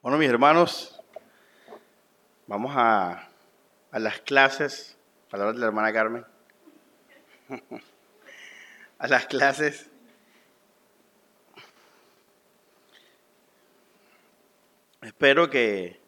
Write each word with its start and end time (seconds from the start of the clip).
Bueno, 0.00 0.16
mis 0.16 0.30
hermanos, 0.30 1.02
vamos 2.46 2.72
a, 2.76 3.30
a 3.90 3.98
las 3.98 4.20
clases, 4.20 4.96
palabras 5.28 5.56
de 5.56 5.60
la 5.60 5.66
hermana 5.66 5.92
Carmen, 5.92 6.24
a 9.00 9.08
las 9.08 9.26
clases. 9.26 9.90
Espero 15.02 15.50
que 15.50 16.00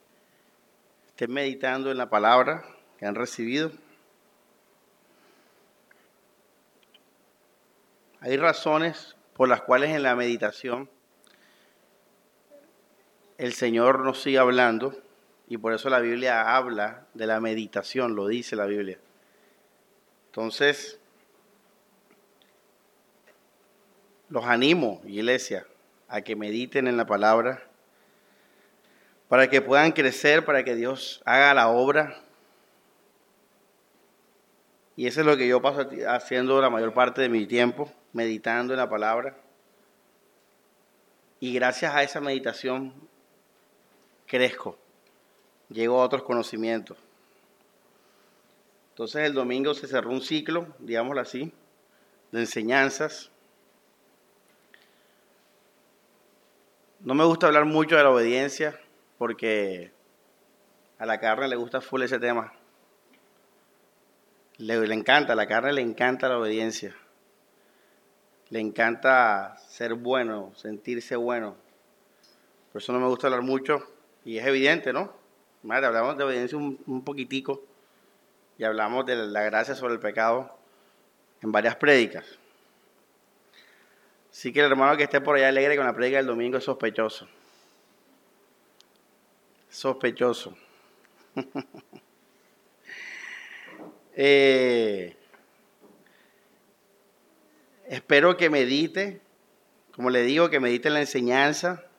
estén 1.08 1.32
meditando 1.32 1.90
en 1.90 1.98
la 1.98 2.08
palabra 2.08 2.64
que 2.96 3.06
han 3.06 3.16
recibido. 3.16 3.72
Hay 8.20 8.36
razones 8.36 9.16
por 9.34 9.48
las 9.48 9.62
cuales 9.62 9.90
en 9.90 10.04
la 10.04 10.14
meditación 10.14 10.88
el 13.40 13.54
Señor 13.54 14.00
nos 14.00 14.20
sigue 14.20 14.38
hablando 14.38 14.94
y 15.48 15.56
por 15.56 15.72
eso 15.72 15.88
la 15.88 15.98
Biblia 15.98 16.54
habla 16.54 17.06
de 17.14 17.26
la 17.26 17.40
meditación, 17.40 18.14
lo 18.14 18.26
dice 18.26 18.54
la 18.54 18.66
Biblia. 18.66 18.98
Entonces, 20.26 21.00
los 24.28 24.44
animo, 24.44 25.00
iglesia, 25.06 25.66
a 26.06 26.20
que 26.20 26.36
mediten 26.36 26.86
en 26.86 26.98
la 26.98 27.06
palabra, 27.06 27.62
para 29.28 29.48
que 29.48 29.62
puedan 29.62 29.92
crecer, 29.92 30.44
para 30.44 30.62
que 30.62 30.76
Dios 30.76 31.22
haga 31.24 31.54
la 31.54 31.68
obra. 31.68 32.22
Y 34.96 35.06
eso 35.06 35.20
es 35.20 35.26
lo 35.26 35.38
que 35.38 35.48
yo 35.48 35.62
paso 35.62 35.88
haciendo 36.08 36.60
la 36.60 36.68
mayor 36.68 36.92
parte 36.92 37.22
de 37.22 37.30
mi 37.30 37.46
tiempo, 37.46 37.90
meditando 38.12 38.74
en 38.74 38.80
la 38.80 38.90
palabra. 38.90 39.34
Y 41.40 41.54
gracias 41.54 41.94
a 41.94 42.02
esa 42.02 42.20
meditación 42.20 43.08
crezco, 44.30 44.78
llego 45.68 46.00
a 46.00 46.04
otros 46.04 46.22
conocimientos. 46.22 46.96
Entonces 48.90 49.26
el 49.26 49.34
domingo 49.34 49.74
se 49.74 49.88
cerró 49.88 50.10
un 50.10 50.22
ciclo, 50.22 50.68
digámoslo 50.78 51.20
así, 51.20 51.52
de 52.30 52.40
enseñanzas. 52.40 53.32
No 57.00 57.14
me 57.14 57.24
gusta 57.24 57.48
hablar 57.48 57.64
mucho 57.64 57.96
de 57.96 58.04
la 58.04 58.10
obediencia 58.10 58.78
porque 59.18 59.90
a 60.98 61.06
la 61.06 61.18
carne 61.18 61.48
le 61.48 61.56
gusta 61.56 61.80
full 61.80 62.02
ese 62.02 62.20
tema. 62.20 62.52
Le, 64.58 64.86
le 64.86 64.94
encanta, 64.94 65.32
a 65.32 65.36
la 65.36 65.48
carne 65.48 65.72
le 65.72 65.82
encanta 65.82 66.28
la 66.28 66.38
obediencia. 66.38 66.94
Le 68.50 68.60
encanta 68.60 69.56
ser 69.68 69.94
bueno, 69.94 70.52
sentirse 70.54 71.16
bueno. 71.16 71.56
Por 72.72 72.80
eso 72.80 72.92
no 72.92 73.00
me 73.00 73.08
gusta 73.08 73.26
hablar 73.26 73.42
mucho 73.42 73.82
y 74.24 74.38
es 74.38 74.46
evidente, 74.46 74.92
¿no? 74.92 75.12
Madre, 75.62 75.86
hablamos 75.86 76.16
de 76.16 76.24
obediencia 76.24 76.56
un, 76.56 77.02
poquitico 77.04 77.62
y 78.58 78.64
hablamos 78.64 79.04
de 79.06 79.16
la 79.16 79.42
gracia 79.42 79.74
sobre 79.74 79.94
el 79.94 80.00
pecado 80.00 80.56
en 81.42 81.52
varias 81.52 81.76
prédicas. 81.76 82.38
Así 84.30 84.52
que 84.52 84.60
el 84.60 84.70
hermano 84.70 84.96
que 84.96 85.04
esté 85.04 85.20
por 85.20 85.36
allá 85.36 85.48
alegre 85.48 85.76
con 85.76 85.84
la 85.84 85.94
prédica 85.94 86.18
del 86.18 86.26
domingo 86.26 86.58
es 86.58 86.64
sospechoso. 86.64 87.28
Sospechoso. 89.68 90.56
Eh, 94.22 95.16
espero 97.86 98.36
que 98.36 98.50
medite, 98.50 99.22
como 99.92 100.10
le 100.10 100.22
digo, 100.22 100.50
que 100.50 100.60
medite 100.60 100.88
en 100.88 100.94
la 100.94 101.00
enseñanza 101.00 101.89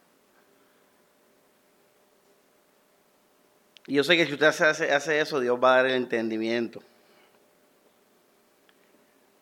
Y 3.91 3.95
yo 3.95 4.05
sé 4.05 4.15
que 4.15 4.25
si 4.25 4.31
usted 4.31 4.47
hace, 4.47 5.19
eso, 5.19 5.41
Dios 5.41 5.61
va 5.61 5.73
a 5.73 5.75
dar 5.75 5.87
el 5.87 5.95
entendimiento. 5.95 6.81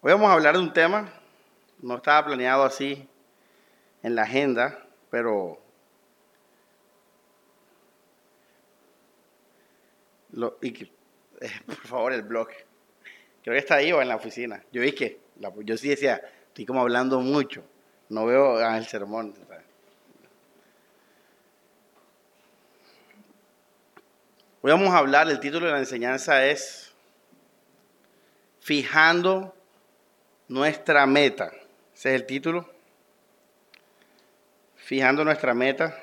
Hoy 0.02 0.12
vamos 0.12 0.28
a 0.28 0.34
hablar 0.34 0.56
de 0.56 0.60
un 0.64 0.74
tema, 0.74 1.14
no 1.84 1.98
estaba 1.98 2.26
planeado 2.26 2.64
así 2.64 3.08
en 4.02 4.16
la 4.16 4.24
agenda, 4.24 4.84
pero 5.12 5.62
y, 10.64 10.84
eh, 11.42 11.52
por 11.68 11.86
favor, 11.86 12.14
el 12.14 12.24
blog. 12.24 12.48
Creo 13.44 13.54
que 13.54 13.60
está 13.60 13.76
ahí 13.76 13.92
o 13.92 14.02
en 14.02 14.08
la 14.08 14.16
oficina. 14.16 14.64
Yo 14.72 14.82
vi 14.82 14.94
que, 14.94 15.20
yo 15.64 15.78
sí 15.78 15.90
decía, 15.90 16.24
estoy 16.48 16.66
como 16.66 16.82
hablando 16.82 17.22
mucho, 17.22 17.64
no 18.10 18.26
veo 18.26 18.60
el 18.68 18.88
sermón. 18.88 19.36
Hoy 24.62 24.74
vamos 24.74 24.94
a 24.94 24.98
hablar, 24.98 25.30
el 25.30 25.40
título 25.40 25.68
de 25.68 25.72
la 25.72 25.80
enseñanza 25.80 26.46
es 26.46 26.92
Fijando 28.60 29.56
nuestra 30.50 31.06
meta. 31.06 31.50
Ese 31.96 32.10
es 32.10 32.22
el 32.22 32.26
título. 32.26 32.70
Fijando 34.76 35.24
nuestra 35.24 35.54
meta. 35.54 35.98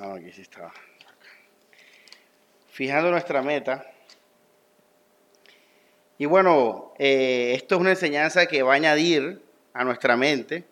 Ah, 0.00 0.16
sí 0.32 0.40
estaba. 0.40 0.72
Fijando 2.70 3.10
nuestra 3.10 3.42
meta. 3.42 3.84
Y 6.20 6.26
bueno, 6.26 6.92
eh, 6.98 7.54
esto 7.54 7.76
es 7.76 7.80
una 7.80 7.90
enseñanza 7.92 8.44
que 8.44 8.62
va 8.62 8.74
a 8.74 8.76
añadir 8.76 9.40
a 9.72 9.84
nuestra 9.84 10.18
mente. 10.18 10.66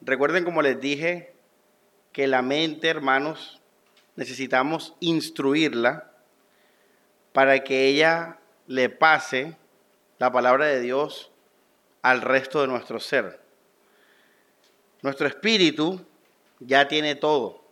Recuerden, 0.00 0.42
como 0.42 0.60
les 0.60 0.80
dije, 0.80 1.34
que 2.10 2.26
la 2.26 2.42
mente, 2.42 2.88
hermanos, 2.88 3.60
necesitamos 4.16 4.96
instruirla 4.98 6.10
para 7.32 7.62
que 7.62 7.86
ella 7.86 8.40
le 8.66 8.88
pase 8.88 9.56
la 10.18 10.32
palabra 10.32 10.66
de 10.66 10.80
Dios 10.80 11.30
al 12.02 12.20
resto 12.20 12.60
de 12.60 12.66
nuestro 12.66 12.98
ser. 12.98 13.40
Nuestro 15.00 15.28
espíritu 15.28 16.04
ya 16.58 16.88
tiene 16.88 17.14
todo. 17.14 17.62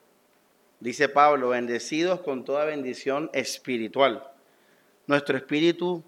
Dice 0.78 1.08
Pablo, 1.08 1.48
bendecidos 1.48 2.20
con 2.20 2.44
toda 2.44 2.64
bendición 2.64 3.30
espiritual. 3.32 4.30
Nuestro 5.08 5.36
espíritu 5.36 6.04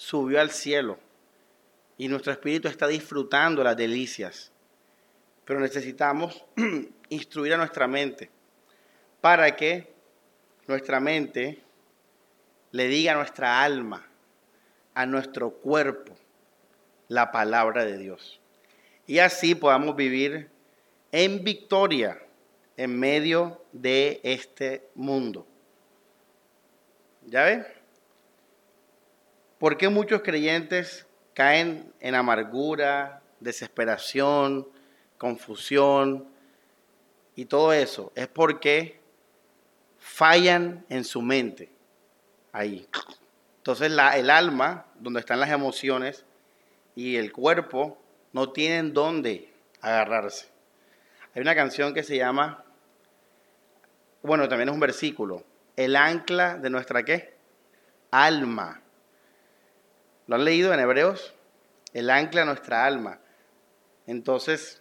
subió 0.00 0.40
al 0.40 0.50
cielo 0.50 0.98
y 1.98 2.08
nuestro 2.08 2.32
espíritu 2.32 2.68
está 2.68 2.86
disfrutando 2.86 3.62
las 3.62 3.76
delicias. 3.76 4.50
Pero 5.44 5.60
necesitamos 5.60 6.42
instruir 7.10 7.52
a 7.52 7.58
nuestra 7.58 7.86
mente 7.86 8.30
para 9.20 9.54
que 9.54 9.92
nuestra 10.66 11.00
mente 11.00 11.62
le 12.70 12.88
diga 12.88 13.12
a 13.12 13.16
nuestra 13.16 13.62
alma, 13.62 14.06
a 14.94 15.04
nuestro 15.04 15.50
cuerpo, 15.50 16.16
la 17.08 17.30
palabra 17.30 17.84
de 17.84 17.98
Dios. 17.98 18.40
Y 19.06 19.18
así 19.18 19.54
podamos 19.54 19.96
vivir 19.96 20.48
en 21.12 21.44
victoria 21.44 22.18
en 22.78 22.98
medio 22.98 23.62
de 23.72 24.18
este 24.22 24.88
mundo. 24.94 25.46
¿Ya 27.26 27.44
ven? 27.44 27.79
¿Por 29.60 29.76
qué 29.76 29.90
muchos 29.90 30.22
creyentes 30.22 31.06
caen 31.34 31.92
en 32.00 32.14
amargura, 32.14 33.20
desesperación, 33.40 34.66
confusión 35.18 36.26
y 37.36 37.44
todo 37.44 37.74
eso? 37.74 38.10
Es 38.14 38.26
porque 38.26 38.98
fallan 39.98 40.86
en 40.88 41.04
su 41.04 41.20
mente. 41.20 41.70
Ahí. 42.52 42.88
Entonces 43.58 43.92
el 43.92 44.30
alma, 44.30 44.86
donde 44.98 45.20
están 45.20 45.38
las 45.38 45.50
emociones, 45.50 46.24
y 46.94 47.16
el 47.16 47.30
cuerpo 47.30 47.98
no 48.32 48.52
tienen 48.52 48.94
dónde 48.94 49.52
agarrarse. 49.82 50.48
Hay 51.34 51.42
una 51.42 51.54
canción 51.54 51.92
que 51.92 52.02
se 52.02 52.16
llama, 52.16 52.64
bueno, 54.22 54.48
también 54.48 54.70
es 54.70 54.74
un 54.74 54.80
versículo, 54.80 55.44
el 55.76 55.96
ancla 55.96 56.56
de 56.56 56.70
nuestra 56.70 57.04
qué? 57.04 57.34
Alma. 58.10 58.80
¿Lo 60.30 60.36
han 60.36 60.44
leído 60.44 60.72
en 60.72 60.78
Hebreos? 60.78 61.34
El 61.92 62.08
ancla 62.08 62.44
nuestra 62.44 62.86
alma. 62.86 63.18
Entonces, 64.06 64.80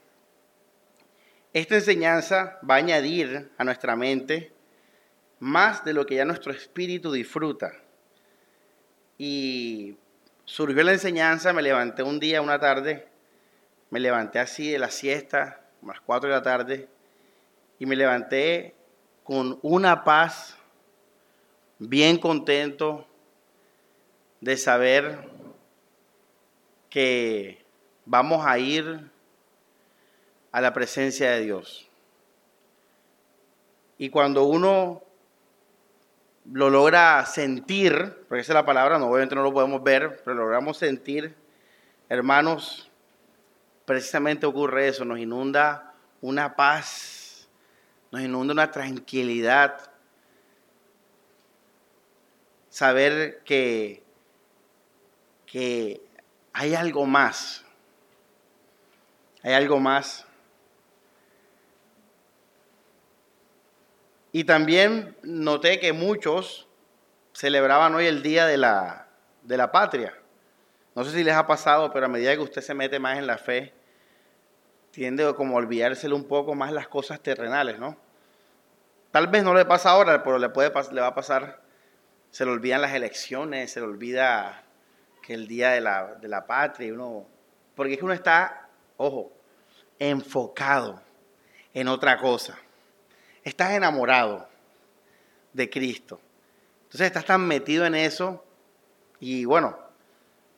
esta 1.54 1.74
enseñanza 1.74 2.60
va 2.69 2.75
a 2.75 2.78
añadir 2.78 3.51
a 3.57 3.63
nuestra 3.63 3.96
mente 3.96 4.54
más 5.40 5.84
de 5.84 5.94
lo 5.94 6.06
que 6.06 6.13
ya 6.13 6.25
nuestro 6.25 6.51
espíritu 6.51 7.12
disfruta. 7.12 7.72
Y 9.18 9.98
surgió 10.46 10.84
la 10.84 10.92
enseñanza, 10.92 11.52
me 11.52 11.63
levanté 11.63 12.04
un 12.04 12.19
día, 12.19 12.44
una 12.44 12.60
tarde, 12.60 13.07
me 13.90 14.00
levanté 14.00 14.38
así 14.38 14.69
de 14.69 14.78
la 14.78 14.92
siesta, 14.92 15.62
a 15.81 15.88
las 15.88 16.00
4 16.02 16.30
de 16.30 16.36
la 16.36 16.44
tarde, 16.44 16.88
y 17.80 17.88
me 17.88 17.95
levanté 17.95 18.75
con 19.24 19.57
una 19.63 20.04
paz, 20.04 20.56
bien 21.80 22.19
contento, 22.19 23.07
de 24.42 24.56
saber 24.56 25.38
que 26.89 27.63
vamos 28.06 28.45
a 28.45 28.57
ir 28.57 29.09
a 30.51 30.62
la 30.62 30.74
presencia 30.74 31.31
de 31.31 31.41
Dios. 31.41 31.89
Y 33.97 34.09
cuando 34.09 34.45
uno 34.45 35.03
lo 36.51 36.69
logra 36.69 37.25
sentir, 37.25 37.94
porque 38.27 38.41
esa 38.41 38.53
es 38.53 38.56
la 38.56 38.65
palabra, 38.65 38.97
no, 38.97 39.07
obviamente 39.07 39.36
no 39.36 39.44
lo 39.44 39.53
podemos 39.53 39.83
ver, 39.83 40.21
pero 40.24 40.36
logramos 40.36 40.77
sentir, 40.77 41.36
hermanos, 42.07 42.89
precisamente 43.85 44.45
ocurre 44.45 44.88
eso, 44.88 45.06
nos 45.06 45.19
inunda 45.19 45.94
una 46.21 46.56
paz, 46.56 47.50
nos 48.12 48.21
inunda 48.21 48.53
una 48.53 48.71
tranquilidad, 48.71 49.92
saber 52.69 53.42
que, 53.44 54.03
que 55.45 56.08
hay 56.59 56.75
algo 56.75 57.06
más, 57.06 57.63
hay 59.41 59.53
algo 59.53 59.79
más. 59.79 60.25
Y 64.33 64.44
también 64.44 65.15
noté 65.23 65.79
que 65.79 65.94
muchos 65.94 66.67
celebraban 67.31 67.95
hoy 67.95 68.07
el 68.07 68.21
Día 68.21 68.45
de 68.45 68.57
la, 68.57 69.07
de 69.44 69.56
la 69.56 69.71
Patria. 69.71 70.13
No 70.95 71.06
sé 71.06 71.11
si 71.11 71.23
les 71.23 71.33
ha 71.33 71.47
pasado, 71.47 71.94
pero 71.94 72.07
a 72.07 72.09
medida 72.09 72.35
que 72.35 72.41
usted 72.41 72.61
se 72.61 72.73
mete 72.73 73.00
más 73.00 73.17
en 73.17 73.25
la 73.25 73.38
fe, 73.38 73.73
tiende 74.91 75.33
como 75.35 75.56
a 75.56 75.59
olvidárselo 75.59 76.13
un 76.13 76.27
poco 76.27 76.56
más 76.56 76.73
las 76.73 76.89
cosas 76.89 77.21
terrenales, 77.21 77.79
¿no? 77.79 77.95
Tal 79.11 79.27
vez 79.27 79.45
no 79.45 79.53
le 79.53 79.63
pasa 79.63 79.91
ahora, 79.91 80.23
pero 80.23 80.38
le, 80.38 80.50
puede, 80.50 80.73
le 80.91 81.00
va 81.00 81.07
a 81.07 81.15
pasar, 81.15 81.61
se 82.31 82.44
le 82.44 82.51
olvidan 82.51 82.81
las 82.81 82.94
elecciones, 82.94 83.71
se 83.71 83.79
le 83.79 83.85
olvida 83.85 84.65
el 85.34 85.48
día 85.48 85.72
de 85.72 85.81
la, 85.81 86.16
de 86.16 86.28
la 86.28 86.46
patria, 86.46 86.94
uno, 86.94 87.26
porque 87.76 87.94
es 87.94 88.00
que 88.00 88.06
uno 88.06 88.14
está, 88.14 88.70
ojo, 88.98 89.31
enfocado 89.98 91.02
en 91.74 91.88
otra 91.88 92.18
cosa. 92.18 92.58
Estás 93.44 93.72
enamorado 93.72 94.48
de 95.54 95.70
Cristo. 95.70 96.20
Entonces 96.84 97.08
estás 97.08 97.26
tan 97.26 97.46
metido 97.48 97.86
en 97.86 97.96
eso 97.96 98.44
y 99.20 99.46
bueno, 99.46 99.78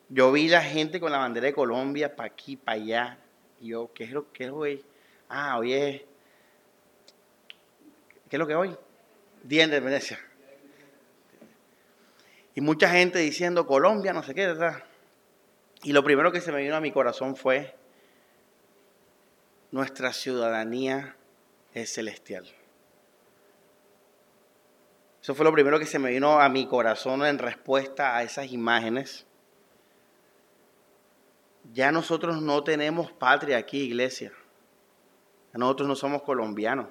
yo 0.08 0.30
vi 0.30 0.48
la 0.48 0.62
gente 0.62 1.00
con 1.00 1.12
la 1.12 1.18
bandera 1.18 1.46
de 1.46 1.54
Colombia 1.54 2.14
para 2.14 2.28
aquí, 2.28 2.56
para 2.56 2.76
allá. 2.76 3.18
Y 3.60 3.68
yo, 3.68 3.90
¿qué 3.94 4.04
es 4.04 4.10
lo 4.10 4.32
que 4.32 4.44
es 4.44 4.50
hoy? 4.50 4.84
Ah, 5.28 5.58
hoy 5.58 5.72
es. 5.72 6.02
¿Qué 8.28 8.36
es 8.36 8.38
lo 8.38 8.46
que 8.46 8.52
es 8.52 8.58
hoy? 8.58 8.76
Día 9.42 9.60
de 9.60 9.64
Independencia. 9.64 10.18
Y 12.54 12.60
mucha 12.60 12.90
gente 12.90 13.18
diciendo 13.18 13.66
Colombia, 13.66 14.12
no 14.12 14.22
sé 14.22 14.34
qué, 14.34 14.46
¿verdad? 14.46 14.82
Y 15.82 15.92
lo 15.92 16.04
primero 16.04 16.30
que 16.30 16.40
se 16.40 16.52
me 16.52 16.62
vino 16.62 16.76
a 16.76 16.80
mi 16.80 16.92
corazón 16.92 17.34
fue, 17.34 17.74
nuestra 19.70 20.12
ciudadanía 20.12 21.16
es 21.72 21.92
celestial. 21.94 22.46
Eso 25.22 25.34
fue 25.34 25.44
lo 25.44 25.52
primero 25.52 25.78
que 25.78 25.86
se 25.86 25.98
me 25.98 26.10
vino 26.10 26.40
a 26.40 26.48
mi 26.48 26.66
corazón 26.66 27.24
en 27.24 27.38
respuesta 27.38 28.16
a 28.16 28.22
esas 28.22 28.52
imágenes. 28.52 29.24
Ya 31.72 31.92
nosotros 31.92 32.42
no 32.42 32.64
tenemos 32.64 33.12
patria 33.12 33.56
aquí, 33.56 33.82
iglesia. 33.82 34.32
Nosotros 35.52 35.88
no 35.88 35.96
somos 35.96 36.22
colombianos, 36.22 36.88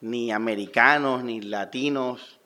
ni 0.00 0.32
americanos, 0.32 1.22
ni 1.22 1.40
latinos, 1.40 2.40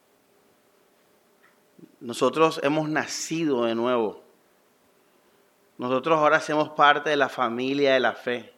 nosotros 2.01 2.61
hemos 2.63 2.89
nacido 2.89 3.65
de 3.65 3.75
nuevo. 3.75 4.23
Nosotros 5.79 6.19
ahora 6.19 6.39
hacemos 6.39 6.71
parte 6.71 7.11
de 7.11 7.17
la 7.17 7.29
familia 7.29 7.95
de 7.95 8.01
la 8.01 8.13
fe. 8.13 8.53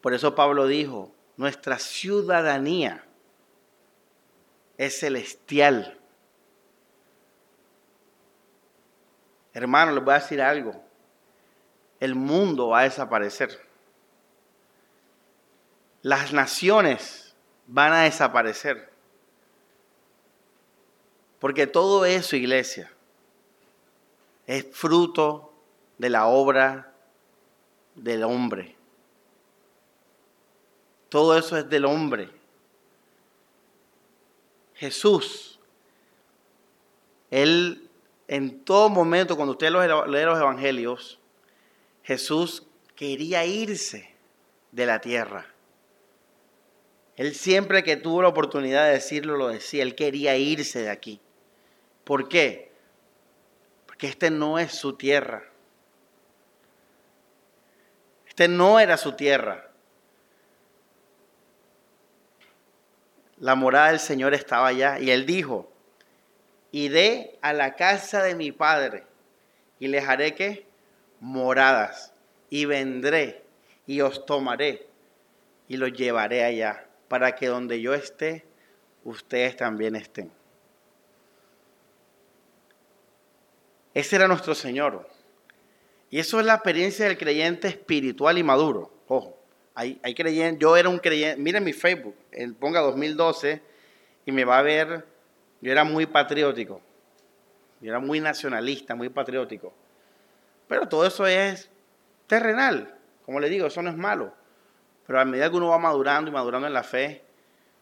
Por 0.00 0.14
eso 0.14 0.34
Pablo 0.34 0.66
dijo, 0.66 1.12
nuestra 1.36 1.78
ciudadanía 1.78 3.04
es 4.76 5.00
celestial. 5.00 5.98
Hermano, 9.52 9.92
les 9.92 10.04
voy 10.04 10.14
a 10.14 10.18
decir 10.18 10.40
algo. 10.40 10.80
El 11.98 12.14
mundo 12.14 12.68
va 12.68 12.80
a 12.80 12.84
desaparecer. 12.84 13.60
Las 16.02 16.32
naciones 16.32 17.34
van 17.66 17.92
a 17.92 18.02
desaparecer. 18.02 18.92
Porque 21.38 21.66
todo 21.66 22.04
eso, 22.04 22.36
iglesia, 22.36 22.90
es 24.46 24.66
fruto 24.72 25.52
de 25.98 26.10
la 26.10 26.26
obra 26.26 26.92
del 27.94 28.24
hombre. 28.24 28.76
Todo 31.08 31.36
eso 31.36 31.56
es 31.56 31.68
del 31.68 31.84
hombre. 31.84 32.28
Jesús, 34.74 35.58
Él 37.30 37.88
en 38.28 38.60
todo 38.60 38.90
momento, 38.90 39.36
cuando 39.36 39.52
usted 39.52 39.70
lee 39.70 40.24
los 40.24 40.38
evangelios, 40.38 41.18
Jesús 42.02 42.62
quería 42.94 43.46
irse 43.46 44.14
de 44.70 44.86
la 44.86 45.00
tierra. 45.00 45.46
Él 47.16 47.34
siempre 47.34 47.82
que 47.82 47.96
tuvo 47.96 48.22
la 48.22 48.28
oportunidad 48.28 48.86
de 48.86 48.92
decirlo, 48.92 49.36
lo 49.36 49.48
decía. 49.48 49.82
Él 49.82 49.94
quería 49.94 50.36
irse 50.36 50.82
de 50.82 50.90
aquí. 50.90 51.20
¿Por 52.08 52.26
qué? 52.26 52.72
Porque 53.84 54.06
este 54.06 54.30
no 54.30 54.58
es 54.58 54.72
su 54.72 54.94
tierra. 54.94 55.44
Este 58.26 58.48
no 58.48 58.80
era 58.80 58.96
su 58.96 59.12
tierra. 59.12 59.68
La 63.36 63.54
morada 63.56 63.88
del 63.88 64.00
Señor 64.00 64.32
estaba 64.32 64.68
allá 64.68 64.98
y 64.98 65.10
él 65.10 65.26
dijo, 65.26 65.70
iré 66.72 67.36
a 67.42 67.52
la 67.52 67.76
casa 67.76 68.22
de 68.22 68.34
mi 68.34 68.52
padre 68.52 69.04
y 69.78 69.88
les 69.88 70.08
haré 70.08 70.34
que 70.34 70.66
moradas 71.20 72.14
y 72.48 72.64
vendré 72.64 73.44
y 73.86 74.00
os 74.00 74.24
tomaré 74.24 74.86
y 75.68 75.76
los 75.76 75.92
llevaré 75.92 76.42
allá 76.42 76.86
para 77.08 77.34
que 77.34 77.48
donde 77.48 77.82
yo 77.82 77.92
esté, 77.92 78.46
ustedes 79.04 79.56
también 79.56 79.94
estén. 79.94 80.37
Ese 83.98 84.14
era 84.14 84.28
nuestro 84.28 84.54
Señor. 84.54 85.08
Y 86.08 86.20
eso 86.20 86.38
es 86.38 86.46
la 86.46 86.54
experiencia 86.54 87.06
del 87.06 87.18
creyente 87.18 87.66
espiritual 87.66 88.38
y 88.38 88.44
maduro. 88.44 88.92
Ojo, 89.08 89.36
hay, 89.74 89.98
hay 90.04 90.14
creyentes, 90.14 90.60
yo 90.60 90.76
era 90.76 90.88
un 90.88 91.00
creyente, 91.00 91.42
miren 91.42 91.64
mi 91.64 91.72
Facebook, 91.72 92.14
ponga 92.60 92.78
2012 92.78 93.60
y 94.24 94.30
me 94.30 94.44
va 94.44 94.60
a 94.60 94.62
ver, 94.62 95.04
yo 95.60 95.72
era 95.72 95.82
muy 95.82 96.06
patriótico, 96.06 96.80
yo 97.80 97.90
era 97.90 97.98
muy 97.98 98.20
nacionalista, 98.20 98.94
muy 98.94 99.08
patriótico. 99.08 99.74
Pero 100.68 100.86
todo 100.86 101.04
eso 101.04 101.26
es 101.26 101.68
terrenal, 102.28 102.94
como 103.26 103.40
le 103.40 103.48
digo, 103.48 103.66
eso 103.66 103.82
no 103.82 103.90
es 103.90 103.96
malo. 103.96 104.32
Pero 105.08 105.18
a 105.18 105.24
medida 105.24 105.50
que 105.50 105.56
uno 105.56 105.70
va 105.70 105.78
madurando 105.78 106.30
y 106.30 106.32
madurando 106.32 106.68
en 106.68 106.72
la 106.72 106.84
fe, 106.84 107.24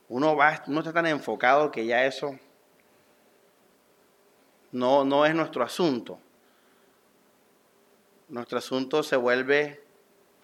uno, 0.09 0.35
va, 0.35 0.63
uno 0.67 0.79
está 0.79 0.95
tan 0.95 1.09
enfocado 1.09 1.71
que 1.71 1.85
ya 1.85 2.07
eso 2.07 2.39
no, 4.77 5.05
no 5.05 5.25
es 5.25 5.35
nuestro 5.35 5.65
asunto. 5.65 6.19
Nuestro 8.29 8.59
asunto 8.59 9.03
se 9.03 9.17
vuelve 9.17 9.83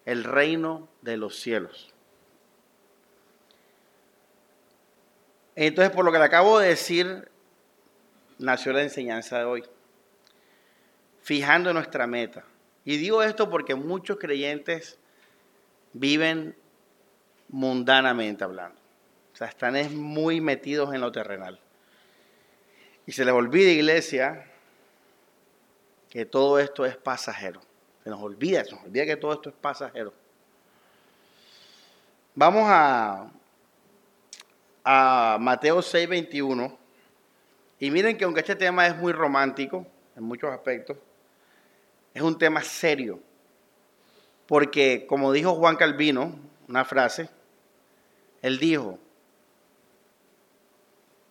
el 0.06 0.24
reino 0.24 0.88
de 1.02 1.18
los 1.18 1.36
cielos. 1.36 1.92
Entonces, 5.54 5.94
por 5.94 6.06
lo 6.06 6.12
que 6.12 6.18
le 6.18 6.24
acabo 6.24 6.58
de 6.58 6.68
decir, 6.68 7.30
nació 8.38 8.72
la 8.72 8.82
enseñanza 8.82 9.38
de 9.38 9.44
hoy, 9.44 9.64
fijando 11.20 11.74
nuestra 11.74 12.06
meta. 12.06 12.42
Y 12.86 12.96
digo 12.96 13.22
esto 13.22 13.50
porque 13.50 13.74
muchos 13.74 14.16
creyentes 14.16 14.98
viven 15.92 16.56
mundanamente 17.50 18.44
hablando. 18.44 18.80
O 19.34 19.36
sea, 19.36 19.48
están 19.48 19.94
muy 19.94 20.40
metidos 20.40 20.94
en 20.94 21.02
lo 21.02 21.12
terrenal. 21.12 21.60
Y 23.06 23.12
se 23.12 23.24
les 23.24 23.34
olvida, 23.34 23.70
iglesia, 23.70 24.46
que 26.08 26.24
todo 26.24 26.58
esto 26.58 26.84
es 26.84 26.96
pasajero. 26.96 27.60
Se 28.04 28.10
nos 28.10 28.20
olvida, 28.22 28.64
se 28.64 28.72
nos 28.72 28.84
olvida 28.84 29.06
que 29.06 29.16
todo 29.16 29.32
esto 29.32 29.48
es 29.48 29.54
pasajero. 29.54 30.12
Vamos 32.34 32.64
a, 32.66 33.30
a 34.84 35.38
Mateo 35.40 35.82
6, 35.82 36.08
21. 36.08 36.78
Y 37.80 37.90
miren 37.90 38.16
que 38.16 38.24
aunque 38.24 38.40
este 38.40 38.56
tema 38.56 38.86
es 38.86 38.96
muy 38.96 39.12
romántico 39.12 39.86
en 40.16 40.22
muchos 40.24 40.52
aspectos, 40.52 40.96
es 42.14 42.22
un 42.22 42.38
tema 42.38 42.62
serio. 42.62 43.20
Porque 44.46 45.06
como 45.06 45.32
dijo 45.32 45.54
Juan 45.54 45.76
Calvino, 45.76 46.34
una 46.68 46.84
frase, 46.84 47.28
él 48.42 48.58
dijo, 48.58 48.98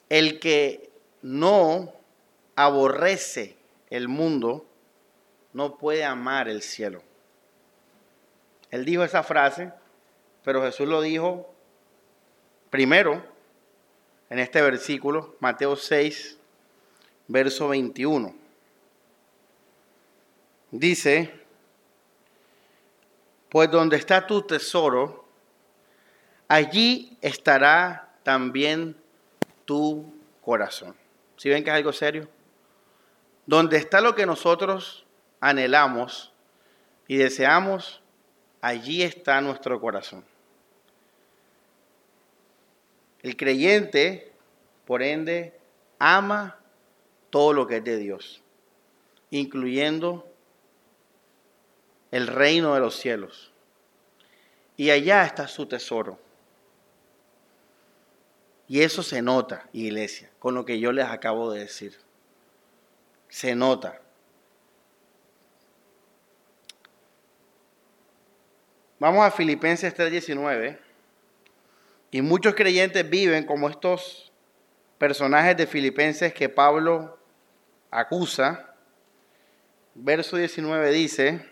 el 0.10 0.40
que 0.40 0.90
no 1.22 1.94
aborrece 2.56 3.58
el 3.90 4.08
mundo 4.08 4.66
no 5.54 5.78
puede 5.78 6.04
amar 6.04 6.48
el 6.48 6.62
cielo. 6.62 7.01
Él 8.70 8.86
dijo 8.86 9.04
esa 9.04 9.24
frase, 9.24 9.72
pero 10.44 10.62
Jesús 10.63 10.88
lo 10.88 11.01
dijo 11.01 11.54
primero 12.70 13.24
en 14.30 14.40
este 14.40 14.62
versículo, 14.62 15.36
Mateo 15.42 15.75
6, 15.75 16.38
verso 17.28 17.68
21. 17.68 18.34
Dice, 20.72 21.34
pues 23.50 23.70
donde 23.70 23.98
está 23.98 24.25
tu 24.25 24.42
tesoro, 24.44 25.25
allí 26.48 27.18
estará 27.22 28.13
también 28.24 28.96
tu 29.66 30.13
corazón. 30.42 31.00
¿Si 31.41 31.50
ven 31.50 31.63
que 31.63 31.71
es 31.71 31.75
algo 31.75 31.91
serio? 31.91 32.27
Donde 33.48 33.77
está 33.77 34.00
lo 34.00 34.13
que 34.13 34.27
nosotros 34.27 35.07
anhelamos 35.39 36.31
y 37.07 37.17
deseamos, 37.17 38.00
allí 38.62 39.01
está 39.01 39.41
nuestro 39.41 39.81
corazón. 39.81 40.24
El 43.24 43.36
creyente, 43.38 44.31
por 44.86 45.01
ende, 45.01 45.60
ama 45.98 46.60
todo 47.31 47.53
lo 47.53 47.65
que 47.65 47.77
es 47.77 47.83
de 47.83 47.98
Dios, 47.98 48.43
incluyendo 49.31 50.31
el 52.12 52.27
reino 52.27 52.75
de 52.75 52.81
los 52.81 52.98
cielos. 52.98 53.51
Y 54.77 54.91
allá 54.91 55.25
está 55.25 55.48
su 55.48 55.65
tesoro. 55.65 56.19
Y 58.72 58.84
eso 58.84 59.04
se 59.04 59.22
nota, 59.22 59.68
iglesia, 59.74 60.32
con 60.40 60.56
lo 60.56 60.63
que 60.63 60.80
yo 60.80 60.94
les 60.94 61.06
acabo 61.06 61.51
de 61.51 61.60
decir. 61.60 61.98
Se 63.28 63.54
nota. 63.54 64.00
Vamos 68.98 69.25
a 69.25 69.32
Filipenses 69.32 69.94
3:19. 69.94 70.80
Y 72.12 72.22
muchos 72.22 72.56
creyentes 72.56 73.10
viven 73.10 73.46
como 73.46 73.68
estos 73.68 74.32
personajes 74.98 75.58
de 75.58 75.68
Filipenses 75.68 76.34
que 76.34 76.48
Pablo 76.48 77.20
acusa. 77.90 78.74
Verso 79.96 80.38
19 80.38 80.92
dice, 80.92 81.46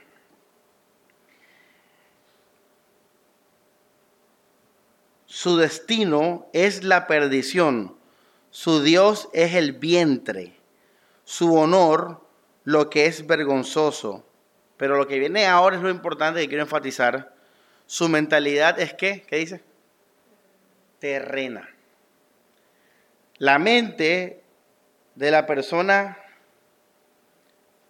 su 5.40 5.56
destino 5.56 6.50
es 6.52 6.84
la 6.84 7.08
perdición, 7.08 7.96
su 8.50 8.84
Dios 8.84 9.30
es 9.32 9.56
el 9.56 9.72
vientre, 9.72 10.52
su 11.24 11.56
honor 11.56 12.20
lo 12.66 12.90
que 12.90 13.06
es 13.06 13.26
vergonzoso. 13.26 14.28
Pero 14.76 14.98
lo 14.98 15.08
que 15.08 15.18
viene 15.18 15.46
ahora 15.46 15.78
es 15.78 15.82
lo 15.82 15.90
importante 15.90 16.42
que 16.42 16.50
quiero 16.50 16.64
enfatizar. 16.64 17.34
Su 17.86 18.10
mentalidad 18.10 18.82
es 18.82 18.94
que, 18.94 19.22
¿qué 19.22 19.38
dice? 19.38 19.64
terrena. 21.00 21.70
La 23.38 23.60
mente 23.60 24.44
de 25.16 25.32
la 25.32 25.46
persona 25.46 26.18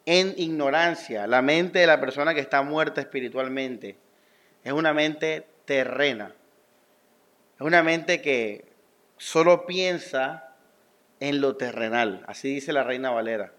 en 0.06 0.36
ignorancia, 0.38 1.26
la 1.26 1.42
mente 1.42 1.80
de 1.80 1.88
la 1.88 2.00
persona 2.00 2.36
que 2.36 2.42
está 2.42 2.62
muerta 2.62 3.02
espiritualmente, 3.02 3.98
es 4.64 4.72
una 4.72 4.94
mente 4.94 5.48
terrena. 5.66 6.36
Es 7.60 7.66
una 7.66 7.84
mente 7.84 8.22
que 8.22 8.72
solo 9.18 9.66
piensa 9.66 10.56
en 11.20 11.42
lo 11.42 11.58
terrenal, 11.58 12.24
así 12.26 12.54
dice 12.54 12.72
la 12.72 12.86
reina 12.86 13.12
Valera. 13.12 13.52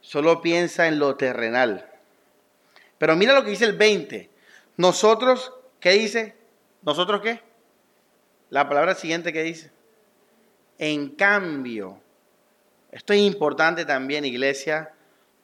Solo 0.00 0.40
piensa 0.40 0.86
en 0.86 1.00
lo 1.00 1.16
terrenal. 1.16 1.90
Pero 2.98 3.16
mira 3.16 3.34
lo 3.34 3.42
que 3.42 3.50
dice 3.50 3.64
el 3.64 3.76
20. 3.76 4.30
Nosotros, 4.76 5.52
¿qué 5.80 5.90
dice? 5.90 6.36
¿Nosotros 6.82 7.20
qué? 7.20 7.40
La 8.50 8.68
palabra 8.68 8.94
siguiente 8.94 9.32
que 9.32 9.42
dice, 9.42 9.72
en 10.78 11.08
cambio, 11.16 12.00
esto 12.92 13.12
es 13.12 13.20
importante 13.22 13.84
también, 13.84 14.24
iglesia, 14.24 14.92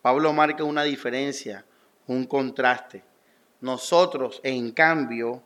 Pablo 0.03 0.33
marca 0.33 0.63
una 0.63 0.85
diferencia, 0.85 1.65
un 2.07 2.27
contraste. 2.27 3.03
Nosotros, 3.61 4.41
en 4.45 4.71
cambio, 4.71 5.43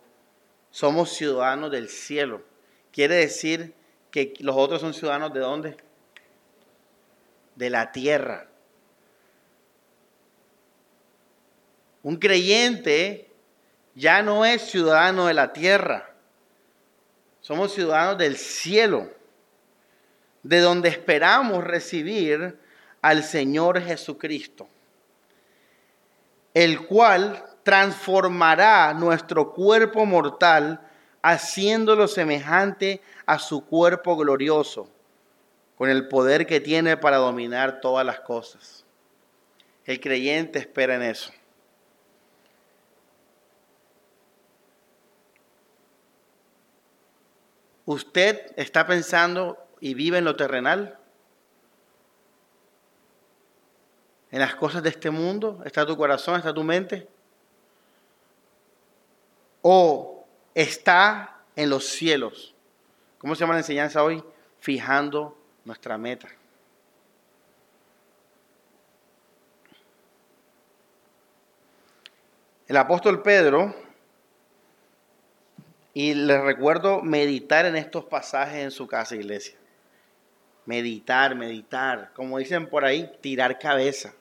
somos 0.75 1.11
ciudadanos 1.11 1.71
del 1.71 1.89
cielo. 1.89 2.43
Quiere 2.91 3.15
decir 3.15 3.73
que 4.11 4.35
los 4.41 4.57
otros 4.57 4.81
son 4.81 4.93
ciudadanos 4.93 5.33
de 5.33 5.39
dónde? 5.39 5.77
De 7.55 7.71
la 7.71 7.93
tierra. 7.93 8.49
Un 12.03 12.17
creyente 12.17 13.31
ya 13.95 14.21
no 14.25 14.45
es 14.45 14.63
ciudadano 14.63 15.27
de 15.27 15.35
la 15.35 15.53
tierra. 15.53 16.11
Somos 17.41 17.73
ciudadanos 17.73 18.19
del 18.19 18.37
cielo, 18.37 19.13
de 20.43 20.59
donde 20.59 20.89
esperamos 20.89 21.63
recibir 21.63 22.59
al 23.01 23.23
Señor 23.23 23.81
Jesucristo, 23.81 24.69
el 26.53 26.85
cual 26.85 27.54
transformará 27.65 28.95
nuestro 28.95 29.53
cuerpo 29.53 30.07
mortal 30.07 30.81
haciéndolo 31.23 32.07
semejante 32.07 33.01
a 33.27 33.39
su 33.39 33.65
cuerpo 33.65 34.17
glorioso, 34.17 34.89
con 35.77 35.89
el 35.89 36.07
poder 36.07 36.47
que 36.47 36.61
tiene 36.61 36.97
para 36.99 37.17
dominar 37.17 37.81
todas 37.81 38.05
las 38.05 38.21
cosas. 38.21 38.85
El 39.87 40.01
creyente 40.01 40.59
espera 40.59 40.95
en 40.95 41.03
eso. 41.03 41.33
¿Usted 47.87 48.53
está 48.57 48.87
pensando 48.87 49.59
y 49.81 49.95
vive 49.95 50.19
en 50.19 50.25
lo 50.25 50.37
terrenal? 50.37 50.99
¿En 54.31 54.41
las 54.41 54.55
cosas 54.55 54.83
de 54.83 54.89
este 54.89 55.11
mundo? 55.11 55.63
¿Está 55.65 55.87
tu 55.87 55.97
corazón? 55.97 56.37
¿Está 56.37 56.53
tu 56.53 56.65
mente? 56.65 57.14
¿O 59.67 60.27
está 60.55 61.41
en 61.57 61.71
los 61.71 61.87
cielos? 61.87 62.55
¿Cómo 63.17 63.35
se 63.35 63.41
llama 63.41 63.55
la 63.55 63.61
enseñanza 63.61 64.05
hoy? 64.05 64.23
Fijando 64.61 65.39
nuestra 65.65 65.97
meta. 65.97 66.29
El 72.69 72.77
apóstol 72.77 73.23
Pedro 73.23 73.75
y 75.95 76.13
les 76.13 76.43
recuerdo 76.43 77.01
meditar 77.01 77.65
en 77.65 77.77
estos 77.77 78.05
pasajes 78.05 78.63
en 78.65 78.71
su 78.71 78.87
casa, 78.87 79.17
iglesia. 79.17 79.57
Meditar, 80.67 81.35
meditar. 81.37 82.13
Como 82.13 82.37
dicen 82.37 82.69
por 82.69 82.85
ahí, 82.85 83.11
tirar 83.23 83.59
cabeza. 83.59 84.13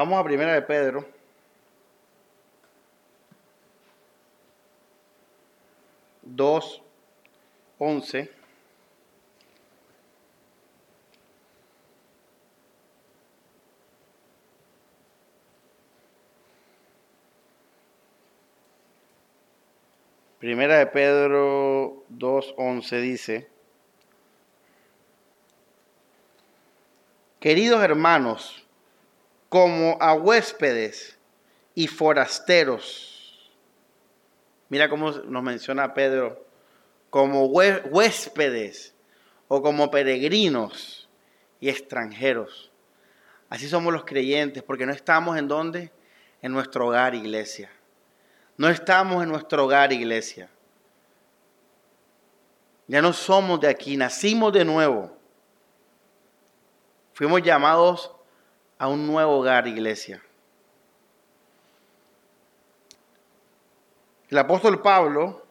Vamos 0.00 0.18
a 0.18 0.24
primera 0.24 0.54
de 0.54 0.62
Pedro. 0.62 1.06
Dos, 6.22 6.82
once. 7.78 8.30
Primera 20.38 20.78
de 20.78 20.86
Pedro 20.86 22.06
2.11 22.08 23.00
dice, 23.02 23.50
Queridos 27.38 27.82
hermanos, 27.82 28.66
como 29.50 29.98
a 30.00 30.14
huéspedes 30.14 31.18
y 31.74 31.88
forasteros, 31.88 33.50
mira 34.68 34.88
cómo 34.88 35.10
nos 35.10 35.42
menciona 35.42 35.92
Pedro, 35.92 36.46
como 37.10 37.46
huéspedes 37.46 38.94
o 39.48 39.60
como 39.60 39.90
peregrinos 39.90 41.08
y 41.58 41.68
extranjeros. 41.68 42.70
Así 43.48 43.68
somos 43.68 43.92
los 43.92 44.04
creyentes, 44.04 44.62
porque 44.62 44.86
no 44.86 44.92
estamos 44.92 45.36
en 45.36 45.48
donde? 45.48 45.90
En 46.40 46.52
nuestro 46.52 46.86
hogar, 46.86 47.16
iglesia. 47.16 47.68
No 48.56 48.68
estamos 48.68 49.20
en 49.24 49.30
nuestro 49.30 49.64
hogar, 49.64 49.92
iglesia. 49.92 50.48
Ya 52.86 53.02
no 53.02 53.12
somos 53.12 53.60
de 53.60 53.66
aquí, 53.66 53.96
nacimos 53.96 54.52
de 54.52 54.64
nuevo. 54.64 55.16
Fuimos 57.14 57.42
llamados 57.42 58.12
a 58.80 58.88
un 58.88 59.06
nuevo 59.06 59.36
hogar, 59.36 59.68
iglesia. 59.68 60.22
El 64.30 64.38
apóstol 64.38 64.80
Pablo, 64.80 65.44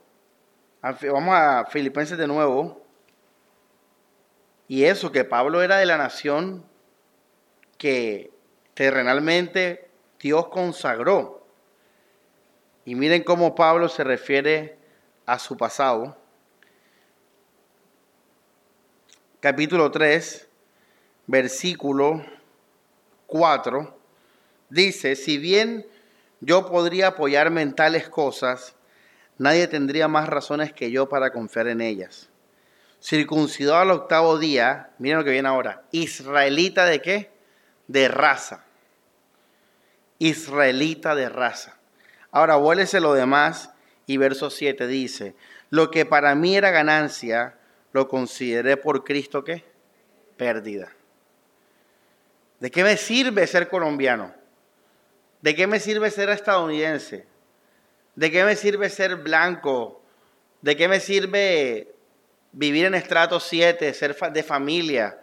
vamos 0.82 1.36
a 1.36 1.68
Filipenses 1.70 2.18
de 2.18 2.26
nuevo, 2.26 2.84
y 4.68 4.86
eso 4.86 5.12
que 5.12 5.26
Pablo 5.26 5.62
era 5.62 5.78
de 5.78 5.86
la 5.86 5.98
nación 5.98 6.66
que 7.78 8.32
terrenalmente 8.74 9.92
Dios 10.20 10.48
consagró. 10.48 11.46
Y 12.84 12.96
miren 12.96 13.22
cómo 13.22 13.54
Pablo 13.54 13.90
se 13.90 14.04
refiere 14.04 14.80
a 15.28 15.38
su 15.38 15.56
pasado. 15.56 16.18
Capítulo 19.40 19.92
3, 19.92 20.50
versículo 21.28 22.39
4, 23.30 23.96
dice, 24.70 25.16
si 25.16 25.38
bien 25.38 25.86
yo 26.42 26.66
podría 26.66 27.08
apoyarme 27.08 27.62
en 27.62 27.74
tales 27.74 28.10
cosas, 28.10 28.76
nadie 29.38 29.68
tendría 29.68 30.08
más 30.08 30.28
razones 30.28 30.74
que 30.74 30.92
yo 30.92 31.08
para 31.10 31.32
confiar 31.32 31.68
en 31.68 31.82
ellas. 31.82 32.30
Circuncidó 33.02 33.78
al 33.78 33.92
octavo 33.92 34.38
día, 34.40 34.92
miren 34.98 35.20
lo 35.20 35.24
que 35.24 35.32
viene 35.32 35.48
ahora, 35.48 35.84
israelita 35.92 36.86
de 36.86 37.02
qué? 37.02 37.32
De 37.88 38.08
raza. 38.08 38.66
Israelita 40.18 41.16
de 41.16 41.30
raza. 41.30 41.78
Ahora 42.32 42.56
vuélese 42.58 43.00
lo 43.00 43.14
demás 43.14 43.72
y 44.06 44.18
verso 44.18 44.50
7 44.50 44.88
dice, 44.88 45.36
lo 45.70 45.92
que 45.92 46.06
para 46.06 46.36
mí 46.36 46.56
era 46.56 46.72
ganancia, 46.72 47.58
lo 47.94 48.08
consideré 48.08 48.76
por 48.76 49.04
Cristo 49.04 49.44
qué? 49.44 49.64
Pérdida. 50.36 50.92
¿De 52.60 52.72
qué 52.72 52.84
me 52.84 52.98
sirve 52.98 53.48
ser 53.48 53.70
colombiano? 53.70 54.34
¿De 55.42 55.56
qué 55.56 55.68
me 55.68 55.80
sirve 55.80 56.12
ser 56.12 56.30
estadounidense? 56.30 57.26
¿De 58.16 58.32
qué 58.32 58.44
me 58.44 58.56
sirve 58.56 58.90
ser 58.90 59.16
blanco? 59.16 60.02
¿De 60.62 60.76
qué 60.76 60.88
me 60.88 61.00
sirve 61.00 61.94
vivir 62.52 62.86
en 62.86 62.96
estrato 62.96 63.40
7, 63.40 63.94
ser 63.94 64.16
de 64.16 64.44
familia? 64.44 65.18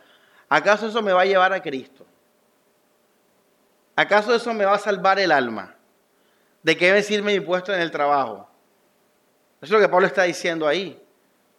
¿Acaso 0.48 0.86
eso 0.86 1.02
me 1.02 1.12
va 1.12 1.22
a 1.22 1.26
llevar 1.26 1.52
a 1.52 1.60
Cristo? 1.60 2.06
¿Acaso 3.94 4.34
eso 4.34 4.54
me 4.54 4.64
va 4.64 4.74
a 4.74 4.78
salvar 4.78 5.18
el 5.18 5.32
alma? 5.32 5.74
¿De 6.62 6.76
qué 6.76 6.92
me 6.92 7.02
sirve 7.02 7.38
mi 7.38 7.40
puesto 7.40 7.74
en 7.74 7.80
el 7.80 7.90
trabajo? 7.90 8.48
Eso 9.60 9.66
es 9.66 9.70
lo 9.70 9.80
que 9.80 9.88
Pablo 9.88 10.06
está 10.06 10.22
diciendo 10.22 10.66
ahí. 10.66 11.02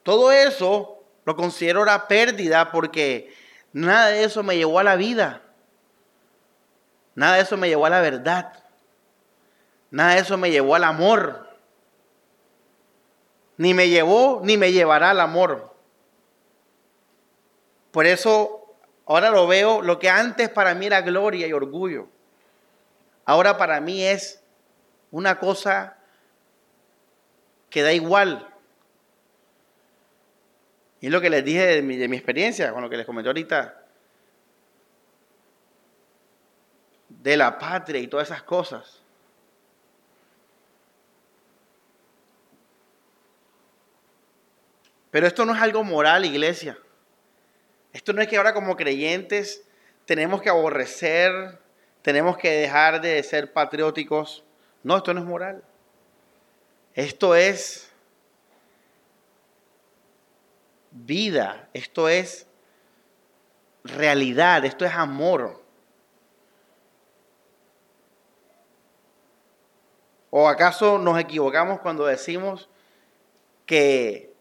Todo 0.03 0.31
eso 0.31 1.03
lo 1.25 1.35
considero 1.35 1.81
una 1.81 2.07
pérdida 2.07 2.71
porque 2.71 3.33
nada 3.73 4.07
de 4.07 4.23
eso 4.23 4.41
me 4.41 4.55
llevó 4.55 4.79
a 4.79 4.83
la 4.83 4.95
vida. 4.95 5.41
Nada 7.17 7.37
de 7.37 7.41
eso 7.41 7.57
me 7.57 7.67
llevó 7.67 7.87
a 7.87 7.89
la 7.89 7.99
verdad. 7.99 8.53
Nada 9.89 10.13
de 10.13 10.19
eso 10.19 10.37
me 10.37 10.51
llevó 10.51 10.75
al 10.75 10.83
amor. 10.83 11.49
Ni 13.57 13.73
me 13.73 13.89
llevó 13.89 14.41
ni 14.43 14.55
me 14.55 14.71
llevará 14.71 15.09
al 15.09 15.19
amor. 15.19 15.73
Por 17.89 18.05
eso 18.05 18.71
ahora 19.07 19.31
lo 19.31 19.47
veo, 19.47 19.81
lo 19.81 19.97
que 19.97 20.11
antes 20.11 20.47
para 20.49 20.75
mí 20.75 20.85
era 20.85 21.01
gloria 21.01 21.47
y 21.47 21.53
orgullo, 21.53 22.07
ahora 23.25 23.57
para 23.57 23.81
mí 23.81 24.03
es 24.03 24.43
una 25.09 25.39
cosa 25.39 25.97
que 27.71 27.81
da 27.81 27.93
igual. 27.93 28.47
Y 31.01 31.07
es 31.07 31.11
lo 31.11 31.19
que 31.19 31.31
les 31.31 31.43
dije 31.43 31.65
de 31.65 31.81
mi, 31.81 31.97
de 31.97 32.07
mi 32.07 32.17
experiencia, 32.17 32.71
con 32.73 32.83
lo 32.83 32.91
que 32.91 32.97
les 32.97 33.07
comenté 33.07 33.29
ahorita. 33.29 33.76
De 37.27 37.35
la 37.35 37.59
patria 37.59 37.99
y 37.99 38.07
todas 38.07 38.29
esas 38.29 38.41
cosas. 38.41 39.01
Pero 45.11 45.27
esto 45.27 45.43
no 45.43 45.53
es 45.53 45.61
algo 45.61 45.83
moral, 45.83 46.23
iglesia. 46.23 46.77
Esto 47.91 48.13
no 48.13 48.21
es 48.21 48.29
que 48.29 48.37
ahora 48.37 48.53
como 48.53 48.77
creyentes 48.77 49.67
tenemos 50.05 50.41
que 50.41 50.47
aborrecer, 50.47 51.59
tenemos 52.01 52.37
que 52.37 52.49
dejar 52.49 53.01
de 53.01 53.21
ser 53.23 53.51
patrióticos. 53.51 54.45
No, 54.81 54.95
esto 54.95 55.13
no 55.13 55.19
es 55.19 55.25
moral. 55.25 55.61
Esto 56.93 57.35
es 57.35 57.91
vida, 60.91 61.67
esto 61.73 62.07
es 62.07 62.47
realidad, 63.83 64.63
esto 64.63 64.85
es 64.85 64.93
amor. 64.93 65.66
¿O 70.39 70.47
acaso 70.47 70.99
nos 70.99 71.19
equivocamos 71.19 71.79
cuando 71.79 72.05
decimos 72.05 72.69
que 73.65 74.35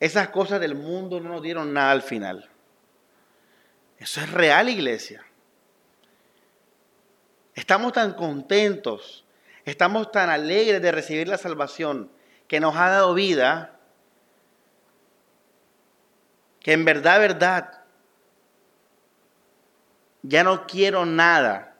esas 0.00 0.30
cosas 0.30 0.58
del 0.58 0.74
mundo 0.74 1.20
no 1.20 1.28
nos 1.28 1.42
dieron 1.42 1.72
nada 1.72 1.92
al 1.92 2.02
final? 2.02 2.50
Eso 3.98 4.20
es 4.20 4.32
real, 4.32 4.68
iglesia. 4.68 5.24
Estamos 7.54 7.92
tan 7.92 8.14
contentos, 8.14 9.24
estamos 9.64 10.10
tan 10.10 10.28
alegres 10.28 10.82
de 10.82 10.90
recibir 10.90 11.28
la 11.28 11.38
salvación 11.38 12.10
que 12.48 12.58
nos 12.58 12.74
ha 12.74 12.90
dado 12.90 13.14
vida, 13.14 13.78
que 16.58 16.72
en 16.72 16.84
verdad, 16.84 17.20
verdad, 17.20 17.84
ya 20.22 20.42
no 20.42 20.66
quiero 20.66 21.06
nada 21.06 21.71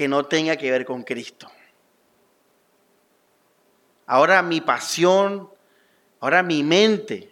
que 0.00 0.08
no 0.08 0.24
tenga 0.24 0.56
que 0.56 0.70
ver 0.70 0.86
con 0.86 1.02
Cristo. 1.02 1.46
Ahora 4.06 4.42
mi 4.42 4.62
pasión, 4.62 5.50
ahora 6.20 6.42
mi 6.42 6.62
mente 6.62 7.30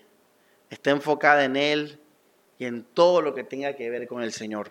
está 0.69 0.91
enfocada 0.91 1.47
en 1.47 1.57
Él 1.57 1.99
y 2.59 2.67
en 2.67 2.85
todo 2.85 3.23
lo 3.23 3.35
que 3.35 3.43
tenga 3.43 3.75
que 3.75 3.89
ver 3.89 4.07
con 4.07 4.23
el 4.23 4.35
Señor. 4.35 4.71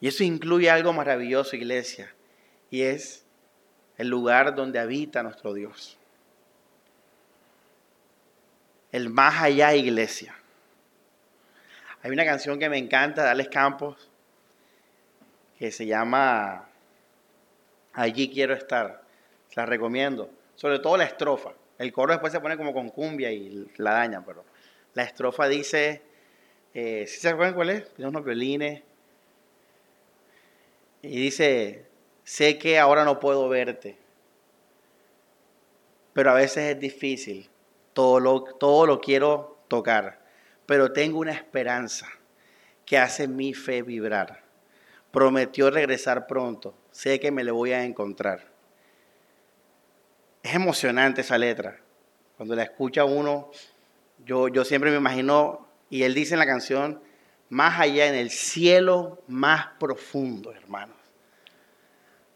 Y 0.00 0.06
eso 0.06 0.22
incluye 0.22 0.70
algo 0.70 0.92
maravilloso, 0.92 1.56
iglesia, 1.56 2.14
y 2.70 2.82
es 2.82 3.26
el 3.98 4.06
lugar 4.06 4.54
donde 4.54 4.78
habita 4.78 5.20
nuestro 5.24 5.52
Dios. 5.52 5.98
El 8.92 9.08
más 9.10 9.42
allá, 9.42 9.74
iglesia. 9.74 10.32
Hay 12.04 12.12
una 12.12 12.24
canción 12.24 12.60
que 12.60 12.68
me 12.68 12.78
encanta, 12.78 13.24
Dales 13.24 13.48
Campos, 13.48 14.08
que 15.64 15.72
se 15.72 15.86
llama 15.86 16.68
Allí 17.94 18.28
quiero 18.28 18.52
estar. 18.52 19.02
La 19.54 19.64
recomiendo. 19.64 20.28
Sobre 20.56 20.78
todo 20.78 20.98
la 20.98 21.04
estrofa. 21.04 21.54
El 21.78 21.90
coro 21.90 22.12
después 22.12 22.34
se 22.34 22.40
pone 22.40 22.58
como 22.58 22.74
con 22.74 22.90
cumbia 22.90 23.32
y 23.32 23.66
la 23.78 23.94
daña, 23.94 24.22
pero 24.26 24.44
la 24.92 25.04
estrofa 25.04 25.48
dice, 25.48 26.02
eh, 26.74 27.06
¿sí 27.08 27.18
se 27.18 27.30
acuerdan 27.30 27.54
cuál 27.54 27.70
es? 27.70 27.94
Tiene 27.94 28.10
unos 28.10 28.26
violines. 28.26 28.82
Y 31.00 31.16
dice, 31.16 31.86
sé 32.24 32.58
que 32.58 32.78
ahora 32.78 33.06
no 33.06 33.18
puedo 33.18 33.48
verte, 33.48 33.96
pero 36.12 36.30
a 36.30 36.34
veces 36.34 36.74
es 36.74 36.78
difícil. 36.78 37.48
Todo 37.94 38.20
lo, 38.20 38.44
todo 38.44 38.84
lo 38.84 39.00
quiero 39.00 39.64
tocar, 39.68 40.20
pero 40.66 40.92
tengo 40.92 41.20
una 41.20 41.32
esperanza 41.32 42.06
que 42.84 42.98
hace 42.98 43.28
mi 43.28 43.54
fe 43.54 43.80
vibrar 43.80 44.43
prometió 45.14 45.70
regresar 45.70 46.26
pronto. 46.26 46.74
Sé 46.90 47.20
que 47.20 47.30
me 47.30 47.44
le 47.44 47.52
voy 47.52 47.72
a 47.72 47.84
encontrar. 47.84 48.52
Es 50.42 50.54
emocionante 50.54 51.20
esa 51.22 51.38
letra. 51.38 51.80
Cuando 52.36 52.56
la 52.56 52.64
escucha 52.64 53.04
uno, 53.04 53.50
yo, 54.26 54.48
yo 54.48 54.64
siempre 54.64 54.90
me 54.90 54.96
imagino, 54.96 55.68
y 55.88 56.02
él 56.02 56.14
dice 56.14 56.34
en 56.34 56.40
la 56.40 56.46
canción, 56.46 57.00
más 57.48 57.78
allá 57.78 58.08
en 58.08 58.16
el 58.16 58.30
cielo 58.30 59.22
más 59.28 59.68
profundo, 59.78 60.52
hermanos. 60.52 60.96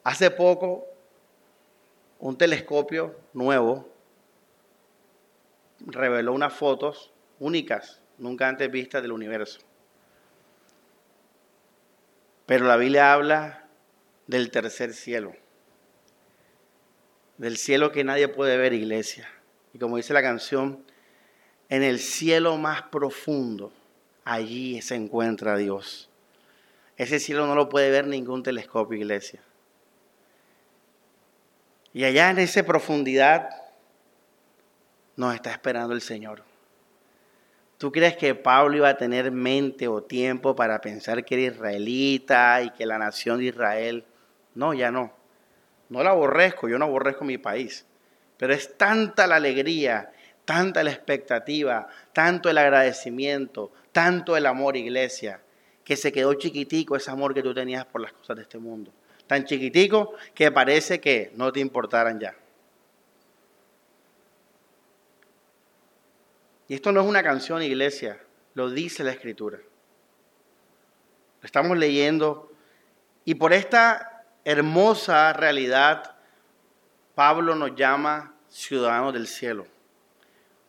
Hace 0.05 0.31
poco, 0.31 0.87
un 2.21 2.39
telescopio 2.39 3.17
nuevo 3.33 3.89
reveló 5.81 6.33
unas 6.33 6.53
fotos 6.53 7.13
únicas, 7.41 8.01
nunca 8.19 8.49
antes 8.49 8.71
vistas 8.71 9.03
del 9.03 9.13
universo. 9.13 9.68
Pero 12.49 12.65
la 12.65 12.79
Biblia 12.79 13.13
habla 13.13 13.69
del 14.27 14.51
tercer 14.51 14.95
cielo, 14.95 15.35
del 17.37 17.59
cielo 17.59 17.93
que 17.93 18.05
nadie 18.05 18.27
puede 18.27 18.57
ver, 18.57 18.73
iglesia. 18.73 19.29
Y 19.75 19.79
como 19.79 19.99
dice 19.99 20.15
la 20.15 20.23
canción, 20.23 20.83
en 21.69 21.83
el 21.83 21.99
cielo 21.99 22.57
más 22.57 22.81
profundo, 22.85 23.71
allí 24.25 24.81
se 24.81 24.95
encuentra 24.95 25.59
Dios. 25.59 26.09
Ese 26.97 27.21
cielo 27.21 27.47
no 27.47 27.55
lo 27.55 27.69
puede 27.69 27.91
ver 27.91 28.07
ningún 28.07 28.43
telescopio, 28.43 28.97
iglesia. 28.97 29.43
Y 31.93 32.05
allá 32.05 32.31
en 32.31 32.39
esa 32.39 32.63
profundidad 32.63 33.51
nos 35.17 35.35
está 35.35 35.51
esperando 35.51 35.93
el 35.93 36.01
Señor 36.01 36.45
¿Tú 37.79 37.93
crees 37.93 38.17
que 38.17 38.35
Pablo 38.35 38.77
iba 38.77 38.89
a 38.89 38.97
tener 38.97 39.31
mente 39.31 39.87
o 39.87 40.03
tiempo 40.03 40.57
para 40.57 40.81
pensar 40.81 41.25
que 41.25 41.37
era 41.37 41.55
israelita 41.55 42.61
y 42.63 42.71
que 42.71 42.85
la 42.85 42.99
nación 42.99 43.39
de 43.39 43.45
Israel? 43.45 44.05
No, 44.57 44.75
ya 44.75 44.91
no. 44.91 45.13
No 45.89 46.03
la 46.03 46.11
aborrezco, 46.11 46.69
yo 46.69 46.77
no 46.77 46.87
aborrezco 46.87 47.25
mi 47.25 47.39
país. 47.39 47.87
Pero 48.37 48.53
es 48.53 48.77
tanta 48.77 49.29
la 49.29 49.37
alegría, 49.37 50.11
tanta 50.45 50.83
la 50.83 50.91
expectativa, 50.91 51.87
tanto 52.13 52.51
el 52.51 52.59
agradecimiento, 52.59 53.71
tanto 53.93 54.37
el 54.37 54.47
amor, 54.47 54.77
iglesia, 54.77 55.41
que 55.85 55.95
se 55.95 56.11
quedó 56.11 56.35
chiquitico 56.35 56.97
ese 56.97 57.13
amor 57.13 57.33
que 57.33 57.45
tú 57.45 57.55
tenías 57.55 57.87
por 57.87 58.01
las 58.01 58.13
cosas 58.13 58.39
de 58.39 58.43
este 58.43 58.59
mundo. 58.59 58.93
Tan 59.29 59.45
chiquitico 59.45 60.15
que 60.35 60.51
parece 60.51 61.01
que 61.01 61.31
no 61.37 61.53
te 61.53 61.61
importaran 61.61 62.19
ya. 62.19 62.35
Y 66.69 66.75
esto 66.75 66.93
no 66.93 67.01
es 67.01 67.07
una 67.07 67.23
canción, 67.23 67.63
iglesia, 67.63 68.21
lo 68.53 68.69
dice 68.69 69.03
la 69.03 69.13
escritura. 69.13 69.59
Lo 71.41 71.47
estamos 71.47 71.79
leyendo 71.79 72.53
y 73.25 73.37
por 73.37 73.55
esta 73.55 74.25
hermosa 74.45 75.33
realidad, 75.33 76.17
Pablo 77.15 77.55
nos 77.55 77.75
llama 77.75 78.35
ciudadanos 78.49 79.15
del 79.15 79.27
cielo. 79.27 79.67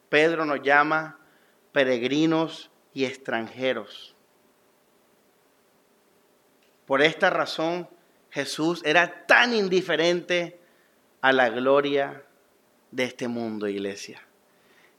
Pedro 0.07 0.45
nos 0.45 0.61
llama 0.61 1.19
peregrinos 1.73 2.71
y 2.93 3.05
extranjeros. 3.05 4.15
Por 6.85 7.01
esta 7.01 7.29
razón, 7.29 7.89
Jesús 8.31 8.81
era 8.85 9.25
tan 9.27 9.53
indiferente 9.53 10.59
a 11.21 11.33
la 11.33 11.49
gloria 11.49 12.23
de 12.91 13.03
este 13.03 13.27
mundo, 13.27 13.67
iglesia 13.67 14.28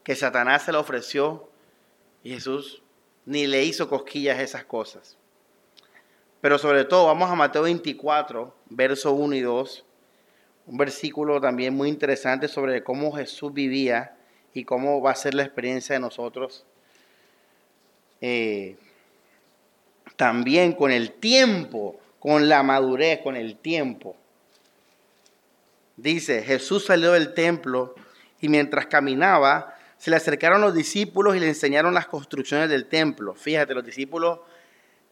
que 0.03 0.15
Satanás 0.15 0.63
se 0.63 0.71
le 0.71 0.77
ofreció 0.77 1.49
y 2.23 2.31
Jesús 2.31 2.81
ni 3.25 3.47
le 3.47 3.63
hizo 3.63 3.89
cosquillas 3.89 4.39
esas 4.39 4.65
cosas. 4.65 5.17
Pero 6.41 6.57
sobre 6.57 6.85
todo, 6.85 7.05
vamos 7.05 7.29
a 7.29 7.35
Mateo 7.35 7.63
24, 7.63 8.53
verso 8.69 9.13
1 9.13 9.35
y 9.35 9.41
2, 9.41 9.85
un 10.67 10.77
versículo 10.77 11.39
también 11.39 11.75
muy 11.75 11.89
interesante 11.89 12.47
sobre 12.47 12.83
cómo 12.83 13.11
Jesús 13.11 13.53
vivía 13.53 14.15
y 14.53 14.63
cómo 14.63 15.01
va 15.01 15.11
a 15.11 15.15
ser 15.15 15.33
la 15.33 15.43
experiencia 15.43 15.93
de 15.93 15.99
nosotros. 15.99 16.65
Eh, 18.21 18.75
también 20.15 20.73
con 20.73 20.91
el 20.91 21.11
tiempo, 21.11 21.99
con 22.19 22.49
la 22.49 22.63
madurez, 22.63 23.21
con 23.21 23.35
el 23.35 23.57
tiempo. 23.57 24.15
Dice, 25.97 26.41
Jesús 26.43 26.85
salió 26.85 27.11
del 27.11 27.33
templo 27.33 27.95
y 28.39 28.49
mientras 28.49 28.87
caminaba, 28.87 29.70
se 30.01 30.09
le 30.09 30.15
acercaron 30.15 30.61
los 30.61 30.73
discípulos 30.73 31.35
y 31.35 31.39
le 31.39 31.47
enseñaron 31.47 31.93
las 31.93 32.07
construcciones 32.07 32.69
del 32.69 32.87
templo. 32.87 33.35
Fíjate, 33.35 33.75
los 33.75 33.85
discípulos, 33.85 34.39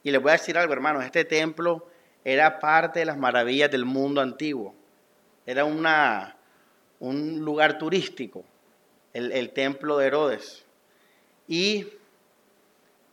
y 0.01 0.09
les 0.09 0.19
voy 0.19 0.31
a 0.31 0.33
decir 0.33 0.57
algo, 0.57 0.73
hermanos, 0.73 1.05
este 1.05 1.25
templo 1.25 1.85
era 2.25 2.57
parte 2.57 2.97
de 2.97 3.05
las 3.05 3.15
maravillas 3.15 3.69
del 3.69 3.85
mundo 3.85 4.19
antiguo. 4.19 4.73
Era 5.45 5.63
una, 5.63 6.35
un 6.99 7.45
lugar 7.45 7.77
turístico, 7.77 8.43
el, 9.13 9.31
el 9.31 9.51
templo 9.51 9.95
de 9.99 10.07
Herodes. 10.07 10.65
Y 11.47 11.89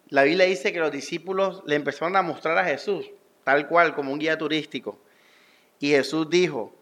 la 0.08 0.22
Biblia 0.22 0.46
dice 0.46 0.72
que 0.72 0.78
los 0.78 0.90
discípulos 0.90 1.62
le 1.66 1.74
empezaron 1.74 2.16
a 2.16 2.22
mostrar 2.22 2.56
a 2.56 2.64
Jesús, 2.64 3.04
tal 3.44 3.68
cual, 3.68 3.94
como 3.94 4.14
un 4.14 4.18
guía 4.18 4.38
turístico. 4.38 4.98
Y 5.78 5.90
Jesús 5.90 6.30
dijo, 6.30 6.74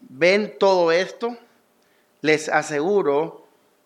ven 0.00 0.56
todo 0.58 0.90
esto, 0.90 1.36
les 2.22 2.48
aseguro 2.48 3.41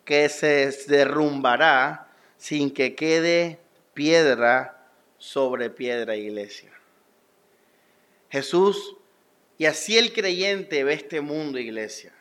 que 0.06 0.30
se 0.30 0.70
derrumbará 0.88 2.08
sin 2.38 2.70
que 2.70 2.94
quede 2.94 3.58
piedra 3.92 4.88
sobre 5.18 5.68
piedra, 5.68 6.16
iglesia. 6.16 6.70
Jesús, 8.30 8.96
y 9.58 9.66
así 9.66 9.98
el 9.98 10.14
creyente 10.14 10.82
ve 10.84 10.94
este 10.94 11.20
mundo, 11.20 11.58
iglesia. 11.58 12.14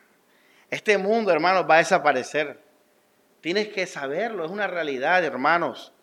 Este 0.70 0.98
mundo, 0.98 1.32
hermanos, 1.32 1.66
va 1.70 1.76
a 1.76 1.78
desaparecer. 1.78 2.60
Tienes 3.40 3.70
que 3.70 3.88
saberlo, 3.88 4.44
es 4.44 4.52
una 4.52 4.68
realidad, 4.68 5.24
hermanos. 5.24 5.94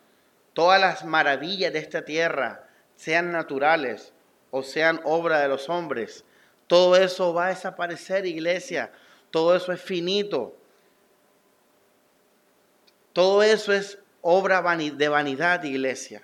Todas 0.55 0.81
las 0.81 1.05
maravillas 1.05 1.75
de 1.75 1.81
esta 1.81 2.07
tierra, 2.07 2.67
sean 2.97 3.33
naturales 3.33 4.15
o 4.51 4.63
sean 4.63 5.01
obra 5.05 5.41
de 5.41 5.49
los 5.49 5.69
hombres, 5.69 6.25
todo 6.73 6.97
eso 6.97 7.35
va 7.35 7.49
a 7.49 7.49
desaparecer, 7.51 8.25
iglesia. 8.25 8.91
Todo 9.31 9.55
eso 9.55 9.73
es 9.73 9.83
finito. 9.83 10.57
Todo 13.13 13.43
eso 13.43 13.73
es 13.73 13.99
obra 14.23 14.63
de 14.63 15.09
vanidad, 15.09 15.63
iglesia. 15.65 16.23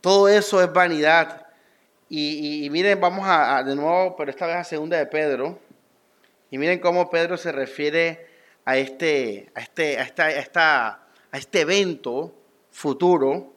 Todo 0.00 0.28
eso 0.28 0.62
es 0.62 0.72
vanidad. 0.72 1.46
Y, 2.08 2.66
miren, 2.70 3.00
vamos 3.00 3.24
a, 3.28 3.62
de 3.62 3.76
nuevo, 3.76 4.16
pero 4.16 4.30
esta 4.30 4.46
vez 4.46 4.56
a 4.56 4.64
segunda 4.64 4.96
de 4.96 5.06
Pedro. 5.06 5.58
Y 6.50 6.58
miren 6.58 6.80
cómo 6.80 7.08
Pedro 7.08 7.36
se 7.36 7.52
refiere 7.52 8.26
a 8.64 8.76
este, 8.76 9.52
a 9.54 9.60
este, 9.60 9.98
a 9.98 10.02
esta, 10.02 11.06
a 11.30 11.38
este 11.38 11.60
evento 11.60 12.34
futuro. 12.72 13.52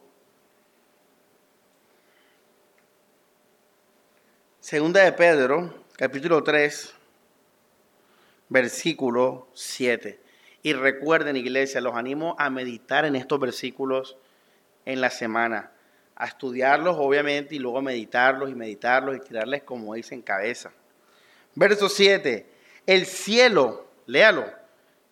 Segunda 4.60 5.02
de 5.02 5.12
Pedro, 5.12 5.84
capítulo 5.96 6.42
3, 6.44 6.94
versículo 8.48 9.48
7. 9.54 10.23
Y 10.64 10.72
recuerden, 10.72 11.36
iglesia, 11.36 11.82
los 11.82 11.94
animo 11.94 12.36
a 12.38 12.48
meditar 12.48 13.04
en 13.04 13.16
estos 13.16 13.38
versículos 13.38 14.16
en 14.86 15.02
la 15.02 15.10
semana, 15.10 15.72
a 16.16 16.24
estudiarlos, 16.24 16.96
obviamente, 16.98 17.54
y 17.54 17.58
luego 17.58 17.76
a 17.76 17.82
meditarlos 17.82 18.48
y 18.48 18.54
meditarlos 18.54 19.14
y 19.14 19.20
tirarles, 19.20 19.62
como 19.62 19.92
dicen, 19.92 20.22
cabeza. 20.22 20.72
Verso 21.54 21.90
7. 21.90 22.46
El 22.86 23.04
cielo, 23.04 23.86
léalo, 24.06 24.46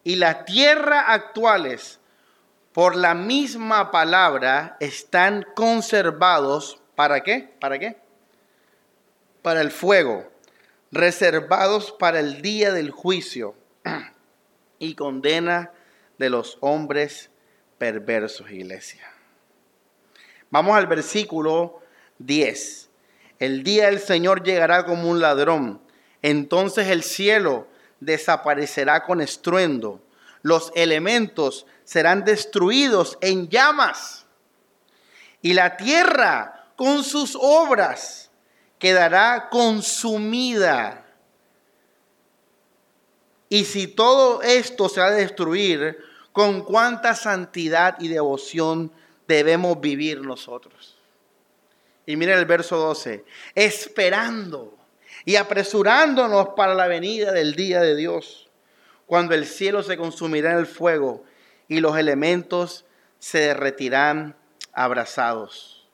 y 0.04 0.16
la 0.16 0.46
tierra 0.46 1.12
actuales, 1.12 2.00
por 2.72 2.96
la 2.96 3.12
misma 3.12 3.90
palabra, 3.90 4.78
están 4.80 5.44
conservados. 5.54 6.80
¿Para 6.94 7.20
qué? 7.20 7.52
¿Para 7.60 7.78
qué? 7.78 7.98
Para 9.42 9.60
el 9.60 9.70
fuego, 9.70 10.32
reservados 10.90 11.92
para 11.92 12.20
el 12.20 12.40
día 12.40 12.72
del 12.72 12.90
juicio 12.90 13.54
y 14.82 14.96
condena 14.96 15.70
de 16.18 16.28
los 16.28 16.58
hombres 16.60 17.30
perversos, 17.78 18.50
iglesia. 18.50 19.08
Vamos 20.50 20.76
al 20.76 20.88
versículo 20.88 21.80
10. 22.18 22.90
El 23.38 23.62
día 23.62 23.86
del 23.86 24.00
Señor 24.00 24.42
llegará 24.42 24.84
como 24.84 25.08
un 25.08 25.20
ladrón. 25.20 25.80
Entonces 26.20 26.88
el 26.88 27.04
cielo 27.04 27.68
desaparecerá 28.00 29.04
con 29.04 29.20
estruendo. 29.20 30.04
Los 30.42 30.72
elementos 30.74 31.64
serán 31.84 32.24
destruidos 32.24 33.18
en 33.20 33.48
llamas. 33.48 34.26
Y 35.42 35.52
la 35.54 35.76
tierra 35.76 36.72
con 36.74 37.04
sus 37.04 37.38
obras 37.40 38.32
quedará 38.80 39.48
consumida. 39.48 41.01
Y 43.52 43.66
si 43.66 43.86
todo 43.86 44.40
esto 44.40 44.88
se 44.88 45.02
ha 45.02 45.10
de 45.10 45.20
destruir, 45.20 45.98
¿con 46.32 46.62
cuánta 46.62 47.14
santidad 47.14 48.00
y 48.00 48.08
devoción 48.08 48.90
debemos 49.28 49.78
vivir 49.78 50.22
nosotros? 50.22 50.96
Y 52.06 52.16
miren 52.16 52.38
el 52.38 52.46
verso 52.46 52.78
12, 52.78 53.26
esperando 53.54 54.74
y 55.26 55.36
apresurándonos 55.36 56.48
para 56.56 56.74
la 56.74 56.86
venida 56.86 57.30
del 57.32 57.54
día 57.54 57.82
de 57.82 57.94
Dios, 57.94 58.48
cuando 59.04 59.34
el 59.34 59.44
cielo 59.44 59.82
se 59.82 59.98
consumirá 59.98 60.52
en 60.52 60.58
el 60.58 60.66
fuego 60.66 61.22
y 61.68 61.80
los 61.80 61.98
elementos 61.98 62.86
se 63.18 63.40
derretirán 63.40 64.34
abrazados. 64.72 65.86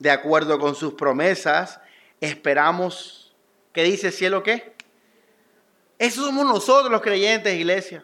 De 0.00 0.10
acuerdo 0.10 0.58
con 0.58 0.74
sus 0.74 0.94
promesas, 0.94 1.78
esperamos, 2.20 3.32
¿qué 3.72 3.84
dice 3.84 4.08
el 4.08 4.12
cielo 4.12 4.42
qué? 4.42 4.79
Eso 6.00 6.24
somos 6.24 6.46
nosotros 6.46 6.90
los 6.90 7.02
creyentes, 7.02 7.54
iglesia. 7.54 8.02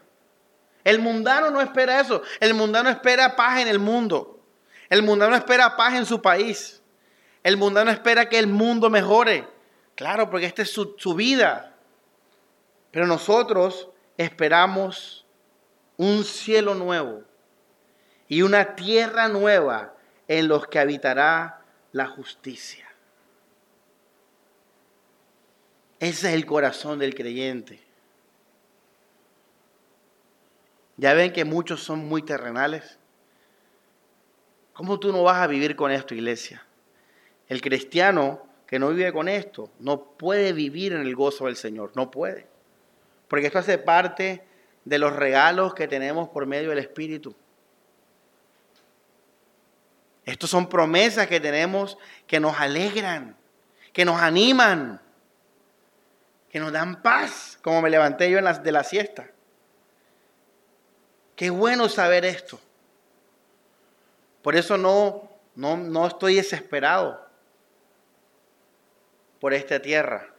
El 0.83 0.99
mundano 0.99 1.49
no 1.49 1.59
espera 1.59 1.99
eso. 1.99 2.21
El 2.39 2.53
mundano 2.53 2.91
espera 2.91 3.35
paz 3.35 3.59
en 3.59 3.67
el 3.67 3.79
mundo. 3.79 4.39
El 4.87 5.01
mundano 5.01 5.35
espera 5.35 5.75
paz 5.75 5.95
en 5.95 6.05
su 6.05 6.21
país. 6.21 6.83
El 7.41 7.57
mundano 7.57 7.89
espera 7.89 8.29
que 8.29 8.37
el 8.37 8.45
mundo 8.45 8.91
mejore. 8.91 9.47
Claro, 9.95 10.29
porque 10.29 10.45
esta 10.45 10.61
es 10.61 10.69
su, 10.69 10.93
su 10.99 11.15
vida. 11.15 11.75
Pero 12.91 13.07
nosotros 13.07 13.89
esperamos 14.15 15.25
un 15.97 16.23
cielo 16.23 16.75
nuevo 16.75 17.23
y 18.27 18.43
una 18.43 18.75
tierra 18.75 19.27
nueva 19.27 19.95
en 20.27 20.47
los 20.47 20.67
que 20.67 20.77
habitará 20.77 21.61
la 21.93 22.05
justicia. 22.05 22.87
Ese 25.99 26.27
es 26.27 26.35
el 26.35 26.45
corazón 26.45 26.99
del 26.99 27.15
creyente. 27.15 27.86
Ya 30.97 31.13
ven 31.13 31.31
que 31.31 31.45
muchos 31.45 31.83
son 31.83 32.07
muy 32.07 32.23
terrenales. 32.23 32.97
¿Cómo 34.73 34.99
tú 34.99 35.11
no 35.11 35.23
vas 35.23 35.37
a 35.37 35.47
vivir 35.47 35.75
con 35.75 35.91
esto, 35.91 36.13
iglesia? 36.13 36.65
El 37.47 37.61
cristiano 37.61 38.45
que 38.65 38.79
no 38.79 38.89
vive 38.89 39.13
con 39.13 39.29
esto 39.29 39.71
no 39.79 40.03
puede 40.03 40.53
vivir 40.53 40.93
en 40.93 41.01
el 41.01 41.15
gozo 41.15 41.45
del 41.45 41.55
Señor, 41.55 41.91
no 41.95 42.11
puede. 42.11 42.47
Porque 43.27 43.47
esto 43.47 43.59
hace 43.59 43.77
parte 43.77 44.43
de 44.85 44.99
los 44.99 45.15
regalos 45.15 45.73
que 45.73 45.87
tenemos 45.87 46.29
por 46.29 46.45
medio 46.45 46.69
del 46.69 46.79
Espíritu. 46.79 47.35
Estos 50.25 50.49
son 50.49 50.67
promesas 50.67 51.27
que 51.27 51.39
tenemos 51.39 51.97
que 52.25 52.39
nos 52.39 52.59
alegran, 52.59 53.37
que 53.93 54.03
nos 54.03 54.21
animan, 54.21 55.01
que 56.49 56.59
nos 56.59 56.71
dan 56.71 57.01
paz, 57.01 57.57
como 57.61 57.81
me 57.81 57.89
levanté 57.89 58.29
yo 58.29 58.37
en 58.37 58.63
de 58.63 58.71
la 58.71 58.83
siesta. 58.83 59.31
Qué 61.37 61.51
bueno 61.51 61.87
saber 61.87 62.25
esto. 62.25 62.59
Por 64.41 64.55
eso 64.55 64.75
no, 64.75 65.29
no, 65.53 65.77
no 65.77 66.07
estoy 66.07 66.33
desesperado 66.35 67.23
por 69.39 69.53
esta 69.53 69.79
tierra. 69.79 70.33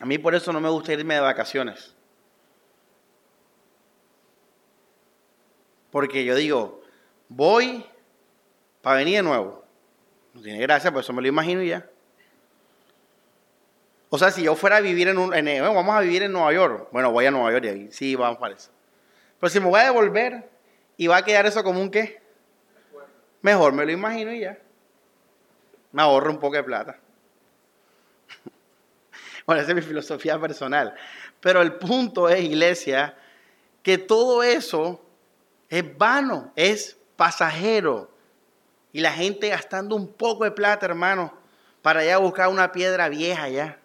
A 0.00 0.06
mí 0.06 0.16
por 0.16 0.34
eso 0.34 0.50
no 0.50 0.62
me 0.62 0.70
gusta 0.70 0.94
irme 0.94 1.14
de 1.14 1.20
vacaciones. 1.20 1.94
Porque 5.90 6.24
yo 6.24 6.34
digo, 6.34 6.82
voy 7.28 7.84
para 8.80 8.96
venir 8.96 9.16
de 9.16 9.22
nuevo. 9.24 9.62
No 10.32 10.40
tiene 10.40 10.58
gracia, 10.60 10.90
por 10.90 11.02
eso 11.02 11.12
me 11.12 11.20
lo 11.20 11.28
imagino 11.28 11.62
ya. 11.62 11.86
O 14.08 14.18
sea, 14.18 14.30
si 14.30 14.42
yo 14.42 14.54
fuera 14.54 14.76
a 14.76 14.80
vivir 14.80 15.08
en 15.08 15.18
un... 15.18 15.30
vamos 15.30 15.96
a 15.96 16.00
vivir 16.00 16.22
en 16.22 16.32
Nueva 16.32 16.52
York. 16.52 16.88
Bueno, 16.92 17.10
voy 17.10 17.26
a 17.26 17.30
Nueva 17.30 17.50
York 17.52 17.64
y 17.64 17.68
ahí 17.68 17.88
sí, 17.90 18.14
vamos 18.14 18.38
para 18.38 18.54
eso. 18.54 18.70
Pero 19.40 19.50
si 19.50 19.60
me 19.60 19.66
voy 19.66 19.80
a 19.80 19.84
devolver 19.84 20.48
y 20.96 21.06
va 21.06 21.18
a 21.18 21.24
quedar 21.24 21.46
eso 21.46 21.62
como 21.62 21.80
un 21.80 21.90
qué, 21.90 22.20
mejor 23.42 23.72
me 23.72 23.84
lo 23.84 23.92
imagino 23.92 24.32
y 24.32 24.40
ya. 24.40 24.58
Me 25.92 26.02
ahorro 26.02 26.30
un 26.30 26.38
poco 26.38 26.56
de 26.56 26.62
plata. 26.62 26.98
Bueno, 29.46 29.62
esa 29.62 29.70
es 29.70 29.76
mi 29.76 29.82
filosofía 29.82 30.40
personal. 30.40 30.94
Pero 31.40 31.62
el 31.62 31.74
punto 31.74 32.28
es, 32.28 32.42
iglesia, 32.42 33.16
que 33.84 33.96
todo 33.96 34.42
eso 34.42 35.00
es 35.68 35.96
vano, 35.96 36.52
es 36.56 36.96
pasajero. 37.14 38.10
Y 38.92 39.00
la 39.00 39.12
gente 39.12 39.48
gastando 39.48 39.94
un 39.94 40.12
poco 40.12 40.42
de 40.42 40.50
plata, 40.50 40.86
hermano, 40.86 41.32
para 41.82 42.00
allá 42.00 42.18
buscar 42.18 42.48
una 42.48 42.72
piedra 42.72 43.08
vieja 43.08 43.48
ya. 43.48 43.78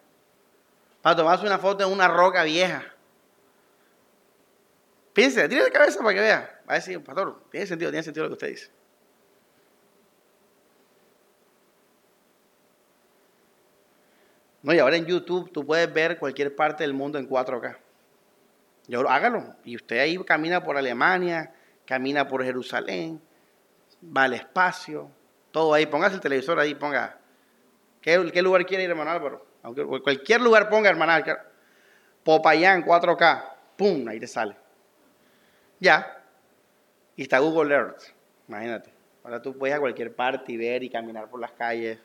Para 1.01 1.15
tomarse 1.15 1.45
una 1.45 1.57
foto 1.57 1.83
en 1.83 1.91
una 1.91 2.07
roca 2.07 2.43
vieja. 2.43 2.83
Piense, 5.13 5.49
tire 5.49 5.63
de 5.63 5.71
cabeza 5.71 5.99
para 5.99 6.13
que 6.13 6.21
vea. 6.21 6.61
Va 6.69 6.73
a 6.73 6.75
decir, 6.75 7.03
pastor, 7.03 7.43
tiene 7.49 7.65
sentido, 7.65 7.91
tiene 7.91 8.03
sentido 8.03 8.25
lo 8.25 8.29
que 8.29 8.33
usted 8.33 8.47
dice. 8.47 8.71
No, 14.63 14.73
y 14.73 14.79
ahora 14.79 14.95
en 14.95 15.05
YouTube 15.05 15.51
tú 15.51 15.65
puedes 15.65 15.91
ver 15.91 16.19
cualquier 16.19 16.55
parte 16.55 16.83
del 16.83 16.93
mundo 16.93 17.17
en 17.17 17.27
4K. 17.27 17.77
Yo, 18.87 19.09
hágalo. 19.09 19.55
Y 19.65 19.75
usted 19.75 19.99
ahí 19.99 20.17
camina 20.23 20.63
por 20.63 20.77
Alemania, 20.77 21.53
camina 21.85 22.27
por 22.27 22.43
Jerusalén, 22.43 23.19
va 24.05 24.23
al 24.23 24.33
espacio, 24.33 25.09
todo 25.51 25.73
ahí. 25.73 25.87
Póngase 25.87 26.15
el 26.15 26.21
televisor 26.21 26.59
ahí, 26.59 26.75
ponga. 26.75 27.19
¿Qué, 28.01 28.29
qué 28.31 28.41
lugar 28.41 28.65
quiere 28.65 28.83
ir, 28.83 28.89
hermano 28.91 29.11
Álvaro? 29.11 29.50
Aunque 29.63 29.85
cualquier 29.85 30.41
lugar 30.41 30.69
ponga, 30.69 30.89
hermano 30.89 31.23
Popayán 32.23 32.83
4K, 32.83 33.43
¡pum! 33.77 34.07
Ahí 34.07 34.19
te 34.19 34.27
sale. 34.27 34.55
Ya. 35.79 36.23
Y 37.15 37.23
está 37.23 37.39
Google 37.39 37.73
Earth. 37.73 38.03
Imagínate. 38.47 38.91
Ahora 39.23 39.41
tú 39.41 39.57
puedes 39.57 39.75
a 39.75 39.79
cualquier 39.79 40.15
parte 40.15 40.51
y 40.51 40.57
ver 40.57 40.83
y 40.83 40.89
caminar 40.89 41.29
por 41.29 41.39
las 41.39 41.51
calles. 41.51 41.99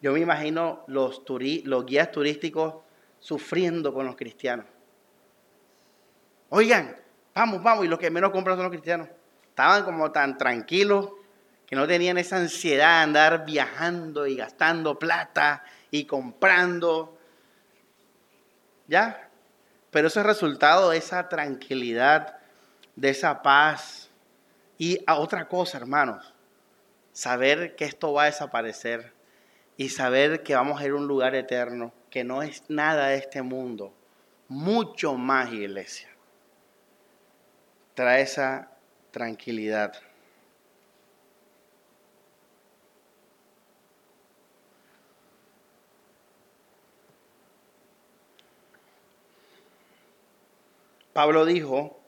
Yo 0.00 0.12
me 0.12 0.18
imagino 0.18 0.82
los, 0.88 1.22
los 1.64 1.86
guías 1.86 2.10
turísticos 2.10 2.74
sufriendo 3.20 3.94
con 3.94 4.04
los 4.04 4.16
cristianos. 4.16 4.66
Oigan, 6.48 6.96
vamos, 7.32 7.62
vamos, 7.62 7.84
y 7.84 7.88
los 7.88 8.00
que 8.00 8.10
menos 8.10 8.32
compran 8.32 8.56
son 8.56 8.64
los 8.64 8.72
cristianos. 8.72 9.08
Estaban 9.52 9.84
como 9.84 10.12
tan 10.12 10.38
tranquilos 10.38 11.10
que 11.66 11.76
no 11.76 11.86
tenían 11.86 12.16
esa 12.16 12.38
ansiedad 12.38 13.00
de 13.00 13.02
andar 13.02 13.44
viajando 13.44 14.26
y 14.26 14.34
gastando 14.34 14.98
plata 14.98 15.62
y 15.90 16.06
comprando. 16.06 17.18
¿Ya? 18.88 19.28
Pero 19.90 20.08
eso 20.08 20.20
es 20.20 20.26
resultado 20.26 20.88
de 20.88 20.96
esa 20.96 21.28
tranquilidad, 21.28 22.38
de 22.96 23.10
esa 23.10 23.42
paz. 23.42 24.08
Y 24.78 25.04
otra 25.06 25.48
cosa, 25.48 25.76
hermanos, 25.76 26.32
saber 27.12 27.76
que 27.76 27.84
esto 27.84 28.14
va 28.14 28.22
a 28.22 28.26
desaparecer 28.26 29.12
y 29.76 29.90
saber 29.90 30.42
que 30.42 30.54
vamos 30.54 30.80
a 30.80 30.86
ir 30.86 30.92
a 30.92 30.94
un 30.94 31.06
lugar 31.06 31.34
eterno, 31.34 31.92
que 32.08 32.24
no 32.24 32.42
es 32.42 32.64
nada 32.70 33.08
de 33.08 33.16
este 33.16 33.42
mundo, 33.42 33.92
mucho 34.48 35.14
más 35.16 35.52
iglesia. 35.52 36.08
Trae 37.94 38.22
esa 38.22 38.71
tranquilidad. 39.12 39.94
Pablo 51.12 51.44
dijo, 51.44 52.00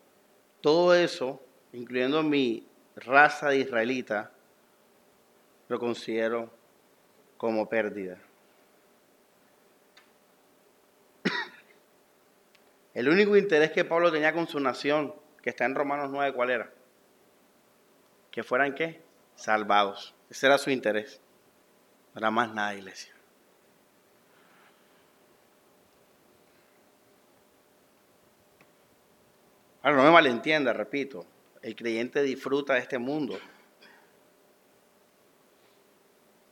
todo 0.63 0.95
eso, 0.95 1.43
incluyendo 1.75 2.23
mi 2.23 2.67
raza 2.97 3.51
de 3.51 3.59
israelita, 3.59 4.33
lo 5.69 5.79
considero 5.79 6.51
como 7.37 7.69
pérdida. 7.69 8.19
El 12.95 13.11
único 13.11 13.37
interés 13.37 13.73
que 13.73 13.85
Pablo 13.85 14.11
tenía 14.11 14.33
con 14.33 14.49
su 14.49 14.59
nación, 14.59 15.15
que 15.43 15.51
está 15.51 15.67
en 15.67 15.75
Romanos 15.75 16.09
9, 16.11 16.33
¿cuál 16.33 16.49
era? 16.49 16.71
Que 18.35 18.43
fueran 18.43 18.75
qué? 18.75 19.01
Salvados. 19.37 20.13
Ese 20.29 20.47
era 20.47 20.59
su 20.59 20.69
interés. 20.71 21.21
No 22.13 22.19
era 22.19 22.33
más 22.33 22.53
nada, 22.53 22.75
iglesia. 22.75 23.15
Ahora, 29.85 29.99
no 29.99 30.03
me 30.03 30.11
malentienda, 30.11 30.73
repito. 30.73 31.25
El 31.63 31.77
creyente 31.77 32.23
disfruta 32.23 32.75
de 32.75 32.81
este 32.81 32.99
mundo. 32.99 33.39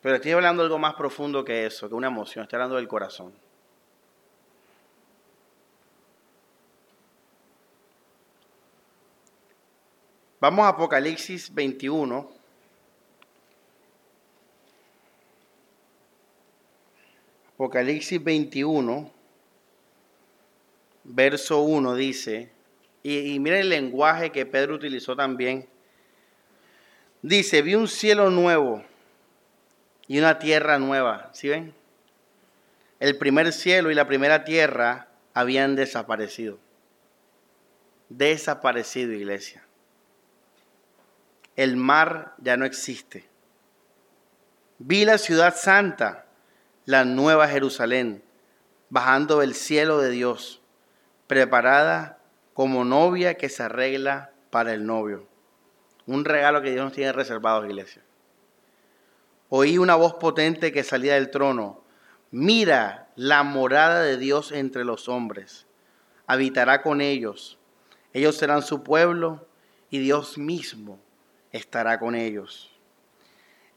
Pero 0.03 0.15
estoy 0.15 0.31
hablando 0.31 0.63
de 0.63 0.67
algo 0.67 0.79
más 0.79 0.95
profundo 0.95 1.45
que 1.45 1.67
eso, 1.67 1.89
que 1.89 1.97
una 1.97 2.07
emoción. 2.07 2.45
Estoy 2.45 2.59
hablando 2.59 2.77
del 2.77 2.87
corazón. 2.87 3.33
Vamos 10.43 10.65
a 10.65 10.71
Apocalipsis 10.71 11.55
21. 11.55 12.29
Apocalipsis 17.55 18.25
21, 18.25 19.13
verso 21.05 21.63
1 21.63 21.95
dice, 21.95 22.51
y, 23.05 23.39
miren 23.39 23.61
el 23.61 23.69
lenguaje 23.69 24.33
que 24.33 24.45
Pedro 24.45 24.75
utilizó 24.75 25.15
también. 25.15 25.69
Dice, 27.23 27.63
vi 27.63 27.77
un 27.77 27.87
cielo 27.87 28.29
nuevo 28.29 28.83
y 30.09 30.19
una 30.19 30.41
tierra 30.41 30.81
nueva. 30.81 31.31
¿Sí 31.35 31.51
ven? 31.51 31.73
El 32.99 33.17
primer 33.17 33.53
cielo 33.53 33.93
y 33.93 33.95
la 33.95 34.09
primera 34.09 34.43
tierra 34.43 35.07
habían 35.35 35.77
desaparecido. 35.77 36.59
Desaparecido, 38.09 39.13
iglesia. 39.13 39.62
El 41.57 41.77
mar 41.77 42.35
ya 42.39 42.57
no 42.57 42.65
existe. 42.65 43.29
Vi 44.79 45.05
la 45.05 45.19
ciudad 45.19 45.55
santa, 45.57 46.27
la 46.87 47.05
nueva 47.05 47.49
Jerusalén, 47.49 48.23
bajando 48.89 49.41
del 49.41 49.55
cielo 49.55 49.99
de 49.99 50.11
Dios, 50.11 50.61
preparada 51.27 52.19
como 52.55 52.85
novia 52.85 53.35
que 53.35 53.49
se 53.49 53.63
arregla 53.63 54.33
para 54.51 54.73
el 54.73 54.87
novio. 54.87 55.27
Un 56.07 56.25
regalo 56.25 56.63
que 56.63 56.73
Dios 56.73 56.85
nos 56.85 56.93
tiene 56.93 57.13
reservado, 57.13 57.65
iglesia 57.65 58.03
oí 59.55 59.77
una 59.77 59.97
voz 59.97 60.15
potente 60.15 60.73
que 60.73 60.83
salía 60.83 61.13
del 61.13 61.31
trono. 61.31 61.85
Mira 62.31 63.11
la 63.17 63.43
morada 63.43 64.01
de 64.01 64.17
Dios 64.17 64.51
entre 64.51 64.83
los 64.83 65.11
hombres. 65.11 65.67
Habitará 66.27 66.81
con 66.81 67.03
ellos. 67.03 67.59
Ellos 68.15 68.35
serán 68.39 68.63
su 68.63 68.83
pueblo 68.83 69.47
y 69.91 69.99
Dios 69.99 70.39
mismo 70.39 70.99
estará 71.53 71.99
con 71.99 72.15
ellos. 72.15 72.69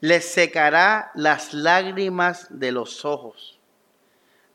les 0.02 0.26
secará 0.26 1.12
las 1.16 1.54
lágrimas 1.54 2.48
de 2.50 2.72
los 2.72 3.06
ojos. 3.06 3.60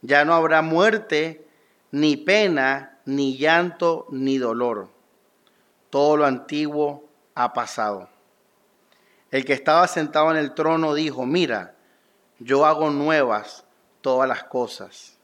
Ya 0.03 0.25
no 0.25 0.35
habrá 0.35 0.63
muerte, 0.63 1.45
ni 1.91 2.17
pena, 2.17 2.99
ni 3.05 3.37
llanto, 3.37 4.07
ni 4.11 4.39
dolor. 4.39 4.89
Todo 5.91 6.17
lo 6.19 6.27
antiguo 6.27 7.09
ha 7.35 7.53
pasado. 7.53 8.09
El 9.31 9.45
que 9.45 9.53
estaba 9.53 9.89
sentado 9.89 10.31
en 10.31 10.37
el 10.37 10.55
trono 10.55 10.95
dijo, 10.95 11.27
mira, 11.27 11.75
yo 12.39 12.65
hago 12.65 12.91
nuevas 12.91 13.65
todas 14.01 14.29
las 14.29 14.45
cosas. 14.45 15.19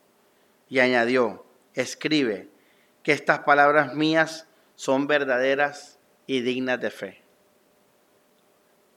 Y 0.68 0.80
añadió, 0.80 1.44
escribe 1.74 2.48
que 3.02 3.12
estas 3.12 3.40
palabras 3.40 3.94
mías 3.94 4.48
son 4.74 5.06
verdaderas 5.06 5.98
y 6.26 6.40
dignas 6.40 6.80
de 6.80 6.90
fe. 6.90 7.25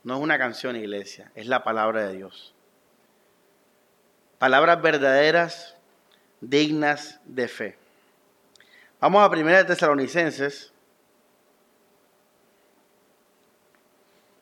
No 0.09 0.15
es 0.15 0.23
una 0.23 0.39
canción, 0.39 0.75
iglesia, 0.75 1.31
es 1.35 1.45
la 1.45 1.63
palabra 1.63 2.07
de 2.07 2.15
Dios. 2.15 2.55
Palabras 4.39 4.81
verdaderas, 4.81 5.75
dignas 6.41 7.19
de 7.25 7.47
fe. 7.47 7.77
Vamos 8.99 9.23
a 9.23 9.29
Primera 9.29 9.59
de 9.59 9.65
Tesalonicenses, 9.65 10.73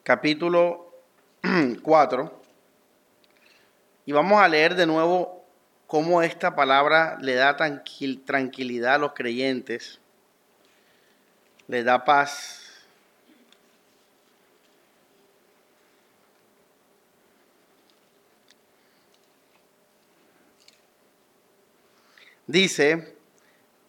capítulo 0.03 0.89
4, 1.83 2.41
y 4.05 4.13
vamos 4.13 4.41
a 4.41 4.47
leer 4.47 4.73
de 4.73 4.85
nuevo 4.85 5.43
cómo 5.85 6.21
esta 6.21 6.55
palabra 6.55 7.17
le 7.19 7.35
da 7.35 7.57
tranquilidad 7.57 8.93
a 8.93 8.99
los 8.99 9.11
creyentes, 9.11 9.99
le 11.67 11.83
da 11.83 12.05
paz 12.05 12.66
dice 22.47 23.15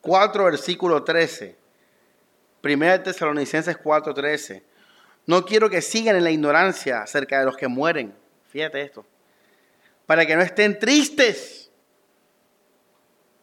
4 0.03 0.45
versículo 0.45 1.03
13, 1.03 1.57
Primera 2.61 2.99
de 2.99 3.05
Tesalonicenses 3.05 3.77
4, 3.77 4.13
13. 4.13 4.65
No 5.27 5.45
quiero 5.45 5.71
que 5.71 5.81
sigan 5.81 6.17
en 6.17 6.25
la 6.25 6.31
ignorancia 6.31 7.03
acerca 7.03 7.39
de 7.39 7.45
los 7.45 7.57
que 7.57 7.69
mueren. 7.69 8.15
Fíjate 8.51 8.83
esto. 8.83 9.07
Para 10.07 10.27
que 10.27 10.35
no 10.35 10.43
estén 10.43 10.79
tristes 10.79 11.71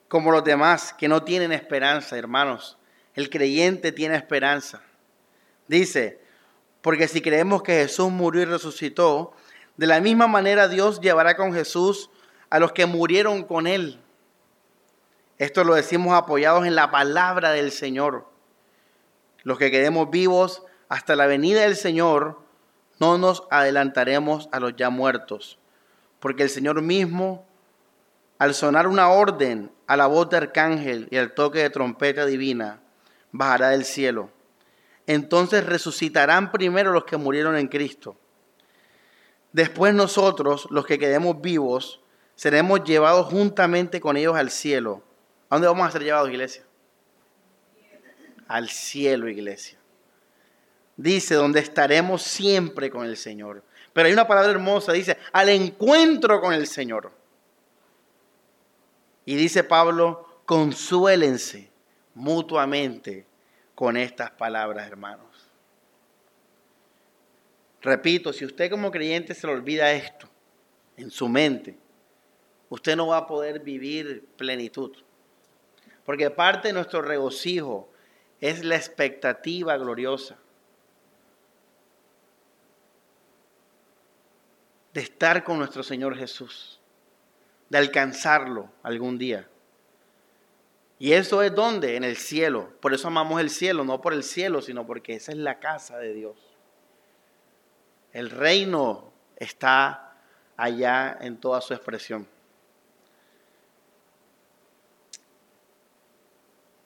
como 0.08 0.32
los 0.32 0.43
demás 0.43 0.93
que 0.97 1.08
no 1.08 1.23
tienen 1.23 1.51
esperanza, 1.51 2.17
hermanos. 2.17 2.78
El 3.13 3.30
creyente 3.30 3.91
tiene 3.91 4.15
esperanza. 4.15 4.82
Dice, 5.67 6.19
porque 6.82 7.08
si 7.08 7.21
creemos 7.21 7.63
que 7.63 7.73
Jesús 7.73 8.12
murió 8.12 8.41
y 8.41 8.45
resucitó, 8.45 9.34
de 9.78 9.88
la 9.88 10.01
misma 10.01 10.28
manera 10.28 10.67
Dios 10.67 10.99
llevará 11.01 11.36
con 11.36 11.54
Jesús 11.54 12.10
a 12.49 12.60
los 12.60 12.71
que 12.71 12.86
murieron 12.86 13.43
con 13.43 13.67
él. 13.67 14.01
Esto 15.38 15.65
lo 15.65 15.76
decimos 15.76 16.13
apoyados 16.13 16.65
en 16.65 16.76
la 16.76 16.91
palabra 16.91 17.52
del 17.52 17.71
Señor. 17.71 18.26
Los 19.43 19.58
que 19.58 19.69
quedemos 19.69 20.10
vivos 20.10 20.63
hasta 20.88 21.15
la 21.17 21.28
venida 21.28 21.62
del 21.62 21.76
Señor, 21.76 22.39
no 23.00 23.17
nos 23.17 23.43
adelantaremos 23.52 24.48
a 24.54 24.62
los 24.62 24.78
ya 24.78 24.89
muertos, 24.89 25.60
porque 26.21 26.43
el 26.43 26.50
Señor 26.50 26.82
mismo, 26.82 27.45
al 28.39 28.54
sonar 28.54 28.88
una 28.88 29.10
orden 29.10 29.71
a 29.88 29.98
la 29.98 30.08
voz 30.08 30.30
de 30.30 30.38
arcángel 30.38 31.10
y 31.12 31.17
al 31.17 31.34
toque 31.34 31.60
de 31.60 31.69
trompeta 31.69 32.26
divina, 32.26 32.80
bajará 33.34 33.69
del 33.69 33.84
cielo. 33.84 34.30
Entonces 35.06 35.65
resucitarán 35.65 36.54
primero 36.54 36.93
los 36.93 37.04
que 37.04 37.17
murieron 37.17 37.58
en 37.58 37.67
Cristo. 37.67 38.15
Después 39.52 39.93
nosotros, 39.93 40.67
los 40.71 40.86
que 40.86 40.98
quedemos 40.98 41.41
vivos, 41.41 42.02
seremos 42.36 42.86
llevados 42.86 43.28
juntamente 43.28 44.00
con 44.00 44.15
ellos 44.15 44.38
al 44.38 44.50
cielo 44.50 45.04
¿A 45.49 45.55
dónde 45.55 45.67
vamos 45.67 45.88
a 45.88 45.91
ser 45.91 46.03
llevados, 46.03 46.29
iglesia? 46.29 46.63
Al 48.47 48.69
cielo, 48.69 49.27
iglesia. 49.27 49.77
Dice, 50.97 51.36
donde 51.36 51.60
estaremos 51.60 52.21
siempre 52.21 52.89
con 52.89 53.05
el 53.05 53.17
Señor. 53.17 53.63
Pero 53.93 54.08
hay 54.08 54.13
una 54.13 54.27
palabra 54.27 54.51
hermosa, 54.51 54.93
dice, 54.93 55.17
al 55.31 55.49
encuentro 55.49 56.41
con 56.41 56.53
el 56.53 56.67
Señor. 56.67 57.12
Y 59.25 59.36
dice 59.36 59.63
Pablo, 59.63 60.41
consuélense 60.45 61.69
mutuamente 62.13 63.25
con 63.73 63.97
estas 63.97 64.31
palabras, 64.31 64.88
hermanos. 64.88 65.51
Repito, 67.81 68.34
si 68.34 68.45
usted 68.45 68.69
como 68.71 68.89
creyente 68.89 69.36
se 69.36 69.45
le 69.45 69.53
olvida 69.53 69.91
esto 69.91 70.27
en 70.97 71.12
su 71.12 71.27
mente, 71.29 71.77
usted 72.69 72.95
no 72.95 73.08
va 73.08 73.17
a 73.17 73.27
poder 73.27 73.60
vivir 73.60 74.27
plenitud. 74.38 74.95
Porque 76.06 76.30
parte 76.30 76.70
de 76.70 76.74
nuestro 76.74 77.02
regocijo 77.02 77.89
es 78.39 78.63
la 78.63 78.76
expectativa 78.76 79.76
gloriosa 79.78 80.38
de 84.94 85.02
estar 85.02 85.44
con 85.44 85.58
nuestro 85.58 85.84
Señor 85.84 86.15
Jesús, 86.15 86.80
de 87.70 87.78
alcanzarlo 87.78 88.70
algún 88.82 89.18
día. 89.18 89.50
Y 91.00 91.12
eso 91.12 91.41
es 91.41 91.54
donde? 91.54 91.98
En 91.98 92.06
el 92.06 92.15
cielo. 92.15 92.70
Por 92.80 92.94
eso 92.94 93.10
amamos 93.10 93.41
el 93.41 93.50
cielo, 93.50 93.84
no 93.84 94.00
por 94.00 94.13
el 94.13 94.24
cielo, 94.24 94.62
sino 94.62 94.88
porque 94.88 95.15
esa 95.15 95.34
es 95.34 95.38
la 95.38 95.60
casa 95.60 95.98
de 95.98 96.13
Dios. 96.13 96.38
El 98.13 98.30
reino 98.30 99.12
está 99.36 100.15
allá 100.56 101.18
en 101.20 101.38
toda 101.38 101.60
su 101.60 101.74
expresión. 101.74 102.26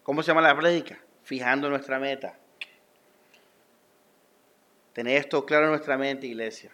¿Cómo 0.09 0.23
se 0.23 0.29
llama 0.29 0.41
la 0.41 0.57
prédica? 0.57 0.97
Fijando 1.21 1.69
nuestra 1.69 1.99
meta. 1.99 2.35
Tener 4.91 5.17
esto 5.17 5.45
claro 5.45 5.65
en 5.65 5.69
nuestra 5.69 5.99
mente, 5.99 6.25
iglesia, 6.25 6.71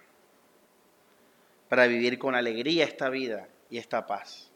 para 1.67 1.85
vivir 1.85 2.17
con 2.17 2.33
alegría 2.33 2.85
esta 2.85 3.09
vida 3.09 3.49
y 3.69 3.77
esta 3.77 4.07
paz. 4.07 4.53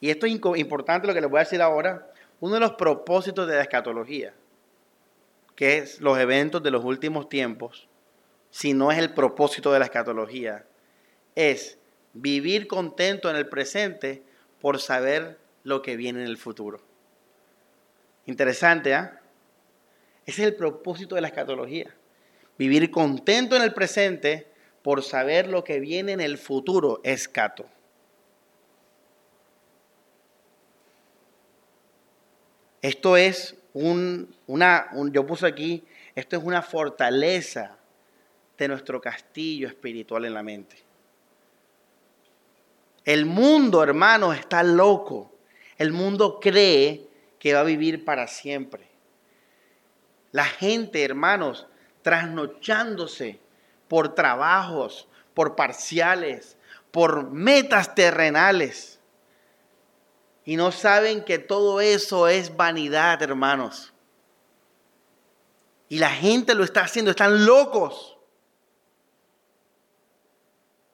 Y 0.00 0.10
esto 0.10 0.26
es 0.26 0.32
importante 0.32 1.06
lo 1.06 1.14
que 1.14 1.20
les 1.20 1.30
voy 1.30 1.38
a 1.38 1.44
decir 1.44 1.62
ahora. 1.62 2.12
Uno 2.40 2.54
de 2.54 2.60
los 2.60 2.72
propósitos 2.72 3.46
de 3.46 3.54
la 3.54 3.62
escatología, 3.62 4.34
que 5.54 5.78
es 5.78 6.00
los 6.00 6.18
eventos 6.18 6.60
de 6.60 6.72
los 6.72 6.84
últimos 6.84 7.28
tiempos, 7.28 7.86
si 8.50 8.74
no 8.74 8.90
es 8.90 8.98
el 8.98 9.14
propósito 9.14 9.72
de 9.72 9.78
la 9.78 9.84
escatología, 9.84 10.66
es 11.36 11.78
vivir 12.14 12.66
contento 12.66 13.30
en 13.30 13.36
el 13.36 13.48
presente 13.48 14.24
por 14.60 14.80
saber 14.80 15.38
lo 15.62 15.82
que 15.82 15.94
viene 15.94 16.22
en 16.22 16.26
el 16.26 16.36
futuro. 16.36 16.90
Interesante, 18.26 18.94
¿ah? 18.94 19.20
Ese 20.24 20.42
es 20.42 20.48
el 20.48 20.54
propósito 20.54 21.14
de 21.14 21.20
la 21.20 21.28
escatología. 21.28 21.92
Vivir 22.58 22.90
contento 22.90 23.56
en 23.56 23.62
el 23.62 23.74
presente 23.74 24.46
por 24.82 25.02
saber 25.02 25.48
lo 25.48 25.64
que 25.64 25.80
viene 25.80 26.12
en 26.12 26.20
el 26.20 26.38
futuro, 26.38 27.00
escato. 27.02 27.66
Esto 32.80 33.16
es 33.16 33.56
un, 33.74 34.34
una, 34.46 34.90
yo 35.12 35.24
puse 35.24 35.46
aquí, 35.46 35.84
esto 36.14 36.36
es 36.36 36.42
una 36.42 36.62
fortaleza 36.62 37.76
de 38.58 38.68
nuestro 38.68 39.00
castillo 39.00 39.68
espiritual 39.68 40.24
en 40.24 40.34
la 40.34 40.42
mente. 40.42 40.76
El 43.04 43.26
mundo, 43.26 43.82
hermanos, 43.82 44.36
está 44.36 44.62
loco. 44.62 45.32
El 45.78 45.92
mundo 45.92 46.38
cree 46.40 47.08
que 47.42 47.54
va 47.54 47.60
a 47.62 47.64
vivir 47.64 48.04
para 48.04 48.28
siempre. 48.28 48.88
La 50.30 50.44
gente, 50.44 51.02
hermanos, 51.02 51.66
trasnochándose 52.02 53.40
por 53.88 54.14
trabajos, 54.14 55.08
por 55.34 55.56
parciales, 55.56 56.56
por 56.92 57.32
metas 57.32 57.96
terrenales. 57.96 59.00
Y 60.44 60.54
no 60.54 60.70
saben 60.70 61.24
que 61.24 61.40
todo 61.40 61.80
eso 61.80 62.28
es 62.28 62.56
vanidad, 62.56 63.20
hermanos. 63.20 63.92
Y 65.88 65.98
la 65.98 66.10
gente 66.10 66.54
lo 66.54 66.62
está 66.62 66.82
haciendo, 66.82 67.10
están 67.10 67.44
locos. 67.44 68.16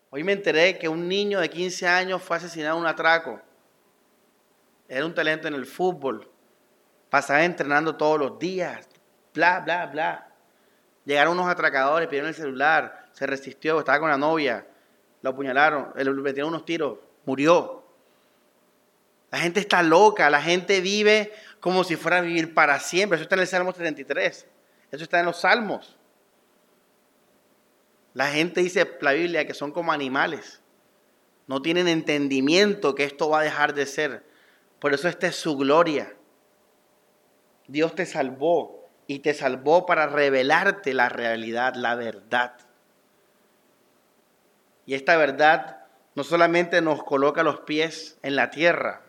Hoy 0.08 0.24
me 0.24 0.32
enteré 0.32 0.78
que 0.78 0.88
un 0.88 1.08
niño 1.08 1.40
de 1.40 1.50
15 1.50 1.86
años 1.86 2.22
fue 2.22 2.38
asesinado 2.38 2.78
en 2.78 2.84
un 2.84 2.88
atraco. 2.88 3.38
Era 4.88 5.04
un 5.04 5.14
talento 5.14 5.46
en 5.46 5.52
el 5.52 5.66
fútbol. 5.66 6.32
Pasaba 7.10 7.44
entrenando 7.44 7.96
todos 7.96 8.18
los 8.18 8.38
días, 8.38 8.88
bla, 9.34 9.60
bla, 9.60 9.86
bla. 9.86 10.28
Llegaron 11.04 11.38
unos 11.38 11.50
atracadores, 11.50 12.08
pidieron 12.08 12.28
el 12.28 12.34
celular, 12.34 13.08
se 13.12 13.26
resistió, 13.26 13.78
estaba 13.78 13.98
con 13.98 14.10
la 14.10 14.18
novia, 14.18 14.66
lo 15.22 15.30
apuñalaron, 15.30 15.92
le 15.96 16.10
metieron 16.12 16.50
unos 16.50 16.64
tiros, 16.64 16.98
murió. 17.24 17.82
La 19.30 19.38
gente 19.38 19.60
está 19.60 19.82
loca, 19.82 20.28
la 20.30 20.42
gente 20.42 20.80
vive 20.80 21.32
como 21.60 21.84
si 21.84 21.96
fuera 21.96 22.18
a 22.18 22.20
vivir 22.20 22.54
para 22.54 22.78
siempre. 22.80 23.16
Eso 23.16 23.22
está 23.22 23.36
en 23.36 23.42
el 23.42 23.46
Salmo 23.46 23.72
33, 23.72 24.46
eso 24.90 25.02
está 25.02 25.20
en 25.20 25.26
los 25.26 25.40
Salmos. 25.40 25.96
La 28.14 28.26
gente 28.28 28.60
dice 28.60 28.98
la 29.00 29.12
Biblia 29.12 29.46
que 29.46 29.54
son 29.54 29.72
como 29.72 29.92
animales. 29.92 30.60
No 31.46 31.62
tienen 31.62 31.88
entendimiento 31.88 32.94
que 32.94 33.04
esto 33.04 33.28
va 33.30 33.40
a 33.40 33.44
dejar 33.44 33.74
de 33.74 33.86
ser. 33.86 34.24
Por 34.78 34.92
eso 34.92 35.08
esta 35.08 35.26
es 35.26 35.36
su 35.36 35.56
gloria. 35.56 36.14
Dios 37.68 37.94
te 37.94 38.06
salvó 38.06 38.88
y 39.06 39.20
te 39.20 39.34
salvó 39.34 39.86
para 39.86 40.06
revelarte 40.06 40.92
la 40.94 41.08
realidad, 41.08 41.74
la 41.74 41.94
verdad. 41.94 42.54
Y 44.86 44.94
esta 44.94 45.16
verdad 45.16 45.84
no 46.14 46.24
solamente 46.24 46.80
nos 46.80 47.04
coloca 47.04 47.42
los 47.42 47.60
pies 47.60 48.18
en 48.22 48.36
la 48.36 48.50
tierra, 48.50 49.02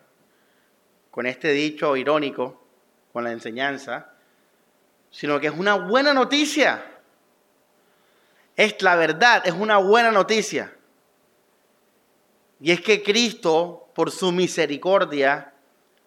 con 1.10 1.26
este 1.26 1.52
dicho 1.52 1.96
irónico, 1.96 2.62
con 3.14 3.24
la 3.24 3.32
enseñanza, 3.32 4.12
sino 5.10 5.40
que 5.40 5.48
es 5.48 5.54
una 5.54 5.76
buena 5.76 6.14
noticia. 6.14 6.84
Es 8.56 8.82
la 8.82 8.96
verdad, 8.96 9.42
es 9.46 9.54
una 9.54 9.78
buena 9.78 10.12
noticia. 10.12 10.74
Y 12.60 12.72
es 12.72 12.82
que 12.82 13.02
Cristo, 13.02 13.88
por 13.96 14.12
su 14.12 14.32
misericordia, 14.32 15.54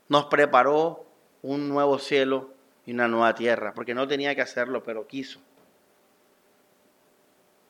nos 0.08 0.26
preparó 0.26 1.06
un 1.42 1.68
nuevo 1.68 1.98
cielo 1.98 2.54
y 2.86 2.92
una 2.92 3.08
nueva 3.08 3.34
tierra, 3.34 3.74
porque 3.74 3.94
no 3.94 4.08
tenía 4.08 4.34
que 4.34 4.42
hacerlo, 4.42 4.82
pero 4.82 5.06
quiso. 5.06 5.40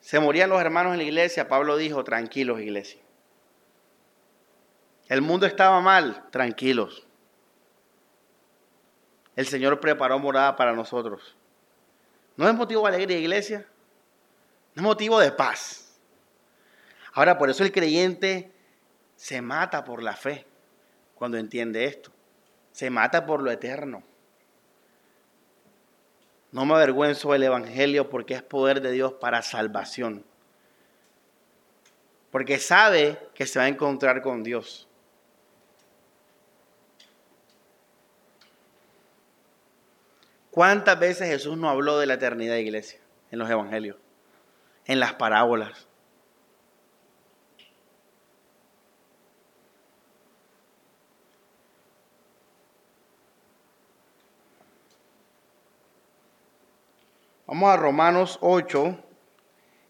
Se 0.00 0.20
morían 0.20 0.50
los 0.50 0.60
hermanos 0.60 0.92
en 0.92 0.98
la 0.98 1.04
iglesia, 1.04 1.48
Pablo 1.48 1.76
dijo, 1.76 2.04
tranquilos 2.04 2.60
iglesia. 2.60 3.00
El 5.08 5.22
mundo 5.22 5.46
estaba 5.46 5.80
mal, 5.80 6.28
tranquilos. 6.30 7.06
El 9.36 9.46
Señor 9.46 9.80
preparó 9.80 10.18
morada 10.18 10.56
para 10.56 10.72
nosotros. 10.72 11.36
¿No 12.36 12.48
es 12.48 12.54
motivo 12.54 12.82
de 12.82 12.94
alegría, 12.94 13.18
iglesia? 13.18 13.66
No 14.74 14.82
es 14.82 14.82
motivo 14.82 15.18
de 15.20 15.32
paz. 15.32 15.98
Ahora, 17.12 17.38
por 17.38 17.50
eso 17.50 17.62
el 17.62 17.72
creyente 17.72 18.50
se 19.16 19.42
mata 19.42 19.84
por 19.84 20.02
la 20.02 20.16
fe 20.16 20.46
cuando 21.14 21.36
entiende 21.36 21.84
esto. 21.84 22.10
Se 22.72 22.90
mata 22.90 23.26
por 23.26 23.42
lo 23.42 23.50
eterno. 23.50 24.02
No 26.50 26.66
me 26.66 26.74
avergüenzo 26.74 27.32
del 27.32 27.44
Evangelio 27.44 28.10
porque 28.10 28.34
es 28.34 28.42
poder 28.42 28.80
de 28.82 28.90
Dios 28.90 29.14
para 29.14 29.42
salvación. 29.42 30.24
Porque 32.30 32.58
sabe 32.58 33.18
que 33.34 33.46
se 33.46 33.58
va 33.58 33.66
a 33.66 33.68
encontrar 33.68 34.22
con 34.22 34.42
Dios. 34.42 34.88
¿Cuántas 40.50 40.98
veces 40.98 41.28
Jesús 41.28 41.56
no 41.56 41.70
habló 41.70 41.98
de 41.98 42.04
la 42.04 42.14
eternidad, 42.14 42.56
iglesia, 42.56 43.00
en 43.30 43.38
los 43.38 43.48
evangelios, 43.48 43.96
en 44.84 45.00
las 45.00 45.14
parábolas? 45.14 45.88
Vamos 57.52 57.68
a 57.68 57.76
Romanos 57.76 58.38
8 58.40 58.96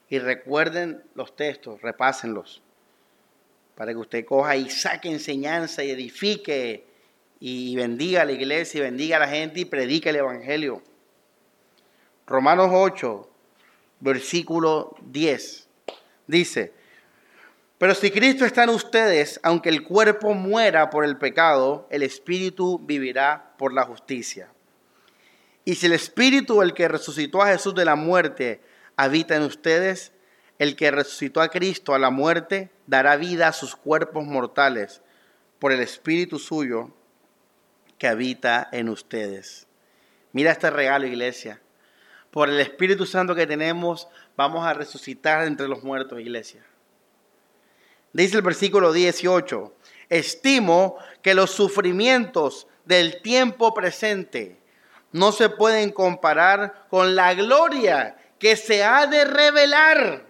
y 0.09 0.19
recuerden 0.19 1.05
los 1.15 1.37
textos, 1.37 1.81
repásenlos, 1.81 2.61
para 3.77 3.93
que 3.93 3.99
usted 3.99 4.25
coja 4.25 4.57
y 4.57 4.69
saque 4.69 5.09
enseñanza 5.09 5.85
y 5.85 5.93
edifique 5.93 6.85
y 7.39 7.77
bendiga 7.77 8.23
a 8.23 8.25
la 8.25 8.33
iglesia 8.33 8.79
y 8.79 8.81
bendiga 8.81 9.19
a 9.19 9.21
la 9.21 9.29
gente 9.29 9.61
y 9.61 9.65
predique 9.65 10.09
el 10.09 10.17
Evangelio. 10.17 10.83
Romanos 12.27 12.71
8, 12.73 13.31
versículo 14.01 14.97
10, 15.03 15.69
dice, 16.27 16.73
pero 17.79 17.95
si 17.95 18.11
Cristo 18.11 18.45
está 18.45 18.65
en 18.65 18.71
ustedes, 18.71 19.39
aunque 19.45 19.69
el 19.69 19.85
cuerpo 19.85 20.35
muera 20.35 20.91
por 20.91 21.05
el 21.05 21.17
pecado, 21.17 21.87
el 21.93 22.03
espíritu 22.03 22.81
vivirá 22.81 23.55
por 23.57 23.73
la 23.73 23.85
justicia. 23.85 24.49
Y 25.65 25.77
si 25.77 25.87
el 25.87 25.93
espíritu, 25.93 26.63
el 26.63 26.75
que 26.75 26.89
resucitó 26.89 27.43
a 27.43 27.49
Jesús 27.49 27.75
de 27.75 27.85
la 27.85 27.95
muerte, 27.95 28.61
habita 28.97 29.37
en 29.37 29.43
ustedes, 29.43 30.13
el 30.59 30.77
que 30.77 30.91
resucitó 30.91 31.41
a 31.41 31.49
Cristo 31.49 31.95
a 31.95 31.99
la 31.99 32.11
muerte, 32.11 32.71
dará 32.87 33.17
vida 33.17 33.49
a 33.49 33.53
sus 33.53 33.77
cuerpos 33.77 34.25
mortales 34.25 35.03
por 35.59 35.73
el 35.73 35.81
espíritu 35.81 36.39
suyo 36.39 36.91
que 37.99 38.09
habita 38.09 38.69
en 38.73 38.89
ustedes. 38.89 39.67
Mira 40.33 40.51
este 40.51 40.71
regalo, 40.71 41.07
iglesia. 41.07 41.61
Por 42.31 42.49
el 42.49 42.59
Espíritu 42.61 43.05
Santo 43.05 43.35
que 43.35 43.47
tenemos, 43.47 44.09
vamos 44.37 44.67
a 44.67 44.73
resucitar 44.73 45.47
entre 45.47 45.69
los 45.69 45.85
muertos, 45.85 46.19
iglesia. 46.19 46.65
Dice 48.15 48.37
el 48.37 48.43
versículo 48.43 48.93
18, 48.93 49.75
estimo 50.09 50.97
que 51.23 51.35
los 51.35 51.51
sufrimientos 51.51 52.67
del 52.85 53.21
tiempo 53.21 53.75
presente 53.75 54.62
no 55.13 55.31
se 55.31 55.51
pueden 55.51 55.91
comparar 55.91 56.87
con 56.89 57.15
la 57.15 57.35
gloria 57.35 58.17
que 58.39 58.57
se 58.57 58.83
ha 58.83 59.07
de 59.07 59.25
revelar. 59.25 60.27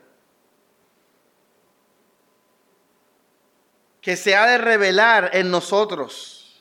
Que 4.00 4.16
se 4.16 4.34
ha 4.34 4.46
de 4.46 4.58
revelar 4.58 5.30
en 5.34 5.50
nosotros. 5.50 6.60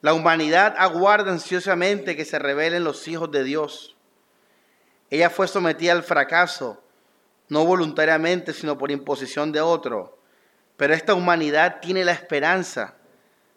La 0.00 0.12
humanidad 0.12 0.74
aguarda 0.76 1.30
ansiosamente 1.30 2.16
que 2.16 2.24
se 2.24 2.40
revelen 2.40 2.82
los 2.82 3.06
hijos 3.06 3.30
de 3.30 3.44
Dios. 3.44 3.96
Ella 5.10 5.30
fue 5.30 5.46
sometida 5.46 5.92
al 5.92 6.02
fracaso, 6.02 6.82
no 7.48 7.64
voluntariamente, 7.64 8.52
sino 8.52 8.76
por 8.76 8.90
imposición 8.90 9.52
de 9.52 9.60
otro. 9.60 10.18
Pero 10.76 10.94
esta 10.94 11.14
humanidad 11.14 11.78
tiene 11.80 12.04
la 12.04 12.12
esperanza 12.12 12.96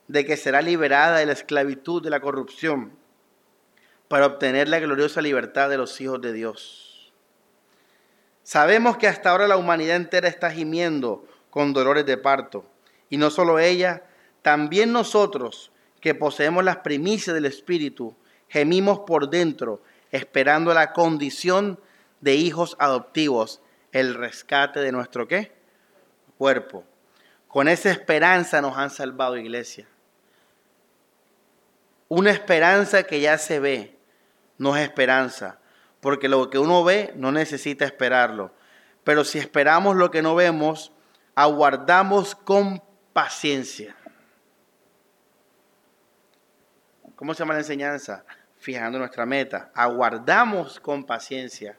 de 0.08 0.24
que 0.26 0.38
será 0.38 0.62
liberada 0.62 1.18
de 1.18 1.26
la 1.26 1.34
esclavitud 1.34 2.04
de 2.04 2.12
la 2.12 2.20
corrupción 2.20 2.96
para 4.08 4.26
obtener 4.26 4.68
la 4.68 4.80
gloriosa 4.80 5.22
libertad 5.22 5.70
de 5.70 5.78
los 5.78 6.00
hijos 6.02 6.22
de 6.22 6.34
Dios. 6.34 7.14
Sabemos 8.44 8.98
que 8.98 9.08
hasta 9.08 9.32
ahora 9.32 9.48
la 9.48 9.58
humanidad 9.58 9.96
entera 9.96 10.28
está 10.28 10.52
gimiendo 10.52 11.26
con 11.50 11.74
dolores 11.74 12.06
de 12.06 12.18
parto. 12.18 12.66
Y 13.10 13.18
no 13.18 13.30
solo 13.30 13.60
ella, 13.60 14.04
también 14.42 14.92
nosotros 14.92 15.72
que 16.00 16.14
poseemos 16.14 16.64
las 16.64 16.78
primicias 16.78 17.34
del 17.34 17.46
Espíritu, 17.46 18.16
gemimos 18.48 19.00
por 19.00 19.30
dentro, 19.30 19.82
esperando 20.12 20.74
la 20.74 20.94
condición 20.94 21.80
de 22.22 22.36
hijos 22.36 22.76
adoptivos, 22.78 23.62
el 23.92 24.14
rescate 24.14 24.82
de 24.82 24.92
nuestro 24.92 25.28
qué? 25.28 25.52
Cuerpo. 26.38 26.84
Con 27.48 27.68
esa 27.68 27.90
esperanza 27.90 28.62
nos 28.62 28.78
han 28.78 28.92
salvado, 28.92 29.38
iglesia. 29.38 29.88
Una 32.08 32.30
esperanza 32.30 33.04
que 33.04 33.22
ya 33.22 33.38
se 33.40 33.60
ve, 33.60 33.95
no 34.58 34.76
es 34.76 34.84
esperanza, 34.84 35.60
porque 36.00 36.30
lo 36.30 36.50
que 36.50 36.60
uno 36.60 36.84
ve 36.84 37.14
no 37.16 37.32
necesita 37.32 37.86
esperarlo. 37.86 38.52
Pero 39.04 39.24
si 39.24 39.40
esperamos 39.40 39.96
lo 39.96 40.12
que 40.12 40.22
no 40.22 40.36
vemos, 40.36 40.92
aguardamos 41.36 42.36
con 42.36 42.82
paciencia 43.14 43.96
¿Cómo 47.16 47.34
se 47.34 47.40
llama 47.40 47.54
la 47.54 47.62
enseñanza? 47.62 48.26
Fijando 48.58 49.00
nuestra 49.00 49.26
meta. 49.26 49.72
Aguardamos 49.74 50.80
con 50.82 51.06
paciencia. 51.06 51.78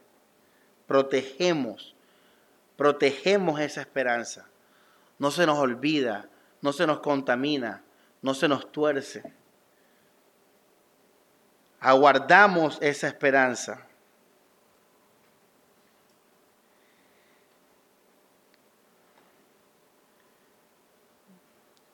Protegemos. 0.86 1.94
Protegemos 2.76 3.60
esa 3.60 3.82
esperanza. 3.82 4.46
No 5.18 5.30
se 5.30 5.44
nos 5.44 5.58
olvida. 5.58 6.28
No 6.62 6.72
se 6.72 6.86
nos 6.86 7.00
contamina. 7.00 7.82
No 8.22 8.32
se 8.32 8.48
nos 8.48 8.72
tuerce. 8.72 9.34
Aguardamos 11.80 12.78
esa 12.80 13.06
esperanza. 13.06 13.86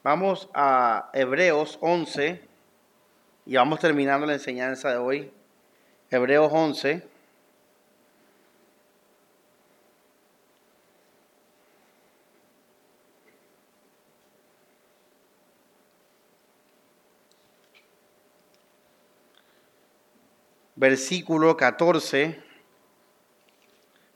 Vamos 0.02 0.48
a 0.54 1.10
Hebreos 1.12 1.78
11. 1.80 2.48
Y 3.46 3.56
vamos 3.56 3.80
terminando 3.80 4.26
la 4.26 4.34
enseñanza 4.34 4.90
de 4.90 4.96
hoy. 4.96 5.32
Hebreos 6.10 6.50
11. 6.52 7.11
versículo 20.82 21.56
14. 21.56 22.42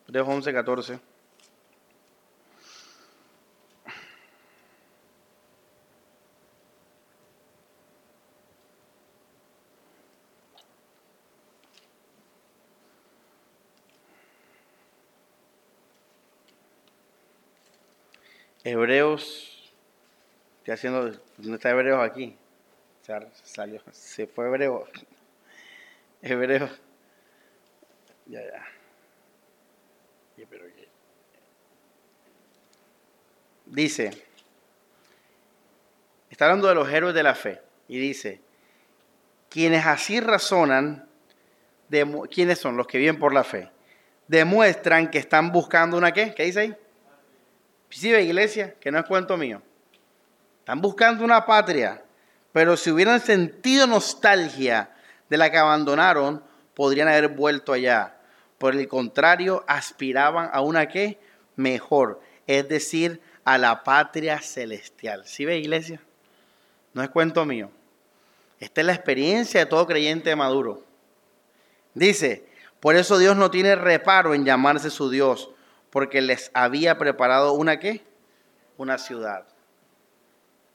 Hebreos 0.08 0.28
11, 0.28 0.52
14. 0.52 1.00
Hebreos, 18.64 19.72
estoy 20.58 20.74
haciendo, 20.74 21.12
no 21.38 21.54
está 21.54 21.70
Hebreos 21.70 22.02
aquí, 22.02 22.36
salió, 23.44 23.80
se 23.92 24.26
fue 24.26 24.46
Hebreos. 24.46 24.88
Hebreo. 26.22 26.68
Ya, 28.26 28.40
ya. 28.42 28.66
Dice, 33.66 34.10
está 36.30 36.44
hablando 36.44 36.68
de 36.68 36.74
los 36.76 36.88
héroes 36.88 37.14
de 37.14 37.22
la 37.24 37.34
fe, 37.34 37.60
y 37.88 37.98
dice, 37.98 38.40
quienes 39.50 39.84
así 39.84 40.20
razonan, 40.20 41.08
de, 41.88 42.26
¿quiénes 42.30 42.58
son 42.58 42.76
los 42.76 42.86
que 42.86 42.98
viven 42.98 43.18
por 43.18 43.34
la 43.34 43.42
fe? 43.42 43.70
Demuestran 44.28 45.10
que 45.10 45.18
están 45.18 45.50
buscando 45.50 45.96
una 45.96 46.12
qué, 46.12 46.32
¿qué 46.34 46.44
dice 46.44 46.60
ahí? 46.60 46.76
Sí, 47.90 48.10
iglesia, 48.10 48.74
que 48.80 48.90
no 48.90 48.98
es 48.98 49.04
cuento 49.04 49.36
mío. 49.36 49.62
Están 50.60 50.80
buscando 50.80 51.24
una 51.24 51.44
patria, 51.44 52.02
pero 52.52 52.76
si 52.76 52.90
hubieran 52.90 53.20
sentido 53.20 53.86
nostalgia 53.86 54.90
de 55.28 55.36
la 55.36 55.50
que 55.50 55.58
abandonaron, 55.58 56.42
podrían 56.74 57.08
haber 57.08 57.28
vuelto 57.28 57.72
allá. 57.72 58.16
Por 58.58 58.74
el 58.74 58.88
contrario, 58.88 59.64
aspiraban 59.66 60.50
a 60.52 60.60
una 60.60 60.88
que 60.88 61.18
mejor, 61.56 62.20
es 62.46 62.68
decir, 62.68 63.20
a 63.44 63.58
la 63.58 63.84
patria 63.84 64.40
celestial. 64.40 65.22
¿Sí 65.26 65.44
ve, 65.44 65.58
iglesia? 65.58 66.00
No 66.92 67.02
es 67.02 67.10
cuento 67.10 67.44
mío. 67.44 67.70
Esta 68.58 68.80
es 68.80 68.86
la 68.86 68.94
experiencia 68.94 69.60
de 69.60 69.66
todo 69.66 69.86
creyente 69.86 70.34
maduro. 70.34 70.82
Dice, 71.94 72.46
por 72.80 72.96
eso 72.96 73.18
Dios 73.18 73.36
no 73.36 73.50
tiene 73.50 73.74
reparo 73.74 74.34
en 74.34 74.44
llamarse 74.44 74.90
su 74.90 75.10
Dios, 75.10 75.50
porque 75.90 76.20
les 76.20 76.50
había 76.54 76.98
preparado 76.98 77.52
una 77.52 77.78
qué? 77.78 78.04
Una 78.76 78.98
ciudad. 78.98 79.46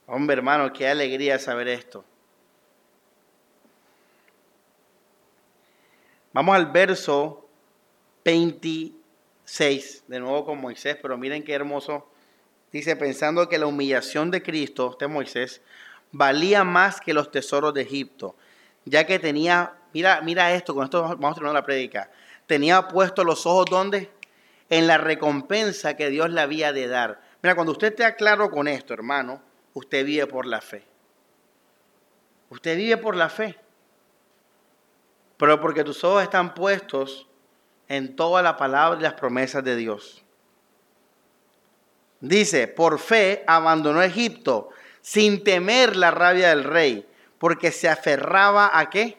Hombre, 0.08 0.36
hermano, 0.36 0.74
qué 0.74 0.88
alegría 0.88 1.40
saber 1.40 1.68
esto. 1.68 2.04
Vamos 6.34 6.56
al 6.56 6.68
verso 6.68 7.46
26, 8.24 10.06
de 10.08 10.20
nuevo 10.22 10.46
con 10.46 10.62
Moisés, 10.62 10.98
pero 11.02 11.18
miren 11.18 11.44
qué 11.44 11.54
hermoso. 11.54 12.08
Dice, 12.72 12.96
pensando 12.96 13.50
que 13.50 13.58
la 13.58 13.66
humillación 13.66 14.32
de 14.32 14.42
Cristo, 14.42 14.96
de 14.98 15.08
Moisés, 15.08 15.62
valía 16.14 16.64
más 16.64 17.02
que 17.02 17.14
los 17.14 17.32
tesoros 17.32 17.74
de 17.74 17.82
Egipto, 17.82 18.38
ya 18.86 19.06
que 19.06 19.20
tenía, 19.20 19.74
mira, 19.94 20.22
mira 20.22 20.54
esto, 20.54 20.74
con 20.74 20.86
esto 20.86 21.02
vamos 21.02 21.32
a 21.32 21.34
terminar 21.34 21.54
la 21.54 21.66
prédica, 21.66 22.10
tenía 22.46 22.88
puesto 22.88 23.26
los 23.26 23.46
ojos 23.46 23.66
¿dónde? 23.70 24.10
En 24.70 24.88
la 24.88 24.98
recompensa 24.98 25.98
que 25.98 26.10
Dios 26.10 26.30
le 26.30 26.40
había 26.40 26.72
de 26.72 26.88
dar. 26.88 27.22
Mira, 27.44 27.56
cuando 27.56 27.74
usted 27.74 27.88
esté 27.88 28.16
claro 28.16 28.50
con 28.50 28.70
esto, 28.70 28.94
hermano, 28.94 29.42
usted 29.74 30.06
vive 30.06 30.28
por 30.28 30.46
la 30.46 30.62
fe. 30.62 30.86
Usted 32.50 32.78
vive 32.78 32.96
por 32.96 33.18
la 33.18 33.28
fe 33.28 33.58
pero 35.42 35.60
porque 35.60 35.84
tus 35.84 36.04
ojos 36.04 36.22
están 36.22 36.54
puestos 36.54 37.26
en 37.88 38.16
toda 38.16 38.44
la 38.44 38.58
palabra 38.58 39.00
y 39.00 39.02
las 39.02 39.16
promesas 39.16 39.64
de 39.64 39.76
Dios. 39.76 40.24
Dice, 42.20 42.68
por 42.68 43.00
fe 43.00 43.44
abandonó 43.48 44.04
Egipto 44.04 44.70
sin 45.02 45.44
temer 45.44 45.96
la 45.96 46.12
rabia 46.12 46.50
del 46.50 46.64
rey, 46.64 47.08
porque 47.40 47.72
se 47.72 47.90
aferraba 47.90 48.70
a 48.72 48.92
qué? 48.92 49.18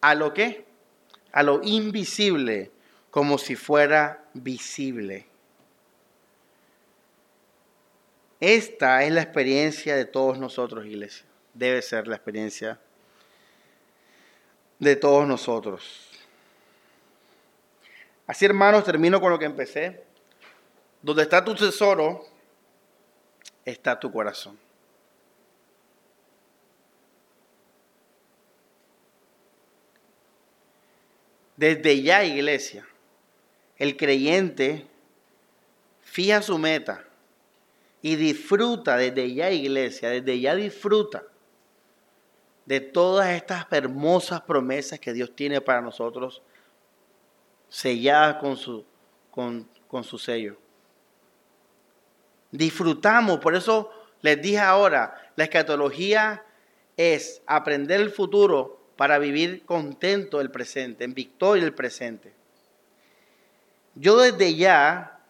A 0.00 0.14
lo 0.14 0.32
qué? 0.32 0.64
A 1.32 1.42
lo 1.42 1.60
invisible, 1.62 2.70
como 3.10 3.36
si 3.36 3.54
fuera 3.54 4.24
visible. 4.32 5.26
Esta 8.40 9.04
es 9.04 9.12
la 9.12 9.20
experiencia 9.20 9.94
de 9.94 10.06
todos 10.06 10.38
nosotros, 10.38 10.86
iglesia. 10.86 11.26
Debe 11.52 11.82
ser 11.82 12.08
la 12.08 12.16
experiencia 12.16 12.80
de 14.82 14.96
todos 14.96 15.28
nosotros. 15.28 16.08
Así, 18.26 18.44
hermanos, 18.44 18.82
termino 18.82 19.20
con 19.20 19.30
lo 19.30 19.38
que 19.38 19.44
empecé. 19.44 20.02
Donde 21.00 21.22
está 21.22 21.44
tu 21.44 21.54
tesoro, 21.54 22.26
está 23.64 24.00
tu 24.00 24.10
corazón. 24.10 24.58
Desde 31.56 32.02
ya, 32.02 32.24
iglesia, 32.24 32.84
el 33.78 33.96
creyente 33.96 34.84
fija 36.00 36.42
su 36.42 36.58
meta 36.58 37.04
y 38.00 38.16
disfruta 38.16 38.96
desde 38.96 39.32
ya, 39.32 39.48
iglesia, 39.52 40.08
desde 40.08 40.40
ya 40.40 40.56
disfruta 40.56 41.22
de 42.66 42.80
todas 42.80 43.30
estas 43.30 43.66
hermosas 43.70 44.42
promesas 44.42 45.00
que 45.00 45.12
Dios 45.12 45.34
tiene 45.34 45.60
para 45.60 45.80
nosotros, 45.80 46.42
selladas 47.68 48.36
con 48.36 48.56
su, 48.56 48.84
con, 49.30 49.68
con 49.88 50.04
su 50.04 50.18
sello. 50.18 50.56
Disfrutamos, 52.50 53.38
por 53.38 53.54
eso 53.54 53.90
les 54.20 54.40
dije 54.40 54.58
ahora, 54.58 55.32
la 55.36 55.44
escatología 55.44 56.44
es 56.96 57.42
aprender 57.46 58.00
el 58.00 58.10
futuro 58.10 58.80
para 58.96 59.18
vivir 59.18 59.64
contento 59.64 60.40
el 60.40 60.50
presente, 60.50 61.04
en 61.04 61.14
victoria 61.14 61.64
el 61.64 61.74
presente. 61.74 62.34
Yo 63.94 64.18
desde 64.18 64.54
ya 64.54 65.20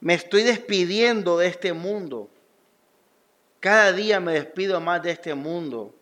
me 0.00 0.14
estoy 0.14 0.42
despidiendo 0.42 1.38
de 1.38 1.46
este 1.46 1.72
mundo. 1.72 2.30
Cada 3.60 3.92
día 3.92 4.20
me 4.20 4.32
despido 4.32 4.80
más 4.80 5.02
de 5.02 5.10
este 5.10 5.34
mundo 5.34 5.94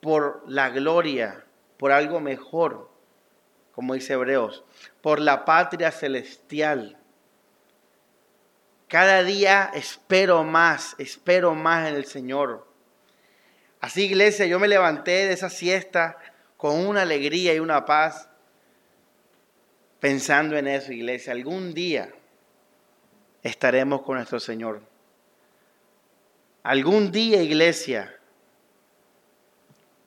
por 0.00 0.42
la 0.46 0.70
gloria, 0.70 1.44
por 1.76 1.92
algo 1.92 2.20
mejor, 2.20 2.90
como 3.72 3.94
dice 3.94 4.14
Hebreos, 4.14 4.64
por 5.00 5.20
la 5.20 5.44
patria 5.44 5.90
celestial. 5.90 6.98
Cada 8.88 9.22
día 9.22 9.70
espero 9.74 10.42
más, 10.42 10.96
espero 10.98 11.54
más 11.54 11.88
en 11.88 11.94
el 11.94 12.06
Señor. 12.06 12.66
Así, 13.80 14.04
iglesia, 14.04 14.46
yo 14.46 14.58
me 14.58 14.68
levanté 14.68 15.10
de 15.26 15.32
esa 15.32 15.48
siesta 15.48 16.18
con 16.56 16.86
una 16.86 17.02
alegría 17.02 17.54
y 17.54 17.60
una 17.60 17.86
paz, 17.86 18.28
pensando 20.00 20.56
en 20.56 20.66
eso, 20.66 20.92
iglesia. 20.92 21.32
Algún 21.32 21.72
día 21.72 22.12
estaremos 23.42 24.02
con 24.02 24.16
nuestro 24.16 24.40
Señor. 24.40 24.82
Algún 26.62 27.10
día, 27.10 27.42
iglesia, 27.42 28.19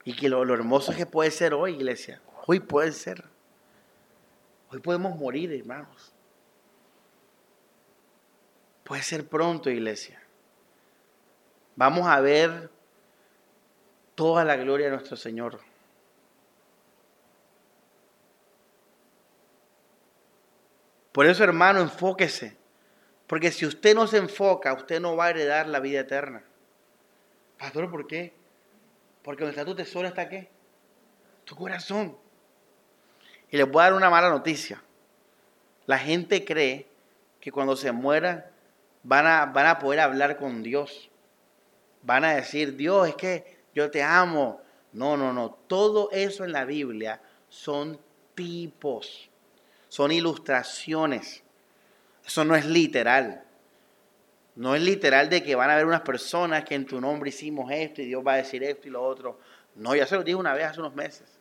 y 0.05 0.15
que 0.15 0.29
lo, 0.29 0.41
hermoso 0.53 0.91
es 0.91 0.97
que 0.97 1.05
puede 1.05 1.31
ser 1.31 1.53
hoy, 1.53 1.75
iglesia. 1.75 2.21
Hoy 2.45 2.59
puede 2.59 2.91
ser. 2.91 3.23
Hoy 4.69 4.79
podemos 4.79 5.15
morir, 5.17 5.53
hermanos. 5.53 6.13
Puede 8.83 9.01
ser 9.01 9.27
pronto, 9.27 9.69
iglesia. 9.69 10.21
Vamos 11.75 12.07
a 12.07 12.19
ver 12.19 12.69
toda 14.15 14.43
la 14.43 14.57
gloria 14.57 14.87
de 14.87 14.91
nuestro 14.91 15.15
Señor. 15.15 15.59
Por 21.13 21.27
eso, 21.27 21.43
hermano, 21.43 21.79
enfóquese. 21.79 22.57
Porque 23.27 23.51
si 23.51 23.65
usted 23.65 23.95
no 23.95 24.05
se 24.07 24.17
enfoca, 24.17 24.73
usted 24.73 24.99
no 24.99 25.15
va 25.15 25.25
a 25.25 25.29
heredar 25.29 25.67
la 25.67 25.79
vida 25.79 26.01
eterna. 26.01 26.43
Pastor, 27.57 27.89
¿por 27.89 28.05
qué? 28.05 28.33
Porque 29.23 29.43
donde 29.43 29.57
está 29.57 29.65
tu 29.65 29.75
tesoro 29.75 30.07
está 30.07 30.27
qué? 30.27 30.49
Tu 31.45 31.55
corazón. 31.55 32.17
Y 33.49 33.57
les 33.57 33.69
voy 33.69 33.81
a 33.81 33.85
dar 33.85 33.93
una 33.93 34.09
mala 34.09 34.29
noticia. 34.29 34.81
La 35.85 35.97
gente 35.97 36.43
cree 36.45 36.87
que 37.39 37.51
cuando 37.51 37.75
se 37.75 37.91
muera 37.91 38.51
van 39.03 39.27
a, 39.27 39.45
van 39.45 39.67
a 39.67 39.79
poder 39.79 39.99
hablar 39.99 40.37
con 40.37 40.63
Dios. 40.63 41.09
Van 42.01 42.23
a 42.25 42.35
decir, 42.35 42.75
Dios, 42.75 43.07
es 43.07 43.15
que 43.15 43.63
yo 43.73 43.89
te 43.89 44.03
amo. 44.03 44.61
No, 44.91 45.17
no, 45.17 45.33
no. 45.33 45.51
Todo 45.67 46.09
eso 46.11 46.43
en 46.43 46.51
la 46.51 46.65
Biblia 46.65 47.21
son 47.49 47.99
tipos, 48.35 49.29
son 49.87 50.11
ilustraciones. 50.11 51.43
Eso 52.25 52.45
no 52.45 52.55
es 52.55 52.65
literal. 52.65 53.43
No 54.55 54.75
es 54.75 54.81
literal 54.81 55.29
de 55.29 55.41
que 55.41 55.55
van 55.55 55.69
a 55.69 55.73
haber 55.73 55.85
unas 55.85 56.01
personas 56.01 56.63
que 56.63 56.75
en 56.75 56.85
tu 56.85 57.01
nombre 57.01 57.29
hicimos 57.29 57.71
esto 57.71 58.01
y 58.01 58.05
Dios 58.05 58.23
va 58.25 58.33
a 58.33 58.37
decir 58.37 58.63
esto 58.63 58.87
y 58.87 58.91
lo 58.91 59.03
otro. 59.03 59.39
No, 59.75 59.95
ya 59.95 60.05
se 60.05 60.15
lo 60.15 60.23
dije 60.23 60.35
una 60.35 60.53
vez 60.53 60.65
hace 60.65 60.79
unos 60.79 60.93
meses. 60.93 61.39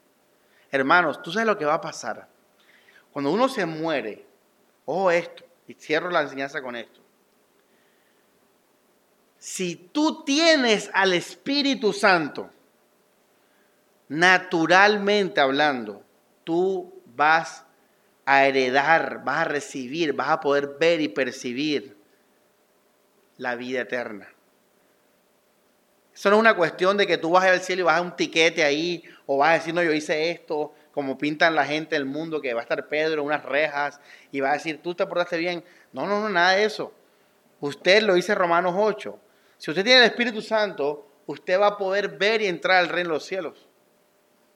Hermanos, 0.70 1.22
tú 1.22 1.30
sabes 1.30 1.46
lo 1.46 1.58
que 1.58 1.66
va 1.66 1.74
a 1.74 1.80
pasar. 1.80 2.26
Cuando 3.12 3.30
uno 3.30 3.48
se 3.48 3.66
muere, 3.66 4.24
ojo 4.86 5.10
esto, 5.10 5.44
y 5.68 5.74
cierro 5.74 6.10
la 6.10 6.22
enseñanza 6.22 6.62
con 6.62 6.74
esto. 6.74 7.00
Si 9.38 9.76
tú 9.76 10.24
tienes 10.24 10.90
al 10.94 11.12
Espíritu 11.12 11.92
Santo, 11.92 12.48
naturalmente 14.08 15.40
hablando, 15.40 16.02
tú 16.44 17.02
vas 17.14 17.64
a 18.24 18.46
heredar, 18.46 19.22
vas 19.24 19.38
a 19.38 19.44
recibir, 19.44 20.14
vas 20.14 20.30
a 20.30 20.40
poder 20.40 20.76
ver 20.78 21.00
y 21.02 21.08
percibir 21.08 22.01
la 23.42 23.56
vida 23.56 23.80
eterna. 23.80 24.28
Eso 26.14 26.30
no 26.30 26.36
es 26.36 26.40
una 26.40 26.54
cuestión 26.54 26.96
de 26.96 27.06
que 27.06 27.18
tú 27.18 27.30
vas 27.30 27.44
al 27.44 27.60
cielo 27.60 27.82
y 27.82 27.84
vas 27.84 27.98
a 27.98 28.02
un 28.02 28.14
tiquete 28.14 28.62
ahí 28.62 29.02
o 29.26 29.38
vas 29.38 29.50
a 29.50 29.52
decir, 29.54 29.74
no, 29.74 29.82
yo 29.82 29.92
hice 29.92 30.30
esto, 30.30 30.72
como 30.92 31.18
pintan 31.18 31.54
la 31.54 31.64
gente 31.64 31.96
del 31.96 32.04
mundo, 32.04 32.40
que 32.40 32.54
va 32.54 32.60
a 32.60 32.62
estar 32.62 32.86
Pedro 32.86 33.22
en 33.22 33.26
unas 33.26 33.44
rejas 33.44 34.00
y 34.30 34.40
va 34.40 34.50
a 34.50 34.54
decir, 34.54 34.80
tú 34.80 34.94
te 34.94 35.06
portaste 35.06 35.38
bien. 35.38 35.64
No, 35.92 36.06
no, 36.06 36.20
no, 36.20 36.28
nada 36.28 36.52
de 36.52 36.64
eso. 36.64 36.92
Usted 37.60 38.02
lo 38.02 38.14
dice 38.14 38.34
Romanos 38.34 38.74
8. 38.76 39.18
Si 39.58 39.70
usted 39.70 39.84
tiene 39.84 40.00
el 40.00 40.06
Espíritu 40.06 40.40
Santo, 40.40 41.08
usted 41.26 41.58
va 41.58 41.68
a 41.68 41.76
poder 41.78 42.10
ver 42.10 42.42
y 42.42 42.46
entrar 42.46 42.76
al 42.76 42.90
reino 42.90 43.10
de 43.10 43.14
los 43.14 43.24
cielos. 43.24 43.66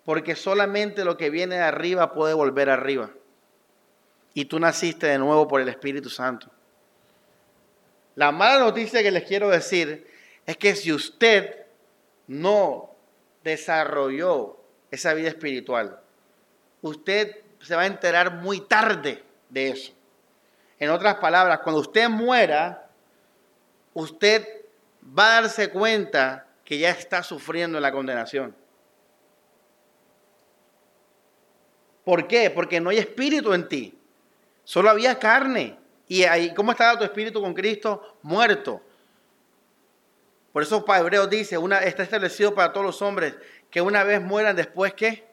Porque 0.04 0.36
solamente 0.36 1.04
lo 1.04 1.16
que 1.16 1.30
viene 1.30 1.56
de 1.56 1.62
arriba 1.62 2.12
puede 2.12 2.34
volver 2.34 2.70
arriba. 2.70 3.10
Y 4.34 4.44
tú 4.44 4.60
naciste 4.60 5.06
de 5.06 5.18
nuevo 5.18 5.48
por 5.48 5.60
el 5.60 5.68
Espíritu 5.68 6.10
Santo. 6.10 6.50
La 8.16 8.32
mala 8.32 8.58
noticia 8.58 9.02
que 9.02 9.10
les 9.10 9.24
quiero 9.24 9.50
decir 9.50 10.06
es 10.46 10.56
que 10.56 10.74
si 10.74 10.92
usted 10.92 11.66
no 12.26 12.90
desarrolló 13.44 14.58
esa 14.90 15.14
vida 15.14 15.28
espiritual, 15.28 16.00
usted 16.80 17.36
se 17.60 17.76
va 17.76 17.82
a 17.82 17.86
enterar 17.86 18.32
muy 18.36 18.60
tarde 18.60 19.22
de 19.50 19.68
eso. 19.68 19.92
En 20.78 20.90
otras 20.90 21.16
palabras, 21.16 21.60
cuando 21.60 21.80
usted 21.80 22.08
muera, 22.08 22.88
usted 23.92 24.46
va 25.06 25.38
a 25.38 25.42
darse 25.42 25.70
cuenta 25.70 26.46
que 26.64 26.78
ya 26.78 26.90
está 26.90 27.22
sufriendo 27.22 27.78
la 27.80 27.92
condenación. 27.92 28.56
¿Por 32.04 32.26
qué? 32.28 32.50
Porque 32.50 32.80
no 32.80 32.90
hay 32.90 32.98
espíritu 32.98 33.52
en 33.52 33.68
ti. 33.68 33.98
Solo 34.64 34.90
había 34.90 35.18
carne. 35.18 35.76
¿Y 36.08 36.22
ahí, 36.24 36.54
cómo 36.54 36.72
estaba 36.72 36.98
tu 36.98 37.04
espíritu 37.04 37.40
con 37.40 37.54
Cristo? 37.54 38.18
Muerto. 38.22 38.80
Por 40.52 40.62
eso 40.62 40.84
para 40.84 41.00
Hebreos 41.00 41.28
dice, 41.28 41.58
una, 41.58 41.80
está 41.80 42.02
establecido 42.02 42.54
para 42.54 42.72
todos 42.72 42.86
los 42.86 43.02
hombres 43.02 43.34
que 43.70 43.80
una 43.80 44.04
vez 44.04 44.22
mueran 44.22 44.56
después 44.56 44.94
que 44.94 45.26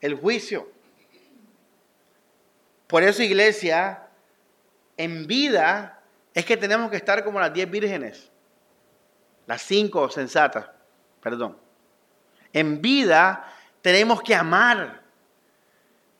el 0.00 0.14
juicio. 0.14 0.70
Por 2.86 3.02
eso 3.02 3.22
iglesia, 3.22 4.08
en 4.96 5.26
vida 5.26 6.02
es 6.34 6.44
que 6.44 6.56
tenemos 6.56 6.90
que 6.90 6.96
estar 6.96 7.24
como 7.24 7.40
las 7.40 7.52
diez 7.52 7.70
vírgenes, 7.70 8.30
las 9.46 9.62
cinco 9.62 10.08
sensatas, 10.10 10.68
perdón. 11.22 11.56
En 12.52 12.80
vida 12.82 13.52
tenemos 13.80 14.22
que 14.22 14.34
amar. 14.34 15.02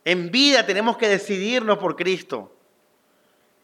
En 0.04 0.30
vida 0.30 0.64
tenemos 0.64 0.96
que 0.96 1.08
decidirnos 1.08 1.78
por 1.78 1.96
Cristo. 1.96 2.56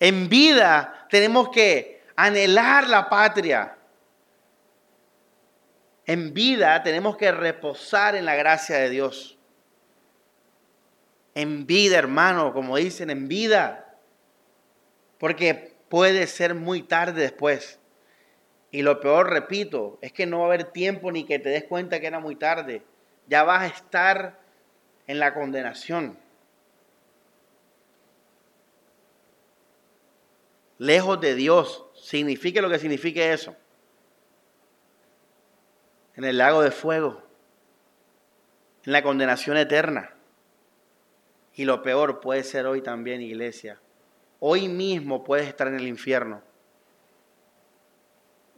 En 0.00 0.28
vida 0.28 1.06
tenemos 1.08 1.50
que 1.50 2.02
anhelar 2.16 2.88
la 2.88 3.08
patria. 3.08 3.76
En 6.04 6.34
vida 6.34 6.82
tenemos 6.82 7.16
que 7.16 7.32
reposar 7.32 8.14
en 8.14 8.24
la 8.24 8.34
gracia 8.34 8.76
de 8.76 8.90
Dios. 8.90 9.38
En 11.34 11.66
vida, 11.66 11.98
hermano, 11.98 12.52
como 12.52 12.76
dicen, 12.76 13.10
en 13.10 13.28
vida. 13.28 13.98
Porque 15.18 15.76
puede 15.88 16.26
ser 16.26 16.54
muy 16.54 16.82
tarde 16.82 17.22
después. 17.22 17.78
Y 18.70 18.82
lo 18.82 19.00
peor, 19.00 19.30
repito, 19.30 19.98
es 20.02 20.12
que 20.12 20.26
no 20.26 20.38
va 20.38 20.44
a 20.44 20.48
haber 20.48 20.64
tiempo 20.64 21.10
ni 21.10 21.24
que 21.24 21.38
te 21.38 21.48
des 21.48 21.64
cuenta 21.64 22.00
que 22.00 22.06
era 22.06 22.20
muy 22.20 22.36
tarde. 22.36 22.82
Ya 23.26 23.42
vas 23.42 23.62
a 23.62 23.66
estar 23.66 24.38
en 25.06 25.18
la 25.18 25.34
condenación. 25.34 26.18
Lejos 30.78 31.20
de 31.20 31.34
Dios, 31.34 31.84
signifique 31.94 32.60
lo 32.60 32.68
que 32.68 32.78
signifique 32.78 33.32
eso 33.32 33.56
en 36.16 36.24
el 36.24 36.38
lago 36.38 36.62
de 36.62 36.70
fuego, 36.70 37.22
en 38.84 38.92
la 38.92 39.02
condenación 39.02 39.56
eterna. 39.56 40.14
Y 41.54 41.64
lo 41.64 41.82
peor 41.82 42.20
puede 42.20 42.42
ser 42.42 42.66
hoy 42.66 42.82
también, 42.82 43.22
iglesia. 43.22 43.78
Hoy 44.40 44.68
mismo 44.68 45.24
puedes 45.24 45.46
estar 45.46 45.68
en 45.68 45.76
el 45.76 45.86
infierno. 45.86 46.42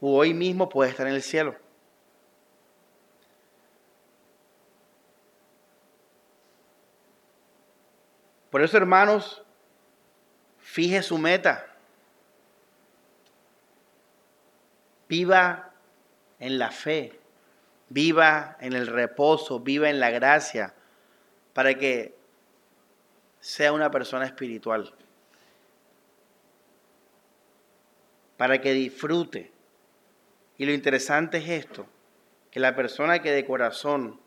O 0.01 0.17
hoy 0.17 0.33
mismo 0.33 0.69
puedes 0.69 0.91
estar 0.91 1.07
en 1.07 1.13
el 1.13 1.21
cielo. 1.21 1.55
Por 8.49 8.61
eso, 8.61 8.77
hermanos, 8.77 9.43
fije 10.57 11.01
su 11.03 11.17
meta. 11.17 11.68
Viva 15.09 15.73
en 16.39 16.57
la 16.57 16.71
fe 16.71 17.19
viva 17.89 18.55
en 18.59 18.73
el 18.73 18.87
reposo, 18.87 19.59
viva 19.59 19.89
en 19.89 19.99
la 19.99 20.11
gracia, 20.11 20.73
para 21.53 21.73
que 21.73 22.15
sea 23.39 23.73
una 23.73 23.89
persona 23.91 24.25
espiritual, 24.25 24.93
para 28.37 28.61
que 28.61 28.73
disfrute. 28.73 29.51
Y 30.57 30.65
lo 30.65 30.71
interesante 30.71 31.39
es 31.39 31.49
esto, 31.49 31.87
que 32.51 32.59
la 32.59 32.75
persona 32.75 33.19
que 33.19 33.31
de 33.31 33.45
corazón 33.45 34.19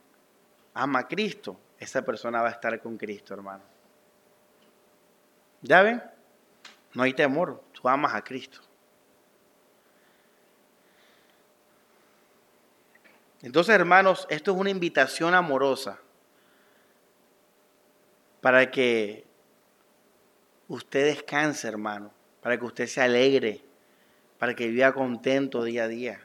ama 0.75 1.01
a 1.01 1.09
Cristo, 1.09 1.59
esa 1.79 2.03
persona 2.03 2.43
va 2.43 2.49
a 2.49 2.53
estar 2.53 2.81
con 2.81 2.97
Cristo, 2.97 3.35
hermano. 3.35 3.63
¿Ya 5.63 5.83
ven? 5.83 6.03
No 6.95 7.05
hay 7.05 7.15
temor, 7.15 7.63
tú 7.73 7.89
amas 7.89 8.15
a 8.15 8.23
Cristo. 8.23 8.61
Entonces, 13.43 13.75
hermanos, 13.75 14.27
esto 14.31 14.53
es 14.53 14.59
una 14.59 14.71
invitación 14.71 15.35
amorosa 15.35 15.99
para 18.41 18.71
que 18.71 19.25
usted 20.69 21.07
descanse, 21.07 21.67
hermano, 21.67 22.13
para 22.41 22.57
que 22.57 22.65
usted 22.65 22.87
se 22.87 23.01
alegre, 23.01 23.65
para 24.39 24.55
que 24.55 24.69
viva 24.69 24.93
contento 24.93 25.65
día 25.65 25.85
a 25.85 25.89
día. 25.89 26.21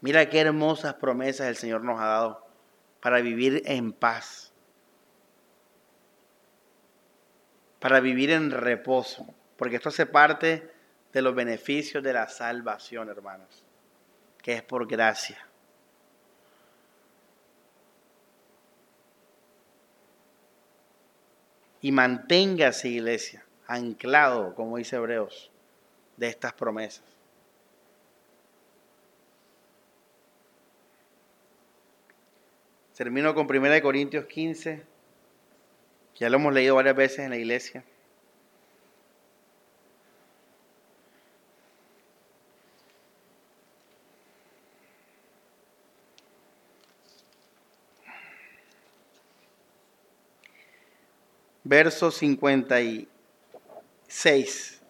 Mira 0.00 0.28
qué 0.30 0.40
hermosas 0.40 0.94
promesas 0.94 1.48
el 1.48 1.56
Señor 1.56 1.84
nos 1.84 2.00
ha 2.00 2.06
dado 2.06 2.46
para 3.02 3.20
vivir 3.20 3.62
en 3.66 3.92
paz, 3.92 4.52
para 7.78 8.00
vivir 8.00 8.30
en 8.30 8.50
reposo, 8.50 9.26
porque 9.56 9.76
esto 9.76 9.90
hace 9.90 10.06
parte 10.06 10.70
de 11.12 11.22
los 11.22 11.34
beneficios 11.34 12.02
de 12.02 12.14
la 12.14 12.28
salvación, 12.28 13.10
hermanos, 13.10 13.66
que 14.42 14.54
es 14.54 14.62
por 14.62 14.86
gracia. 14.86 15.49
Y 21.80 21.92
manténgase, 21.92 22.88
iglesia, 22.88 23.44
anclado, 23.66 24.54
como 24.54 24.76
dice 24.76 24.96
Hebreos, 24.96 25.50
de 26.16 26.28
estas 26.28 26.52
promesas. 26.52 27.04
Termino 32.94 33.34
con 33.34 33.46
1 33.46 33.80
Corintios 33.80 34.26
15, 34.26 34.82
ya 36.16 36.28
lo 36.28 36.36
hemos 36.36 36.52
leído 36.52 36.74
varias 36.74 36.94
veces 36.94 37.20
en 37.20 37.30
la 37.30 37.38
iglesia. 37.38 37.82
Verso 51.70 52.10
56, 52.10 54.82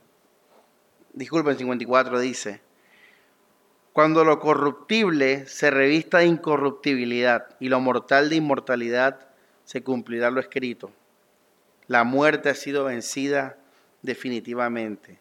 disculpen, 1.13 1.59
54 1.59 2.21
dice, 2.21 2.63
cuando 3.93 4.25
lo 4.25 4.41
corruptible 4.41 5.47
se 5.47 5.71
revista 5.71 6.21
de 6.21 6.25
incorruptibilidad 6.25 7.49
y 7.61 7.69
lo 7.69 7.81
mortal 7.81 8.31
de 8.31 8.37
inmortalidad, 8.37 9.29
se 9.65 9.83
cumplirá 9.83 10.31
lo 10.31 10.41
escrito. 10.41 10.91
La 11.87 12.05
muerte 12.05 12.49
ha 12.49 12.55
sido 12.55 12.85
vencida 12.85 13.59
definitivamente. 14.01 15.19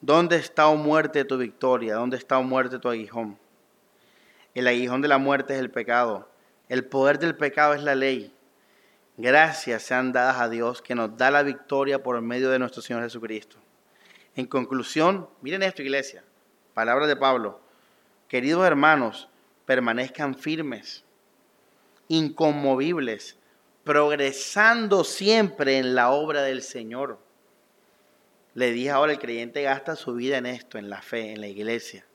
¿Dónde 0.00 0.36
está, 0.36 0.68
o 0.68 0.74
oh 0.74 0.76
muerte, 0.76 1.24
tu 1.24 1.36
victoria? 1.36 1.96
¿Dónde 1.96 2.16
está, 2.16 2.38
o 2.38 2.42
oh 2.42 2.44
muerte, 2.44 2.78
tu 2.78 2.88
aguijón? 2.88 3.40
El 4.54 4.68
aguijón 4.68 5.02
de 5.02 5.08
la 5.08 5.18
muerte 5.18 5.54
es 5.54 5.58
el 5.58 5.72
pecado. 5.72 6.30
El 6.68 6.84
poder 6.84 7.18
del 7.18 7.34
pecado 7.34 7.74
es 7.74 7.82
la 7.82 7.96
ley. 7.96 8.32
Gracias 9.22 9.82
sean 9.82 10.12
dadas 10.12 10.40
a 10.40 10.48
Dios 10.48 10.80
que 10.80 10.94
nos 10.94 11.14
da 11.18 11.30
la 11.30 11.42
victoria 11.42 12.02
por 12.02 12.18
medio 12.22 12.48
de 12.48 12.58
nuestro 12.58 12.80
Señor 12.80 13.02
Jesucristo. 13.02 13.58
En 14.34 14.46
conclusión, 14.46 15.28
miren 15.42 15.62
esto, 15.62 15.82
iglesia, 15.82 16.24
palabras 16.72 17.06
de 17.06 17.16
Pablo. 17.16 17.60
Queridos 18.28 18.64
hermanos, 18.64 19.28
permanezcan 19.66 20.34
firmes, 20.34 21.04
inconmovibles, 22.08 23.36
progresando 23.84 25.04
siempre 25.04 25.76
en 25.76 25.94
la 25.94 26.12
obra 26.12 26.40
del 26.40 26.62
Señor. 26.62 27.18
le 28.54 28.72
dije 28.72 28.88
ahora, 28.88 29.12
el 29.12 29.18
creyente 29.18 29.60
gasta 29.62 29.96
su 29.96 30.14
vida 30.14 30.38
en 30.38 30.46
esto, 30.46 30.78
en 30.78 30.88
la 30.88 31.02
fe, 31.02 31.32
en 31.32 31.42
la 31.42 31.48
iglesia. 31.48 32.06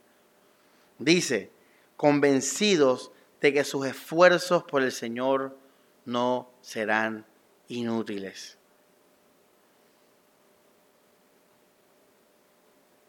Dice, 0.98 1.52
convencidos 1.98 3.12
de 3.42 3.54
que 3.54 3.64
sus 3.64 3.86
esfuerzos 3.86 4.64
por 4.64 4.82
el 4.82 4.92
Señor 4.92 5.56
no 6.06 6.52
serán 6.62 7.26
inútiles. 7.68 8.58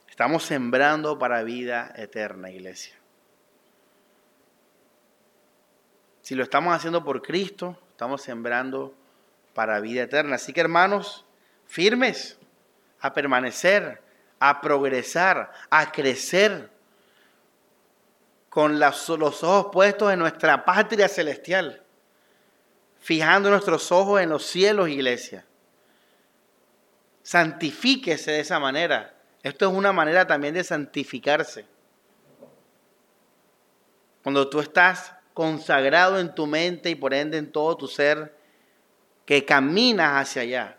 Estamos 0.08 0.44
sembrando 0.44 1.18
para 1.18 1.42
vida 1.42 1.92
eterna, 1.94 2.50
iglesia. 2.50 2.94
Si 6.22 6.34
lo 6.34 6.42
estamos 6.42 6.74
haciendo 6.74 7.04
por 7.04 7.22
Cristo, 7.22 7.78
estamos 7.90 8.22
sembrando 8.22 8.94
para 9.54 9.78
vida 9.80 10.02
eterna. 10.02 10.36
Así 10.36 10.52
que 10.52 10.60
hermanos, 10.60 11.24
firmes 11.66 12.38
a 13.00 13.12
permanecer, 13.12 14.02
a 14.40 14.60
progresar, 14.60 15.52
a 15.70 15.92
crecer 15.92 16.70
con 18.48 18.80
los 18.80 19.10
ojos 19.10 19.66
puestos 19.70 20.12
en 20.12 20.18
nuestra 20.18 20.64
patria 20.64 21.08
celestial, 21.08 21.85
fijando 23.06 23.50
nuestros 23.50 23.92
ojos 23.92 24.20
en 24.20 24.30
los 24.30 24.44
cielos, 24.44 24.88
iglesia. 24.88 25.46
Santifíquese 27.22 28.32
de 28.32 28.40
esa 28.40 28.58
manera. 28.58 29.14
Esto 29.44 29.68
es 29.68 29.72
una 29.72 29.92
manera 29.92 30.26
también 30.26 30.54
de 30.54 30.64
santificarse. 30.64 31.66
Cuando 34.24 34.50
tú 34.50 34.58
estás 34.58 35.12
consagrado 35.34 36.18
en 36.18 36.34
tu 36.34 36.48
mente 36.48 36.90
y 36.90 36.96
por 36.96 37.14
ende 37.14 37.38
en 37.38 37.52
todo 37.52 37.76
tu 37.76 37.86
ser, 37.86 38.36
que 39.24 39.44
caminas 39.44 40.20
hacia 40.20 40.42
allá. 40.42 40.76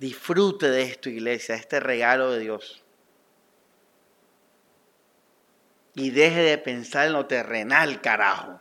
Disfrute 0.00 0.68
de 0.68 0.82
esto, 0.82 1.08
iglesia, 1.08 1.54
este 1.54 1.78
regalo 1.78 2.32
de 2.32 2.40
Dios. 2.40 2.81
Y 5.94 6.10
deje 6.10 6.40
de 6.40 6.58
pensar 6.58 7.06
en 7.06 7.12
lo 7.12 7.26
terrenal, 7.26 8.00
carajo. 8.00 8.60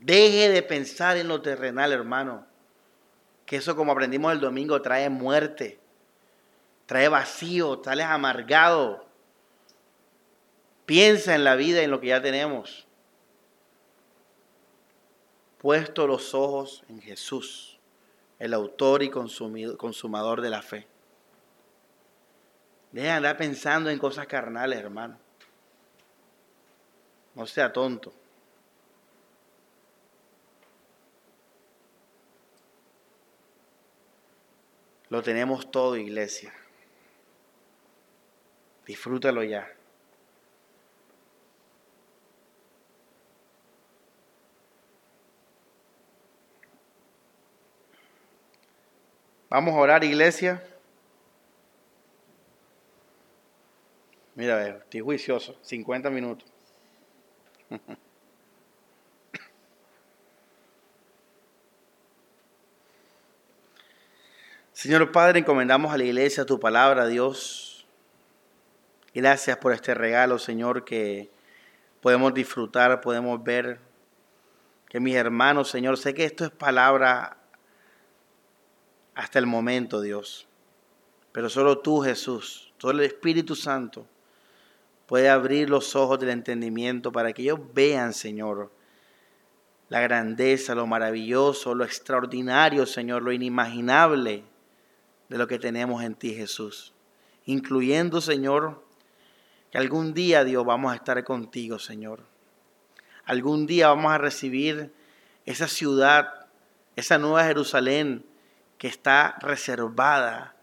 Deje 0.00 0.50
de 0.50 0.62
pensar 0.62 1.16
en 1.16 1.28
lo 1.28 1.40
terrenal, 1.40 1.92
hermano. 1.92 2.46
Que 3.46 3.56
eso, 3.56 3.76
como 3.76 3.92
aprendimos 3.92 4.32
el 4.32 4.40
domingo, 4.40 4.82
trae 4.82 5.08
muerte, 5.08 5.78
trae 6.86 7.08
vacío, 7.08 7.78
trae 7.78 8.02
amargado. 8.02 9.06
Piensa 10.86 11.34
en 11.34 11.44
la 11.44 11.54
vida 11.54 11.80
y 11.80 11.84
en 11.84 11.90
lo 11.90 12.00
que 12.00 12.08
ya 12.08 12.20
tenemos. 12.20 12.86
Puesto 15.58 16.06
los 16.06 16.34
ojos 16.34 16.84
en 16.88 17.00
Jesús, 17.00 17.78
el 18.38 18.52
autor 18.52 19.02
y 19.02 19.08
consumador 19.08 20.42
de 20.42 20.50
la 20.50 20.60
fe. 20.60 20.86
Deja 22.92 23.06
de 23.06 23.12
andar 23.14 23.36
pensando 23.38 23.88
en 23.88 23.98
cosas 23.98 24.26
carnales, 24.26 24.78
hermano. 24.78 25.18
No 27.34 27.46
sea 27.46 27.72
tonto. 27.72 28.12
Lo 35.08 35.22
tenemos 35.22 35.70
todo, 35.70 35.96
iglesia. 35.96 36.52
Disfrútalo 38.86 39.42
ya. 39.42 39.68
Vamos 49.48 49.74
a 49.74 49.76
orar, 49.76 50.02
iglesia. 50.02 50.62
Mira, 54.34 54.66
estoy 54.66 55.00
juicioso. 55.00 55.56
50 55.62 56.10
minutos. 56.10 56.53
Señor 64.72 65.12
Padre, 65.12 65.38
encomendamos 65.40 65.92
a 65.92 65.98
la 65.98 66.04
iglesia 66.04 66.44
tu 66.44 66.60
palabra, 66.60 67.06
Dios. 67.06 67.86
Gracias 69.14 69.56
por 69.58 69.72
este 69.72 69.94
regalo, 69.94 70.38
Señor, 70.38 70.84
que 70.84 71.30
podemos 72.00 72.34
disfrutar, 72.34 73.00
podemos 73.00 73.42
ver. 73.42 73.80
Que 74.88 75.00
mis 75.00 75.14
hermanos, 75.14 75.70
Señor, 75.70 75.96
sé 75.96 76.14
que 76.14 76.24
esto 76.24 76.44
es 76.44 76.50
palabra 76.50 77.36
hasta 79.14 79.38
el 79.38 79.46
momento, 79.46 80.00
Dios. 80.00 80.46
Pero 81.32 81.48
solo 81.48 81.78
tú, 81.78 82.00
Jesús, 82.00 82.72
todo 82.78 82.90
el 82.90 83.00
Espíritu 83.00 83.56
Santo, 83.56 84.06
puede 85.06 85.28
abrir 85.28 85.70
los 85.70 85.96
ojos 85.96 86.18
del 86.18 86.30
entendimiento 86.30 87.12
para 87.12 87.32
que 87.32 87.42
ellos 87.42 87.60
vean, 87.74 88.12
Señor, 88.12 88.72
la 89.88 90.00
grandeza, 90.00 90.74
lo 90.74 90.86
maravilloso, 90.86 91.74
lo 91.74 91.84
extraordinario, 91.84 92.86
Señor, 92.86 93.22
lo 93.22 93.32
inimaginable 93.32 94.44
de 95.28 95.38
lo 95.38 95.46
que 95.46 95.58
tenemos 95.58 96.02
en 96.02 96.14
ti, 96.14 96.34
Jesús. 96.34 96.94
Incluyendo, 97.44 98.20
Señor, 98.20 98.82
que 99.70 99.78
algún 99.78 100.14
día, 100.14 100.44
Dios, 100.44 100.64
vamos 100.64 100.92
a 100.92 100.96
estar 100.96 101.22
contigo, 101.24 101.78
Señor. 101.78 102.20
Algún 103.24 103.66
día 103.66 103.88
vamos 103.88 104.12
a 104.12 104.18
recibir 104.18 104.92
esa 105.46 105.68
ciudad, 105.68 106.46
esa 106.96 107.18
nueva 107.18 107.44
Jerusalén 107.44 108.24
que 108.78 108.88
está 108.88 109.36
reservada, 109.40 110.53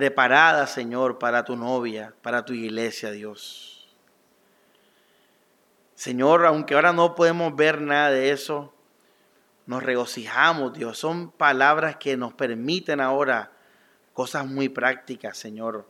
preparada, 0.00 0.66
Señor, 0.66 1.18
para 1.18 1.44
tu 1.44 1.56
novia, 1.56 2.14
para 2.22 2.42
tu 2.42 2.54
iglesia, 2.54 3.10
Dios. 3.10 3.86
Señor, 5.94 6.46
aunque 6.46 6.72
ahora 6.72 6.94
no 6.94 7.14
podemos 7.14 7.54
ver 7.54 7.82
nada 7.82 8.08
de 8.08 8.30
eso, 8.30 8.72
nos 9.66 9.82
regocijamos, 9.82 10.72
Dios. 10.72 10.96
Son 10.96 11.30
palabras 11.30 11.96
que 11.96 12.16
nos 12.16 12.32
permiten 12.32 12.98
ahora 12.98 13.52
cosas 14.14 14.46
muy 14.46 14.70
prácticas, 14.70 15.36
Señor. 15.36 15.86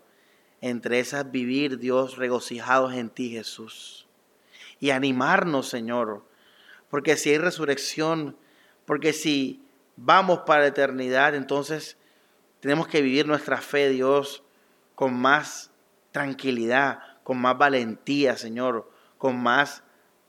Entre 0.60 0.98
esas 0.98 1.30
vivir, 1.30 1.78
Dios, 1.78 2.16
regocijados 2.16 2.92
en 2.94 3.10
ti, 3.10 3.30
Jesús. 3.30 4.08
Y 4.80 4.90
animarnos, 4.90 5.68
Señor. 5.68 6.24
Porque 6.88 7.16
si 7.16 7.30
hay 7.30 7.38
resurrección, 7.38 8.36
porque 8.86 9.12
si 9.12 9.62
vamos 9.94 10.40
para 10.40 10.62
la 10.62 10.66
eternidad, 10.66 11.36
entonces 11.36 11.96
tenemos 12.60 12.88
que 12.88 13.02
vivir 13.02 13.26
nuestra 13.26 13.58
fe, 13.58 13.88
Dios, 13.88 14.42
con 14.94 15.14
más 15.14 15.70
tranquilidad, 16.12 17.00
con 17.22 17.38
más 17.38 17.56
valentía, 17.56 18.36
Señor, 18.36 18.90
con 19.18 19.42
más 19.42 19.82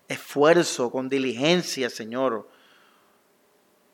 esfuerzo, 0.08 0.92
con 0.92 1.10
diligencia, 1.10 1.90
Señor. 1.90 2.50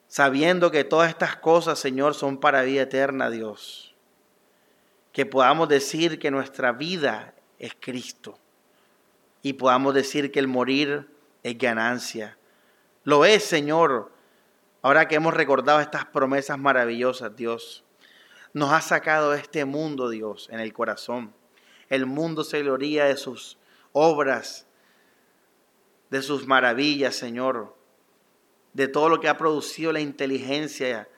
Sabiendo 0.07 0.71
que 0.71 0.83
todas 0.83 1.09
estas 1.09 1.35
cosas, 1.35 1.79
Señor, 1.79 2.13
son 2.13 2.39
para 2.39 2.61
vida 2.61 2.83
eterna, 2.83 3.29
Dios. 3.29 3.95
Que 5.11 5.25
podamos 5.25 5.67
decir 5.69 6.19
que 6.19 6.31
nuestra 6.31 6.71
vida 6.71 7.33
es 7.59 7.75
Cristo. 7.79 8.37
Y 9.41 9.53
podamos 9.53 9.93
decir 9.93 10.31
que 10.31 10.39
el 10.39 10.47
morir 10.47 11.09
es 11.43 11.57
ganancia. 11.57 12.37
Lo 13.03 13.25
es, 13.25 13.43
Señor, 13.43 14.11
Ahora 14.87 15.07
que 15.07 15.15
hemos 15.15 15.33
recordado 15.33 15.81
estas 15.81 16.05
promesas 16.05 16.57
maravillosas, 16.57 17.35
Dios, 17.35 17.83
nos 18.53 18.71
ha 18.71 18.81
sacado 18.81 19.33
este 19.33 19.65
mundo, 19.65 20.09
Dios, 20.09 20.47
en 20.51 20.59
el 20.59 20.73
corazón. 20.73 21.33
El 21.89 22.05
mundo 22.05 22.43
se 22.43 22.61
gloría 22.61 23.05
de 23.05 23.17
sus 23.17 23.57
obras, 23.91 24.67
de 26.09 26.21
sus 26.21 26.47
maravillas, 26.47 27.15
Señor, 27.15 27.75
de 28.73 28.87
todo 28.87 29.09
lo 29.09 29.19
que 29.19 29.29
ha 29.29 29.37
producido 29.37 29.91
la 29.91 29.99
inteligencia, 29.99 31.09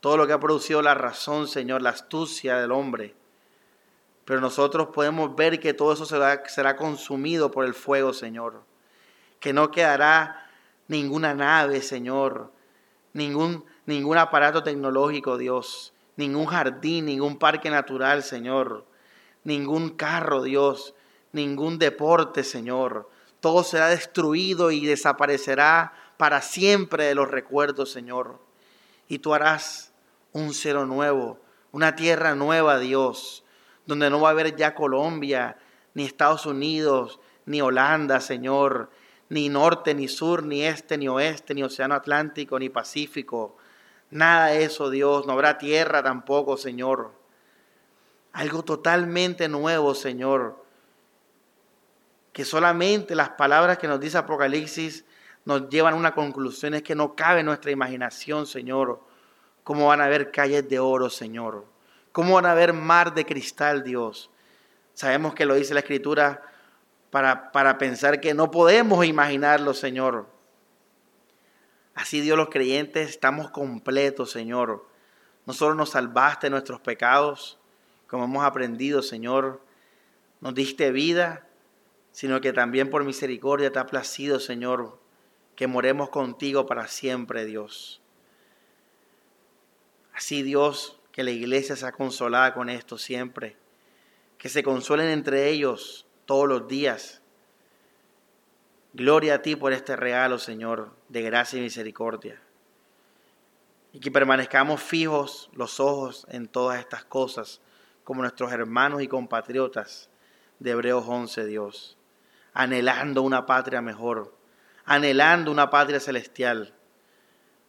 todo 0.00 0.16
lo 0.16 0.26
que 0.26 0.32
ha 0.32 0.40
producido 0.40 0.82
la 0.82 0.94
razón, 0.94 1.48
Señor, 1.48 1.82
la 1.82 1.90
astucia 1.90 2.56
del 2.58 2.72
hombre. 2.72 3.14
Pero 4.24 4.40
nosotros 4.40 4.88
podemos 4.88 5.34
ver 5.34 5.60
que 5.60 5.74
todo 5.74 5.92
eso 5.92 6.06
será, 6.06 6.48
será 6.48 6.76
consumido 6.76 7.50
por 7.50 7.64
el 7.64 7.74
fuego, 7.74 8.12
Señor. 8.12 8.62
Que 9.40 9.52
no 9.52 9.70
quedará 9.70 10.50
ninguna 10.88 11.34
nave, 11.34 11.82
Señor, 11.82 12.52
ningún, 13.12 13.64
ningún 13.86 14.18
aparato 14.18 14.62
tecnológico, 14.62 15.36
Dios, 15.36 15.92
ningún 16.20 16.46
jardín, 16.46 17.06
ningún 17.06 17.38
parque 17.38 17.70
natural, 17.70 18.22
Señor, 18.22 18.86
ningún 19.42 19.90
carro, 19.90 20.42
Dios, 20.42 20.94
ningún 21.32 21.78
deporte, 21.78 22.44
Señor. 22.44 23.08
Todo 23.40 23.64
será 23.64 23.88
destruido 23.88 24.70
y 24.70 24.86
desaparecerá 24.86 25.92
para 26.16 26.42
siempre 26.42 27.04
de 27.06 27.14
los 27.14 27.28
recuerdos, 27.30 27.90
Señor. 27.90 28.38
Y 29.08 29.18
tú 29.18 29.34
harás 29.34 29.92
un 30.32 30.54
cielo 30.54 30.86
nuevo, 30.86 31.40
una 31.72 31.96
tierra 31.96 32.34
nueva, 32.34 32.78
Dios, 32.78 33.42
donde 33.86 34.10
no 34.10 34.20
va 34.20 34.28
a 34.28 34.32
haber 34.32 34.54
ya 34.54 34.74
Colombia, 34.74 35.56
ni 35.94 36.04
Estados 36.04 36.46
Unidos, 36.46 37.18
ni 37.46 37.60
Holanda, 37.60 38.20
Señor, 38.20 38.90
ni 39.28 39.48
norte, 39.48 39.94
ni 39.94 40.06
sur, 40.06 40.44
ni 40.44 40.62
este, 40.62 40.98
ni 40.98 41.08
oeste, 41.08 41.54
ni 41.54 41.62
océano 41.62 41.94
Atlántico, 41.94 42.58
ni 42.58 42.68
Pacífico. 42.68 43.56
Nada 44.10 44.48
de 44.48 44.64
eso, 44.64 44.90
Dios. 44.90 45.26
No 45.26 45.32
habrá 45.32 45.58
tierra 45.58 46.02
tampoco, 46.02 46.56
Señor. 46.56 47.12
Algo 48.32 48.62
totalmente 48.62 49.48
nuevo, 49.48 49.94
Señor. 49.94 50.64
Que 52.32 52.44
solamente 52.44 53.14
las 53.14 53.30
palabras 53.30 53.78
que 53.78 53.88
nos 53.88 54.00
dice 54.00 54.18
Apocalipsis 54.18 55.04
nos 55.44 55.68
llevan 55.68 55.94
a 55.94 55.96
una 55.96 56.14
conclusión. 56.14 56.74
Es 56.74 56.82
que 56.82 56.94
no 56.94 57.14
cabe 57.14 57.42
nuestra 57.42 57.70
imaginación, 57.70 58.46
Señor. 58.46 59.00
¿Cómo 59.62 59.88
van 59.88 60.00
a 60.00 60.04
haber 60.04 60.30
calles 60.30 60.68
de 60.68 60.78
oro, 60.78 61.10
Señor? 61.10 61.64
¿Cómo 62.12 62.34
van 62.34 62.46
a 62.46 62.52
haber 62.52 62.72
mar 62.72 63.14
de 63.14 63.24
cristal, 63.24 63.84
Dios? 63.84 64.30
Sabemos 64.94 65.34
que 65.34 65.46
lo 65.46 65.54
dice 65.54 65.74
la 65.74 65.80
Escritura 65.80 66.42
para, 67.10 67.52
para 67.52 67.78
pensar 67.78 68.20
que 68.20 68.34
no 68.34 68.50
podemos 68.50 69.04
imaginarlo, 69.04 69.74
Señor. 69.74 70.26
Así 72.00 72.22
Dios 72.22 72.38
los 72.38 72.48
creyentes 72.48 73.10
estamos 73.10 73.50
completos, 73.50 74.30
Señor. 74.30 74.88
No 75.44 75.52
solo 75.52 75.74
nos 75.74 75.90
salvaste 75.90 76.46
de 76.46 76.50
nuestros 76.50 76.80
pecados, 76.80 77.58
como 78.06 78.24
hemos 78.24 78.42
aprendido, 78.42 79.02
Señor, 79.02 79.60
nos 80.40 80.54
diste 80.54 80.92
vida, 80.92 81.46
sino 82.10 82.40
que 82.40 82.54
también 82.54 82.88
por 82.88 83.04
misericordia 83.04 83.70
te 83.70 83.78
ha 83.78 83.84
placido, 83.84 84.40
Señor, 84.40 84.98
que 85.56 85.66
moremos 85.66 86.08
contigo 86.08 86.64
para 86.64 86.88
siempre, 86.88 87.44
Dios. 87.44 88.00
Así, 90.14 90.42
Dios, 90.42 90.98
que 91.12 91.22
la 91.22 91.32
iglesia 91.32 91.76
sea 91.76 91.92
consolada 91.92 92.54
con 92.54 92.70
esto 92.70 92.96
siempre, 92.96 93.58
que 94.38 94.48
se 94.48 94.62
consuelen 94.62 95.08
entre 95.08 95.50
ellos 95.50 96.06
todos 96.24 96.48
los 96.48 96.66
días. 96.66 97.19
Gloria 98.92 99.36
a 99.36 99.42
ti 99.42 99.56
por 99.56 99.72
este 99.72 99.96
regalo, 99.96 100.38
Señor, 100.38 100.92
de 101.08 101.22
gracia 101.22 101.58
y 101.58 101.62
misericordia. 101.62 102.40
Y 103.92 104.00
que 104.00 104.10
permanezcamos 104.10 104.82
fijos 104.82 105.50
los 105.52 105.80
ojos 105.80 106.26
en 106.28 106.48
todas 106.48 106.80
estas 106.80 107.04
cosas, 107.04 107.60
como 108.04 108.22
nuestros 108.22 108.52
hermanos 108.52 109.02
y 109.02 109.08
compatriotas 109.08 110.10
de 110.58 110.70
Hebreos 110.72 111.04
11, 111.06 111.46
Dios, 111.46 111.96
anhelando 112.52 113.22
una 113.22 113.46
patria 113.46 113.80
mejor, 113.80 114.36
anhelando 114.84 115.50
una 115.50 115.70
patria 115.70 116.00
celestial, 116.00 116.74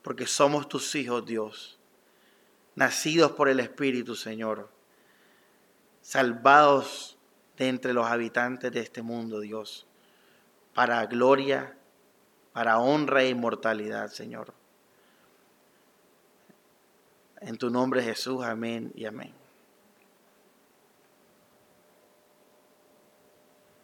porque 0.02 0.26
somos 0.26 0.68
tus 0.68 0.96
hijos, 0.96 1.26
Dios 1.26 1.80
nacidos 2.76 3.34
por 3.34 3.50
el 3.50 3.60
Espíritu, 3.60 4.16
Señor, 4.16 4.70
salvados 6.02 7.18
de 7.58 7.68
entre 7.68 7.94
los 7.94 8.08
habitantes 8.08 8.72
de 8.72 8.80
este 8.80 9.02
mundo, 9.02 9.40
Dios, 9.40 9.88
para 10.74 11.06
gloria, 11.06 11.78
para 12.54 12.80
honra 12.80 13.24
e 13.24 13.30
inmortalidad, 13.30 14.10
Señor. 14.10 14.54
En 17.40 17.58
tu 17.58 17.70
nombre 17.70 18.04
Jesús, 18.04 18.44
amén 18.44 18.92
y 18.96 19.06
amén. 19.06 19.41